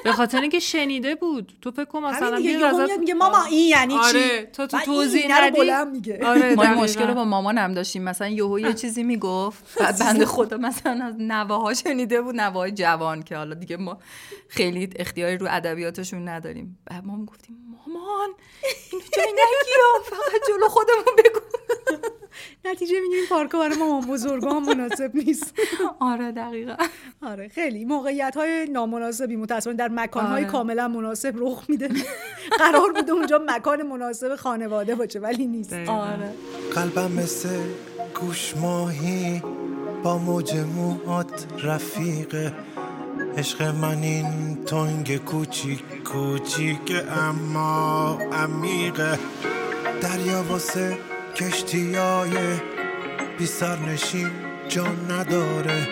به 0.03 0.11
خاطر 0.11 0.41
اینکه 0.41 0.59
شنیده 0.59 1.15
بود. 1.15 1.51
تو 1.61 1.71
فکر 1.71 1.85
کن 1.85 2.03
مثلا 2.03 2.39
یهو 2.39 2.87
ازت- 2.87 2.99
میگه 2.99 3.13
ماما 3.13 3.43
این 3.43 3.69
یعنی 3.69 3.93
چی؟ 3.93 3.99
آره 3.99 4.45
تو 4.45 4.67
تو 4.67 4.79
توضیح 4.79 5.25
ندی. 5.29 5.59
میگه. 5.91 6.19
آره 6.25 6.55
ما. 6.55 6.63
مشکل 6.63 7.07
رو 7.07 7.13
با 7.13 7.23
مامانم 7.25 7.73
داشتیم. 7.73 8.03
مثلا 8.03 8.27
یهو 8.27 8.59
یه 8.59 8.73
چیزی 8.73 9.03
می‌گفت. 9.03 9.63
بعد 9.79 9.99
بنده 9.99 10.25
خدا 10.25 10.57
مثلا 10.57 11.05
از 11.05 11.15
نوه 11.19 11.55
ها 11.61 11.73
شنیده 11.73 12.21
بود 12.21 12.35
نوه 12.35 12.53
های 12.53 12.71
جوان 12.71 13.23
که 13.23 13.37
حالا 13.37 13.55
دیگه 13.55 13.77
ما 13.77 13.97
خیلی 14.47 14.89
اختیاری 14.95 15.37
رو 15.37 15.47
ادبیاتشون 15.49 16.27
نداریم. 16.27 16.77
بعد 16.85 17.05
ما 17.05 17.25
گفتیم 17.25 17.57
مامان 17.87 18.29
اینو 18.91 19.03
جایی 19.15 19.31
نگیا 19.31 20.03
فقط 20.09 20.41
جلو 20.47 20.67
خودمون 20.67 21.15
بگو. 21.17 21.39
نتیجه 22.65 22.95
می‌گیریم 23.01 23.25
پارکا 23.29 23.59
برای 23.59 23.77
مامان 23.77 24.01
بزرگا 24.07 24.49
هم 24.51 24.63
مناسب 24.65 25.11
نیست. 25.13 25.53
آره 25.99 26.31
دقیقا. 26.31 26.75
آره 27.21 27.47
خیلی. 27.47 27.85
موقعیت 27.85 28.33
های 28.37 28.67
نامناسبی 28.71 29.35
متاسفانه 29.35 29.77
در 29.77 29.87
مکان 29.91 30.25
های 30.25 30.41
آره. 30.43 30.51
کاملا 30.51 30.87
مناسب 30.87 31.33
رخ 31.37 31.63
میده. 31.69 31.89
قرار 32.59 32.91
بوده 32.95 33.11
اونجا 33.11 33.41
مکان 33.47 33.81
مناسب 33.81 34.35
خانواده 34.35 34.95
باشه 34.95 35.19
ولی 35.19 35.47
نیست. 35.47 35.73
دقیقاً. 35.73 35.93
آره. 35.93 36.33
قلبم 36.75 37.11
مثل 37.11 37.49
گوش 38.21 38.57
ماهی 38.57 39.41
با 40.03 40.17
موج 40.17 40.53
موهات 40.75 41.45
رفیقه 41.63 42.53
عشق 43.37 43.61
من 43.61 44.01
این 44.03 44.55
تنگ 44.65 45.17
کوچیک 45.17 46.03
کوچیک 46.03 46.93
اما 47.09 48.17
عمیقه 48.31 49.19
دریا 50.01 50.43
واسه 50.49 50.97
کشتیای 51.35 52.31
بی 53.37 53.45
سرنشین 53.45 54.31
جان 54.67 55.11
نداره. 55.11 55.87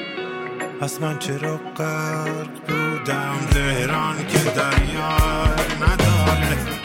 پس 0.82 1.02
من 1.02 1.20
چرا 1.20 1.58
غرق 1.78 2.50
بودم؟ 2.68 3.36
تهران 3.52 4.28
که 4.28 4.39
دریا 4.39 5.18
نداره. 5.82 6.83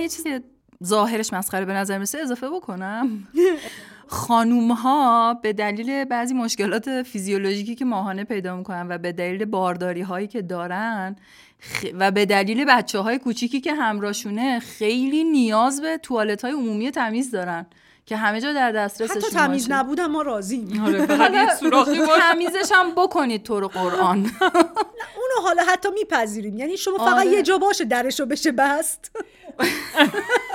یه 0.00 0.08
چیزی 0.08 0.40
ظاهرش 0.84 1.32
مسخره 1.32 1.64
به 1.64 1.72
نظر 1.72 1.98
میسه 1.98 2.18
اضافه 2.18 2.48
بکنم. 2.50 3.28
خانوم 4.06 4.72
ها 4.72 5.34
به 5.34 5.52
دلیل 5.52 6.04
بعضی 6.04 6.34
مشکلات 6.34 7.02
فیزیولوژیکی 7.02 7.74
که 7.74 7.84
ماهانه 7.84 8.24
پیدا 8.24 8.56
می‌کنن 8.56 8.86
و 8.88 8.98
به 8.98 9.12
دلیل 9.12 9.44
بارداری 9.44 10.00
هایی 10.00 10.26
که 10.26 10.42
دارن 10.42 11.16
و 11.98 12.10
به 12.10 12.26
دلیل 12.26 12.64
بچه 12.64 12.98
های 12.98 13.18
کوچیکی 13.18 13.60
که 13.60 13.74
همراهشونه 13.74 14.58
خیلی 14.58 15.24
نیاز 15.24 15.82
به 15.82 15.98
توالت 15.98 16.42
های 16.42 16.52
عمومی 16.52 16.90
تمیز 16.90 17.30
دارن 17.30 17.66
که 18.06 18.16
همه 18.16 18.40
جا 18.40 18.52
در 18.52 18.72
دسترسشون 18.72 19.22
حتی 19.22 19.30
تمیز 19.30 19.68
باشه. 19.68 19.80
نبودم 19.80 20.06
ما 20.06 20.22
راضیم. 20.22 20.84
آره 20.84 21.06
تمیزش 22.20 22.72
هم 22.72 22.94
بکنید 22.94 23.42
تو 23.42 23.60
رو 23.60 23.68
قرآن. 23.68 24.18
اونو 25.16 25.42
حالا 25.42 25.62
حتی 25.68 25.88
میپذیریم. 25.94 26.58
یعنی 26.58 26.76
شما 26.76 26.98
فقط 26.98 27.26
آره. 27.26 27.26
یه 27.26 27.42
جا 27.42 27.58
باشه 27.58 27.84
درشو 27.84 28.26
بشه 28.26 28.52
بست. 28.52 29.10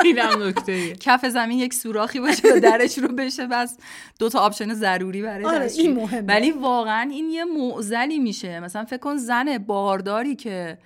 اینم 0.04 0.44
نکته 0.44 0.96
کف 0.96 1.26
زمین 1.26 1.60
یک 1.60 1.74
سوراخی 1.74 2.20
باشه 2.20 2.54
و 2.56 2.60
درش 2.60 2.98
رو 2.98 3.08
بشه 3.08 3.48
بست 3.48 3.78
دو 4.20 4.30
تا 4.30 4.40
option 4.40 4.74
ضروری 4.74 5.22
برای 5.22 5.46
آره،. 5.46 5.72
این 5.78 5.94
مهمه. 5.94 6.22
ولی 6.22 6.52
واقعا 6.52 7.10
این 7.12 7.30
یه 7.30 7.46
معضلی 7.46 8.20
میشه 8.20 8.60
مثلا 8.60 8.86
فکر 8.86 8.98
کن 8.98 9.18
زن 9.18 9.58
بارداری 9.58 10.36
که 10.36 10.78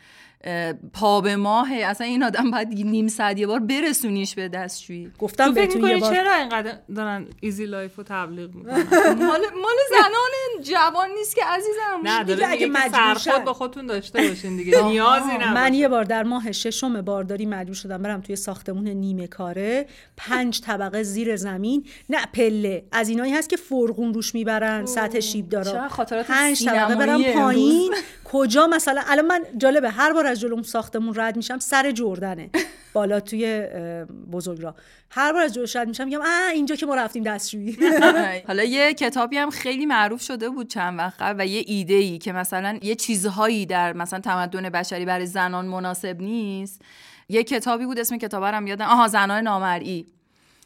پا 0.93 1.21
به 1.21 1.35
ماهه 1.35 1.75
اصلا 1.75 2.07
این 2.07 2.23
آدم 2.23 2.51
باید 2.51 2.67
نیم 2.67 3.07
ساعت 3.07 3.39
یه 3.39 3.47
بار 3.47 3.59
برسونیش 3.59 4.35
به 4.35 4.47
دستشویی. 4.47 5.11
گفتم 5.19 5.45
تو 5.45 5.51
فکر 5.51 5.61
بهتون 5.61 5.81
یه 5.81 5.87
می‌کنی 5.87 5.99
بار 5.99 6.15
چرا 6.15 6.33
اینقدر 6.33 6.77
دارن 6.95 7.27
Easy 7.39 7.65
Life 7.65 7.95
رو 7.95 8.03
تبلیغ 8.03 8.55
می‌کنن؟ 8.55 8.73
مال 9.27 9.41
مال 9.41 9.77
زنان 9.89 10.63
جوان 10.63 11.09
نیست 11.17 11.35
که 11.35 11.41
عزیزم. 11.45 11.99
نه 12.03 12.23
دیگه 12.23 12.35
داره 12.35 12.51
اگه 12.51 12.67
مجبور. 12.67 13.39
با 13.39 13.53
خودتون 13.53 13.85
داشته 13.85 14.27
باشین 14.27 14.57
دیگه 14.57 14.83
نیازی 14.83 15.37
من 15.37 15.57
نباشه. 15.57 15.75
یه 15.75 15.87
بار 15.87 16.03
در 16.03 16.23
ماه 16.23 16.51
ششم 16.51 17.01
بارداری 17.01 17.45
مجبور 17.45 17.75
شدم 17.75 18.01
برم 18.01 18.21
توی 18.21 18.35
ساختمون 18.35 18.87
نیمه 18.87 19.27
کاره. 19.27 19.87
پنج 20.17 20.61
طبقه 20.61 21.03
زیر 21.03 21.35
زمین. 21.35 21.85
نه 22.09 22.25
پله. 22.33 22.83
از 22.91 23.09
اینایی 23.09 23.33
هست 23.33 23.49
که 23.49 23.57
فرغون 23.57 24.13
روش 24.13 24.35
می‌برن 24.35 24.85
سطح 24.85 25.19
شیب 25.19 25.49
دارا. 25.49 25.87
خاطرات 25.87 26.27
پنج 26.27 26.65
طبقه 26.65 26.95
برم 26.95 27.23
پایین. 27.23 27.95
کجا 28.23 28.67
مثلا؟ 28.67 29.01
الان 29.07 29.25
من 29.25 29.41
جالبه 29.57 29.89
هر 29.89 30.13
بار 30.13 30.28
از 30.29 30.39
جلوم 30.39 30.61
ساختمون 30.61 31.15
رد 31.15 31.35
میشم 31.35 31.59
سر 31.59 31.91
جردنه. 31.91 32.49
بالا 32.93 33.19
توی 33.19 33.45
اه، 33.45 34.05
بزرگراه. 34.05 34.75
هر 35.09 35.33
بار 35.33 35.41
از 35.41 35.53
جلوش 35.53 35.75
رد 35.75 35.87
میشم 35.87 36.03
میگم 36.03 36.21
آ 36.21 36.49
اینجا 36.53 36.75
که 36.75 36.85
ما 36.85 36.95
رفتیم 36.95 37.23
دستشویی. 37.23 37.77
حالا 38.47 38.63
یه 38.63 38.93
کتابی 38.93 39.37
هم 39.37 39.49
خیلی 39.49 39.85
معروف 39.85 40.21
شده 40.21 40.49
بود 40.49 40.67
چند 40.67 40.99
وقت 40.99 41.21
قبل 41.21 41.43
و 41.43 41.45
یه 41.45 41.63
ایده 41.67 41.93
ای 41.93 42.17
که 42.17 42.33
مثلا 42.33 42.79
یه 42.81 42.95
چیزهایی 42.95 43.65
در 43.65 43.93
مثلا 43.93 44.19
تمدن 44.19 44.69
بشری 44.69 45.05
برای 45.05 45.25
زنان 45.25 45.65
مناسب 45.65 46.21
نیست. 46.21 46.81
یه 47.29 47.43
کتابی 47.43 47.85
بود 47.85 47.99
اسم 47.99 48.17
کتاب 48.17 48.43
هم 48.43 48.67
یادم. 48.67 48.85
آها 48.85 49.07
زنان 49.07 49.43
نامرئی. 49.43 50.07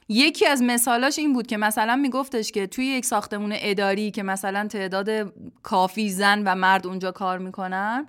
یکی 0.09 0.47
از 0.47 0.61
مثالاش 0.61 1.19
این 1.19 1.33
بود 1.33 1.47
که 1.47 1.57
مثلا 1.57 1.95
میگفتش 1.95 2.51
که 2.51 2.67
توی 2.67 2.85
یک 2.85 3.05
ساختمون 3.05 3.53
اداری 3.55 4.11
که 4.11 4.23
مثلا 4.23 4.67
تعداد 4.67 5.33
کافی 5.63 6.09
زن 6.09 6.43
و 6.45 6.55
مرد 6.55 6.87
اونجا 6.87 7.11
کار 7.11 7.37
می‌کنن 7.37 8.07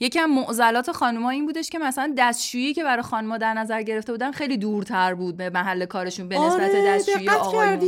یکی 0.00 0.18
از 0.18 0.28
معضلات 0.30 0.92
خانم‌ها 0.92 1.30
این 1.30 1.46
بودش 1.46 1.70
که 1.70 1.78
مثلا 1.78 2.14
دستشویی 2.18 2.74
که 2.74 2.84
برای 2.84 3.02
خانم‌ها 3.02 3.38
در 3.38 3.54
نظر 3.54 3.82
گرفته 3.82 4.12
بودن 4.12 4.32
خیلی 4.32 4.56
دورتر 4.56 5.14
بود 5.14 5.36
به 5.36 5.50
محل 5.50 5.84
کارشون 5.84 6.28
به 6.28 6.38
نسبت 6.38 6.70
آره، 6.70 6.86
دستشویی 6.86 7.28
آقایون. 7.28 7.78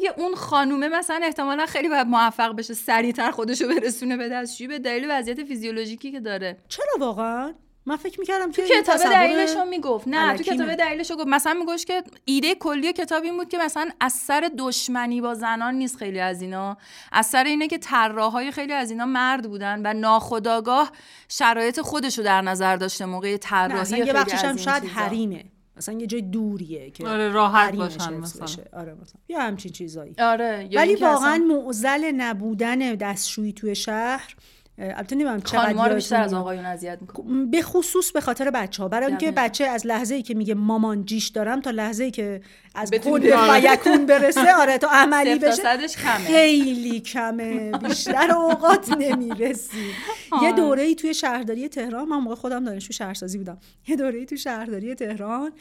که 0.00 0.14
اون 0.16 0.34
خانومه 0.34 0.88
مثلا 0.88 1.20
احتمالا 1.22 1.66
خیلی 1.66 1.88
باید 1.88 2.06
موفق 2.06 2.56
بشه 2.56 2.74
سریعتر 2.74 3.30
خودشو 3.30 3.68
برسونه 3.68 4.16
به 4.16 4.28
دستشویی 4.28 4.68
به 4.68 4.78
دلیل 4.78 5.06
وضعیت 5.10 5.44
فیزیولوژیکی 5.44 6.12
که 6.12 6.20
داره. 6.20 6.56
چرا 6.68 6.86
واقعا؟ 7.00 7.54
من 7.86 7.96
فکر 7.96 8.20
می‌کردم 8.20 8.50
تو 8.52 8.62
که 8.62 8.82
کتاب 8.82 8.98
دلیلش 8.98 9.56
رو 9.56 9.64
می‌گفت. 9.64 10.08
نه 10.08 10.36
تو. 10.36 10.42
کتاب 10.42 10.74
دلیلش 10.74 11.10
رو 11.10 11.16
گفت. 11.16 11.26
مثلا 11.28 11.54
میگوش 11.54 11.84
که 11.84 12.02
ایده 12.24 12.54
کلی 12.54 12.92
کتاب 12.92 13.22
این 13.22 13.36
بود 13.36 13.48
که 13.48 13.58
مثلا 13.58 13.90
از 14.00 14.12
سر 14.12 14.50
دشمنی 14.58 15.20
با 15.20 15.34
زنان 15.34 15.74
نیست 15.74 15.96
خیلی 15.96 16.20
از 16.20 16.42
اینا. 16.42 16.76
از 17.12 17.26
سر 17.26 17.44
اینه 17.44 17.68
که 17.68 17.78
طراحای 17.78 18.50
خیلی 18.50 18.72
از 18.72 18.90
اینا 18.90 19.06
مرد 19.06 19.48
بودن 19.48 19.80
و 19.84 19.94
ناخداگاه 19.94 20.92
شرایط 21.28 21.80
خودشو 21.80 22.22
در 22.22 22.42
نظر 22.42 22.76
داشته 22.76 23.04
موقع 23.06 23.36
طراحی 23.36 23.80
اصلا 23.80 23.98
یه 23.98 24.12
بخشش 24.12 24.44
هم 24.44 24.56
شاید. 24.56 24.84
حریمه. 24.84 25.44
مثلا 25.76 26.00
یه 26.00 26.06
جای 26.06 26.22
دوریه 26.22 26.90
که 26.90 27.08
آره، 27.08 27.28
راحت 27.28 27.76
باشن 27.76 28.14
مثلا. 28.14 28.64
آره 28.72 28.94
مثلا. 28.94 29.20
یا 29.28 29.40
همچین 29.40 29.72
چیزایی. 29.72 30.14
آره 30.18 30.68
ولی 30.74 30.94
واقعا 30.94 31.32
اصلا 31.32 31.44
معضل 31.48 32.12
نبودن 32.12 32.78
دستشویی 32.94 33.52
توی 33.52 33.74
شهر 33.74 34.34
البته 34.78 35.16
نمی‌دونم 35.16 35.40
چقدر 35.40 35.88
رو 35.88 35.94
بیشتر 35.94 36.22
از 36.22 36.34
آقایون 36.34 36.64
اذیت 36.64 36.98
می‌کنه 37.00 37.46
به 37.46 37.62
خصوص 37.62 38.12
به 38.12 38.20
خاطر 38.20 38.50
بچه 38.50 38.82
ها 38.82 38.88
برای 38.88 39.06
اینکه. 39.06 39.32
بچه 39.32 39.64
از 39.64 39.86
لحظه 39.86 40.14
ای 40.14 40.22
که 40.22 40.34
میگه 40.34 40.54
مامان 40.54 41.04
جیش 41.04 41.28
دارم 41.28 41.60
تا 41.60 41.70
لحظه 41.70 42.04
ای 42.04 42.10
که 42.10 42.40
از 42.76 42.90
کن 42.90 43.20
به 43.20 43.30
بری. 43.30 43.68
فیکون 43.76 44.06
برسه 44.06 44.54
آره 44.54 44.78
تا 44.78 44.88
عملی 44.88 45.38
بشه 45.38 45.62
کمه. 45.88 46.26
خیلی 46.26 47.00
کمه 47.00 47.70
بیشتر 47.70 48.30
اوقات 48.30 48.96
نمی‌رسی 48.98 49.94
یه 50.42 50.52
دوره 50.52 50.82
ای 50.82 50.94
توی 50.94 51.14
شهرداری 51.14 51.68
تهران 51.68 52.08
من 52.08 52.16
موقع 52.16 52.34
خودم 52.34 52.64
دانشجو 52.64 52.92
شهرسازی 52.92 53.38
بودم 53.38 53.58
یه 53.88 53.96
دوره 53.96 54.18
ای 54.18 54.26
توی 54.26 54.38
شهرداری 54.38 54.94
تهران 54.94 55.52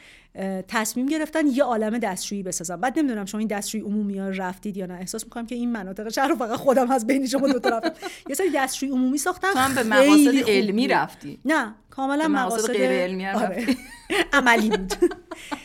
تصمیم 0.68 1.05
گرفتن 1.05 1.47
یه 1.47 1.63
عالم 1.63 1.97
دستشویی 1.97 2.43
بسازن 2.43 2.76
بعد 2.76 2.99
نمی‌دونم 2.99 3.26
شما 3.26 3.39
این 3.39 3.47
دستشویی 3.47 3.84
عمومی 3.84 4.20
ها 4.20 4.30
رفتید 4.30 4.78
یا 4.78 4.86
نه 4.86 4.93
احساس 4.93 5.24
می‌کنم 5.24 5.45
که 5.45 5.55
این 5.55 5.72
مناطق 5.72 6.09
شهر 6.09 6.28
رو 6.28 6.36
فقط 6.36 6.55
خودم 6.55 6.91
از 6.91 7.07
بین 7.07 7.28
شما 7.28 7.47
دو 7.47 7.59
تا 7.59 7.70
رفتم 7.70 8.07
یه 8.30 8.36
سری 8.36 8.49
دستشویی 8.49 8.91
عمومی 8.91 9.18
ساختن 9.18 9.53
تو 9.53 9.59
هم 9.59 9.76
به 9.76 9.84
مقاصد 9.84 10.49
علمی. 10.49 10.88
رفتی 10.88 11.39
نه 11.45 11.76
کاملا 11.89 12.28
مقاصد 12.28 12.74
غیر 12.74 12.91
علمی 12.91 13.28
آره. 13.28 13.66
عملی 14.34 14.70
بود 14.70 14.93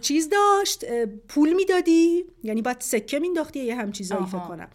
چیز 0.00 0.28
داشت 0.28 0.84
پول 1.28 1.52
می‌دادی 1.52 2.24
یعنی 2.42 2.62
باید 2.62 2.80
سکه 2.80 3.18
مینداختی 3.18 3.60
یه 3.60 3.74
هم 3.76 3.92
چیزایی 3.92 4.26
فکر. 4.26 4.38
کنم 4.38 4.68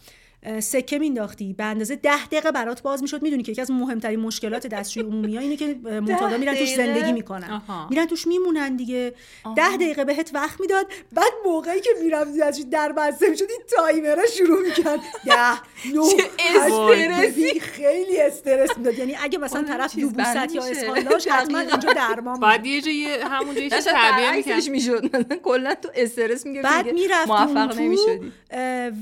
سکه 0.59 0.99
مینداختی 0.99 1.53
به 1.53 1.63
اندازه 1.63 1.95
ده 1.95 2.25
دقیقه 2.25 2.51
برات 2.51 2.81
باز 2.81 3.01
می‌شد. 3.01 3.21
می‌دونی 3.21 3.43
که 3.43 3.51
یکی 3.51 3.61
از 3.61 3.71
مهمترین 3.71 4.19
مشکلات 4.19 4.67
دستشوی 4.75 5.03
عمومی 5.03 5.35
ها 5.35 5.41
اینه 5.41 5.55
که 5.55 5.79
معتادا 5.83 6.37
میرن 6.37 6.55
توش؟ 6.55 6.75
زندگی 6.75 7.11
می‌کنن. 7.11 7.49
آها. 7.49 7.87
میرن 7.89 8.05
توش 8.05 8.27
میمونن 8.27 8.75
دیگه. 8.75 9.13
ده 9.55 9.75
دقیقه 9.75 10.05
بهت 10.05 10.31
وقت 10.33 10.61
می‌داد. 10.61 10.87
بعد 11.13 11.31
موقعی 11.45 11.81
که 11.81 11.89
می‌رفتی 12.03 12.39
دستشوی 12.39 12.65
در 12.65 12.91
بسته 12.91 13.29
می‌شد 13.29 13.47
این 13.49 13.61
تایمره 13.77 14.27
شروع 14.37 14.61
می‌کرد. 14.61 14.99
ده 15.25 15.53
نو 15.93 16.03
استرسی. 16.39 17.59
خیلی 17.59 18.21
استرس 18.21 18.77
می‌داد. 18.77 18.99
یعنی 18.99 19.15
اگه 19.21 19.37
مثلا 19.37 19.63
طرف 19.63 19.95
بند 19.95 20.51
یا. 20.51 20.63
اسهال 20.63 21.01
داشت 21.01 21.31
حتما. 21.31 21.59
اینجا 21.59 21.93
درمان 21.93 22.39
بعد 22.39 22.65
یه 22.65 22.81
جایی 22.81 23.05
همونجا 23.05 23.61
یه 23.61 23.69
تعبیه 23.69 24.69
می‌شد. 24.69 25.25
کلا 25.43 25.75
تو 25.75 25.89
استرس 25.95 26.45
میگه 26.45 26.61
بعد 26.61 26.91
می‌رفت 26.91 27.27
موفق 27.27 27.67
تو 27.73 27.81
نمی‌شدی. 27.81 28.31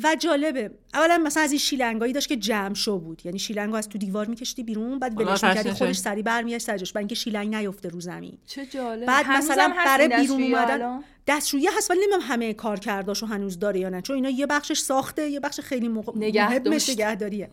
و 0.04 0.16
جالبه. 0.20 0.72
اولا 0.98 1.18
مثلا 1.18 1.43
از 1.43 1.52
این 1.52 1.60
شیلنگایی 1.60 2.14
داشت 2.14 2.30
که 2.30 2.36
جمع 2.36 2.74
شو 2.74 3.00
بود 3.00 3.22
یعنی 3.26 3.39
شیلنگو 3.39 3.76
از 3.76 3.89
تو 3.89 3.98
دیوار 3.98 4.26
میکشتی 4.26 4.63
بیرون 4.63 5.00
بعد 5.00 5.20
ولش 5.20 5.43
می‌کردی. 5.43 5.71
خودش 5.71 5.97
سری 5.97 6.24
برمیگشت 6.24 6.66
سر 6.66 6.78
جاش 6.78 6.93
برای 6.93 7.01
اینکه 7.01 7.16
شیلنگ 7.16 7.55
نیفته 7.55 7.89
رو 7.89 8.00
زمین 8.00 8.38
چه 8.47 8.66
جالب 8.66 9.05
بعد 9.05 9.28
مثلا 9.28 9.74
برای 9.86 10.08
بیرون 10.08 10.43
اومدن؟ 10.43 11.04
دستشویی 11.28 11.67
هست 11.78 11.92
ولی 11.92 12.00
نمی‌دونم 12.00 12.21
همه 12.21 12.54
کار 12.54 12.80
کرداشو 12.80 13.26
هنوز 13.26 13.59
داره 13.59 13.80
یا 13.80 13.89
نه 13.89 14.01
چون 14.01 14.16
اینا 14.16 14.30
یه 14.30 14.46
بخشش 14.46 14.80
ساخته 14.80 15.30
یه 15.30 15.39
بخش 15.39 15.59
خیلی 15.59 15.88
مق... 15.88 16.17
نگه. 16.17 16.50
نگهداریه 16.89 17.50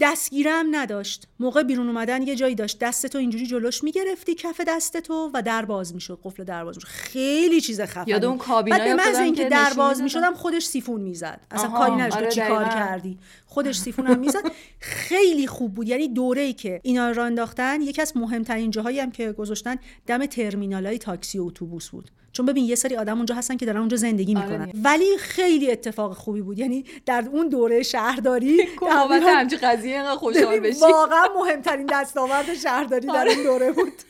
دستگیرم 0.00 0.66
نداشت. 0.70 1.28
موقع 1.40 1.62
بیرون 1.62 1.86
اومدن 1.86 2.22
یه 2.22 2.36
جایی 2.36 2.54
داشت. 2.54 2.78
دستتو 2.78 3.18
اینجوری 3.18 3.46
جلوش 3.46 3.84
می‌گرفتی 3.84 4.34
کف 4.34 4.60
دستتو 4.66 5.30
و 5.34 5.42
در 5.42 5.64
باز 5.64 5.94
می‌شد 5.94 6.18
قفل 6.24 6.44
در 6.44 6.64
باز 6.64 6.76
می‌شد. 6.76 6.88
خیلی 6.88 7.60
چیز 7.60 7.80
خفنی. 7.80 8.04
یاد 8.10 8.24
اون 8.24 8.38
کابینای 8.38 8.80
بعد 8.80 8.88
به 8.88 8.94
محض 8.94 9.06
افتادم 9.06 9.24
اینکه 9.24 9.42
که 9.44 9.48
در 9.48 9.72
باز. 9.76 10.02
می‌شدم 10.02 10.34
خودش 10.34 10.66
سیفون 10.66 11.00
می‌زد. 11.00 11.40
اصلا 11.50 11.66
آها، 11.66 11.78
کاری 11.78 11.96
نداشت. 11.96 12.16
تو 12.16 12.24
آره، 12.24 12.30
چی 12.30 12.40
کار. 12.40 12.64
کردی؟ 12.64 13.18
خودش 13.46 13.78
سیفونم 13.78 14.18
می‌زد. 14.18 14.42
خیلی 14.80 15.46
خوب 15.46 15.74
بود. 15.74 15.88
یعنی 15.88 16.08
دوره 16.08 16.42
ای 16.42 16.52
که 16.52 16.80
اینا 16.82 17.10
رو 17.10 17.22
انداختن 17.22 17.82
یکی 17.82 18.02
از 18.02 18.16
مهمترین 18.16 18.70
جاهایی 18.70 19.00
هم 19.00 19.10
که 19.10 19.32
گذاشتن 19.32 19.76
دم 20.06 20.26
ترمینال 20.26 20.86
های 20.86 20.98
تاکسی 20.98 21.38
و 21.38 21.44
اتوبوس 21.44 21.88
بود. 21.88 22.10
چون 22.32 22.46
ببین 22.46 22.64
یه 22.64 22.74
سری 22.74 22.96
آدم 22.96 23.16
اونجا 23.16 23.34
هستن 23.34 23.56
که 23.56 23.66
دارن 23.66 23.78
اونجا 23.78 23.96
زندگی 23.96 24.36
آره 24.36 24.46
می‌کنن 24.46 24.64
دیگه. 24.64 24.78
ولی 24.84 25.18
خیلی 25.18 25.70
اتفاق 25.70 26.12
خوبی 26.12 26.42
بود 26.42 26.58
یعنی 26.58 26.84
در 27.06 27.24
اون 27.32 27.48
دوره 27.48 27.82
شهرداری 27.82 28.68
همچین 29.26 29.58
قضیه 29.62 29.96
اینقدر 29.96 30.16
خوشحال 30.16 30.60
بشی 30.60 30.80
واقعا 30.80 31.24
مهمترین 31.40 31.86
دستاورد 31.86 32.54
شهرداری 32.54 33.06
در 33.06 33.18
آره. 33.18 33.32
اون 33.32 33.42
دوره 33.42 33.72
بود 33.72 33.92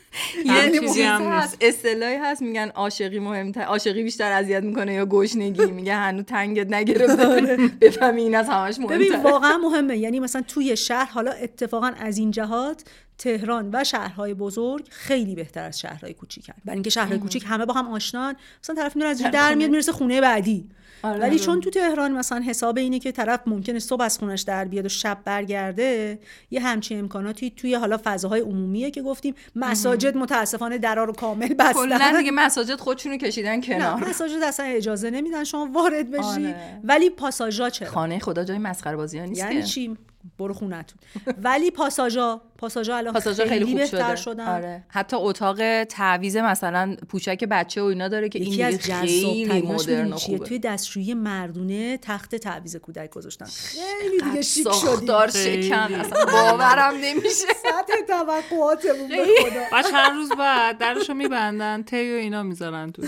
یه 0.45 0.79
چیزی 0.79 1.01
هم 1.01 1.21
هست 1.21 1.57
اصطلاحی 1.61 2.15
هست 2.15 2.41
میگن 2.41 2.69
عاشقی 2.69 3.19
مهمتر 3.19 3.61
عاشقی 3.61 4.03
بیشتر 4.03 4.31
اذیت 4.31 4.63
می‌کنه 4.63 4.93
یا 4.93 5.05
گشنگی 5.05 5.65
میگه 5.65 5.95
هنوز 5.95 6.25
تنگت 6.25 6.73
نگرفته 6.73 7.57
بفهمی 7.81 8.21
این 8.21 8.35
از 8.35 8.49
همش 8.49 8.79
ببین 8.79 9.11
مهمتر 9.11 9.31
واقعا 9.31 9.57
مهمه. 9.57 9.97
یعنی 9.97 10.19
مثلا 10.19 10.41
توی 10.47 10.77
شهر 10.77 11.11
حالا 11.11 11.31
اتفاقا 11.31 11.87
از 11.87 12.17
این 12.17 12.31
جهات 12.31 12.83
تهران 13.17 13.69
و 13.73 13.83
شهرهای 13.83 14.33
بزرگ 14.33 14.87
خیلی 14.89 15.35
بهتر 15.35 15.63
از 15.63 15.79
شهرهای 15.79 16.13
کوچیکن. 16.13 16.53
برای 16.65 16.75
اینکه 16.75 16.89
شهرهای 16.89 17.19
کوچیک 17.19 17.43
همه 17.47 17.65
با 17.65 17.73
هم 17.73 17.87
آشنان 17.87 18.35
مثلا 18.63 18.75
طرف 18.75 18.95
میره 18.95 19.07
از 19.07 19.21
در. 19.21 19.55
میاد 19.55 19.69
می‌رسه 19.69 19.91
خونه 19.91 20.21
بعدی. 20.21 20.69
آره، 21.03 21.19
ولی 21.19 21.29
آره. 21.29 21.39
چون 21.39 21.61
تو 21.61 21.69
تهران 21.69 22.11
مثلا 22.11 22.39
حساب 22.39 22.77
اینه 22.77 22.99
که 22.99 23.11
طرف 23.11 23.39
ممکنه 23.45 23.79
صبح 23.79 24.03
از 24.03 24.17
خونش 24.17 24.41
در 24.41 24.65
بیاد 24.65 24.85
و 24.85 24.89
شب 24.89 25.17
برگرده 25.25 26.19
یه 26.51 26.59
همچین 26.59 26.99
امکاناتی 26.99 27.49
توی 27.49 27.75
حالا 27.75 27.99
فضاهای 28.03 28.41
عمومیه 28.41 28.91
که 28.91 29.01
گفتیم. 29.01 29.35
مساجد 29.55 30.17
متاسفانه 30.17 30.77
درا 30.77 31.03
رو 31.03 31.13
کامل 31.13 31.47
کلا 31.47 31.95
بستن 31.97 32.17
دیگه 32.17 32.31
مساجد 32.31 32.75
خودشونو 32.75 33.17
کشیدن 33.17 33.55
نه 33.55 33.61
کنار. 33.61 34.09
مساجد 34.09 34.43
اصلا 34.43 34.65
اجازه 34.65 35.09
نمیدن 35.09 35.43
شما 35.43 35.69
وارد 35.73 36.11
بشی. 36.11 36.23
آره. 36.23 36.79
ولی 36.83 37.09
پاساژا 37.09 37.69
چرا؟ 37.69 37.89
خانه 37.89 38.19
خدا 38.19 38.43
جای 38.43 38.57
مسخره 38.57 38.95
بازی 38.95 39.19
ها 39.19 39.25
نیست 39.25 39.41
یعنی 39.41 39.61
که. 39.61 39.67
چی؟ 39.67 39.97
برو 40.39 40.53
خونتون 40.53 40.99
ولی 41.43 41.71
پاساژا 41.71 42.41
پاساژا 42.59 42.97
الان 42.97 43.13
پاساژا 43.13 43.43
خیلی, 43.43 43.49
خیلی 43.49 43.65
خوب 43.65 43.77
بهتر 43.77 44.15
شده. 44.15 44.33
شدن. 44.33 44.47
آره. 44.47 44.83
حتی 44.87 45.17
اتاق 45.19 45.83
تعویز 45.83 46.37
مثلا 46.37 46.95
پوشک 47.09 47.43
بچه 47.43 47.81
و 47.81 47.85
اینا 47.85 48.07
داره 48.07 48.29
که 48.29 48.39
این 48.39 48.65
از 48.65 48.79
خیلی 48.79 49.61
مدرن 49.61 50.13
و؟ 50.13 50.15
خوبه. 50.15 50.45
توی 50.45 50.59
دستشویی 50.59 51.13
مردونه 51.13 51.97
تخت 51.97 52.35
تعویض 52.35 52.75
کودک 52.75 53.09
گذاشتن. 53.09 53.45
خیلی 53.45 54.21
دیگه 54.21 54.41
شیک 54.41 54.63
ساختار 54.63 55.29
شکن. 55.29 55.75
اصلا 55.75 56.25
باورم 56.25 56.93
نمیشه. 57.01 57.29
سطح 57.63 58.01
توقعاتمون 58.07 59.07
به 59.07 59.25
خدا. 59.49 59.59
بعد 59.71 59.85
چند 59.91 60.15
روز 60.15 60.31
بعد 60.31 60.77
درشو 60.77 61.13
میبندن 61.13 61.83
تی 61.83 62.13
و 62.13 62.15
اینا 62.15 62.43
می‌ذارن 62.43 62.91
تو 62.91 63.01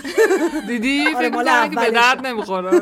دیدی؟ 0.66 1.04
آره، 1.16 1.30
فکر 1.30 1.68
که 1.68 1.76
به. 1.76 1.90
درد 1.90 2.26
نمی‌خوره. 2.26 2.80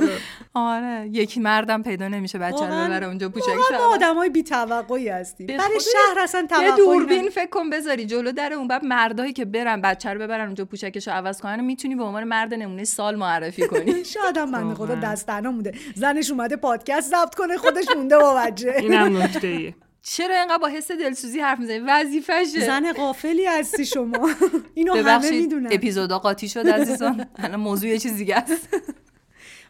آره. 0.55 1.09
یکی 1.13 1.41
مردم 1.41 1.83
پیدا 1.83 2.09
نمیشه 2.09 2.39
بچه 2.39 2.67
رو 2.67 2.87
ببره 2.87 3.07
اونجا 3.07 3.29
پوشک 3.29 3.49
واقعا 3.49 3.79
ما 3.79 3.95
آدمای 3.95 4.31
بی 4.31 4.43
توقعی 4.43 5.09
هستیم 5.09 5.47
برای 5.47 5.81
شهر 5.81 6.19
اصلا 6.19 6.47
یه 6.63 6.77
دوربین. 6.77 7.31
فکر 7.31 7.51
کن 7.51 7.71
بذاری 7.71 8.07
جلو 8.07 8.33
در 8.33 8.53
اون 8.53 8.69
بعد 8.69 8.85
مردایی 8.85 9.33
که 9.33 9.45
برن 9.45 9.81
بچه 9.81 10.11
رو 10.11 10.21
ببرن 10.21 10.45
اونجا 10.47 10.65
پوشکش 10.65 11.09
رو 11.09 11.15
عوض 11.15 11.41
کنن 11.41 11.61
می‌تونی 11.61 11.95
به 11.95 12.05
عنوان 12.05 12.25
مرد 12.25 12.55
نمونه 12.55 12.85
سال 12.85 13.17
معرفی 13.17 13.67
کنی. 13.69 14.05
شاید 14.15 14.37
هم 14.37 14.53
بنده 14.53 14.75
خدا 14.75 14.95
واقعاً. 14.95 15.13
دست 15.13 15.27
تنها 15.27 15.53
مونده. 15.53 15.75
زنش 15.95 16.31
اومده 16.31 16.57
پادکست 16.57 17.11
ضبط 17.11 17.35
کنه 17.35 17.57
خودش 17.57 17.85
مونده 17.97 18.19
با 18.19 18.35
بچه. 18.35 18.75
اینم 18.79 19.23
نکته 19.23 19.75
چرا 20.03 20.37
اینقدر 20.37 20.59
با 20.59 20.69
حس 20.69 20.91
دلسوزی 20.91 21.41
حرف 21.41 21.59
می‌زنی؟ 21.59 21.79
وظیفشه. 21.79 22.67
زن 22.67 22.93
قافلی 22.93 23.47
هستی 23.47 23.87
شما. 23.87 24.31
اینو 24.75 24.95
همه 24.95 25.31
می‌دونن. 25.31 25.69
اپیزودا 25.73 26.19
قاطی 26.19 26.49
شد 26.49 26.69
عزیزان. 26.69 27.27
الان 27.45 27.61
موضوع 27.61 27.89
یه 27.89 27.99
چیز 27.99 28.17
دیگه 28.17 28.37
است. 28.37 28.69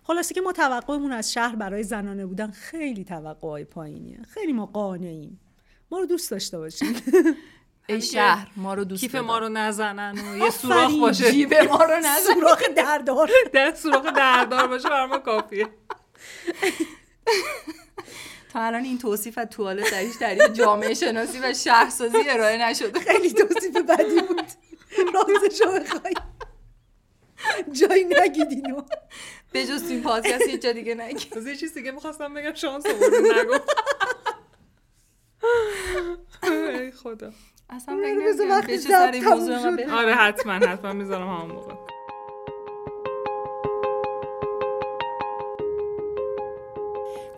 خلاصه 0.02 0.34
که 0.34 0.40
ما 0.40 0.52
توقعمون 0.52 1.12
از 1.12 1.32
شهر 1.32 1.56
برای 1.56 1.82
زنانه 1.82 2.26
بودن 2.26 2.50
خیلی 2.50 3.04
توقعهای 3.04 3.64
پایینیه. 3.64 4.18
خیلی 4.34 4.52
ما 4.52 4.66
قانعیم. 4.66 5.40
ما 5.90 5.98
رو 5.98 6.06
دوست 6.06 6.30
داشته 6.30 6.58
باشیم 6.58 6.96
ای 7.88 8.00
شهر 8.12 8.50
ما 8.56 8.74
رو 8.74 8.84
دوست 8.84 9.00
کیف. 9.00 9.14
ما 9.14 9.38
رو 9.38 9.48
نزنن 9.48 10.18
و 10.18 10.36
یه. 10.36 10.50
سوراخ 10.50 10.92
باشه. 11.00 11.32
جیب 11.32 11.54
ما 11.54 11.84
رو 11.84 11.96
نزن. 11.96 12.34
سوراخ 12.34 12.62
دردار. 12.76 13.30
در 13.52 13.74
سوراخ 13.74 14.04
دردار 14.04 14.66
باشه 14.66 14.88
بر 14.88 15.06
ما 15.06 15.18
کافیه. 15.18 15.68
تا 18.52 18.60
الان 18.60 18.84
این 18.84 18.98
توصیف 18.98 19.38
از 19.38 19.48
توالت 19.48 19.90
در 19.90 19.98
هیچ 19.98 20.18
طریق 20.18 20.52
جامعه 20.52 20.94
شناسی 20.94 21.38
و 21.38 21.54
شهرسازی 21.54 22.18
ارائه 22.28 22.58
نشده. 22.58 23.00
خیلی 23.00 23.32
توصیف 23.32 23.76
بدی 23.76 24.20
بود. 24.20 24.42
رازشو 25.14 25.72
بخوای. 25.72 26.14
جایی 27.72 28.04
نگید 28.04 28.50
اینو 28.50 28.82
به 29.52 29.66
جز 29.66 29.90
این 29.90 30.02
پادکست 30.02 30.48
یه 30.48 30.58
جا 30.58 30.72
دیگه 30.72 30.94
نگی. 30.94 31.28
از 31.36 31.46
یه 31.46 31.56
چیز 31.56 31.74
دیگه 31.74 31.90
می‌خواستم 31.90 32.34
بگم 32.34 32.54
شانس 32.54 32.86
آوردی 32.86 33.16
نگو 33.40 33.58
ای 36.42 36.90
خدا 36.90 37.30
اصلا 37.70 37.96
فکر. 39.76 39.90
آره 39.94 40.14
حتما 40.14 40.52
حتما 40.52 40.92
می‌ذارم 40.92 41.28
همون 41.28 41.50
موقع 41.50 41.74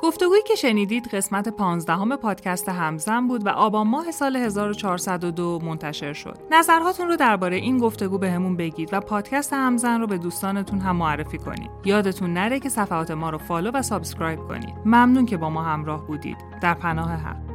گفتگویی 0.03 0.43
که 0.43 0.55
شنیدید 0.55 1.09
قسمت 1.09 1.49
15هم 1.49 2.17
پادکست 2.17 2.69
همزن 2.69 3.29
بود 3.29 3.47
و 3.47 3.49
آبان 3.49 3.87
ماه 3.89 4.11
سال 4.11 4.37
1402 4.37 5.61
منتشر 5.65 6.13
شد. 6.13 6.39
نظرهاتون 6.51 7.09
رو 7.09 7.17
درباره 7.17 7.57
این 7.57 7.79
گفتگو 7.79 8.19
بهمون 8.19 8.57
بگید 8.57 8.89
و 8.93 9.01
پادکست 9.01 9.53
همزن 9.53 10.01
رو 10.01 10.07
به 10.07 10.19
دوستانتون 10.19 10.79
هم 10.79 10.97
معرفی 10.97 11.39
کنید. 11.39 11.71
یادتون 11.85 12.33
نره 12.33 12.61
که 12.61 12.69
صفحات 12.69 13.11
ما 13.11 13.31
رو 13.31 13.39
follow 13.39 13.71
و 13.75 13.83
subscribe 13.83 14.41
کنید. 14.41 14.75
ممنون 14.85 15.27
که 15.27 15.37
با 15.37 15.51
ما 15.51 15.63
همراه 15.63 16.07
بودید. 16.07 16.37
در 16.63 16.75
پناه 16.75 17.13
حق 17.13 17.52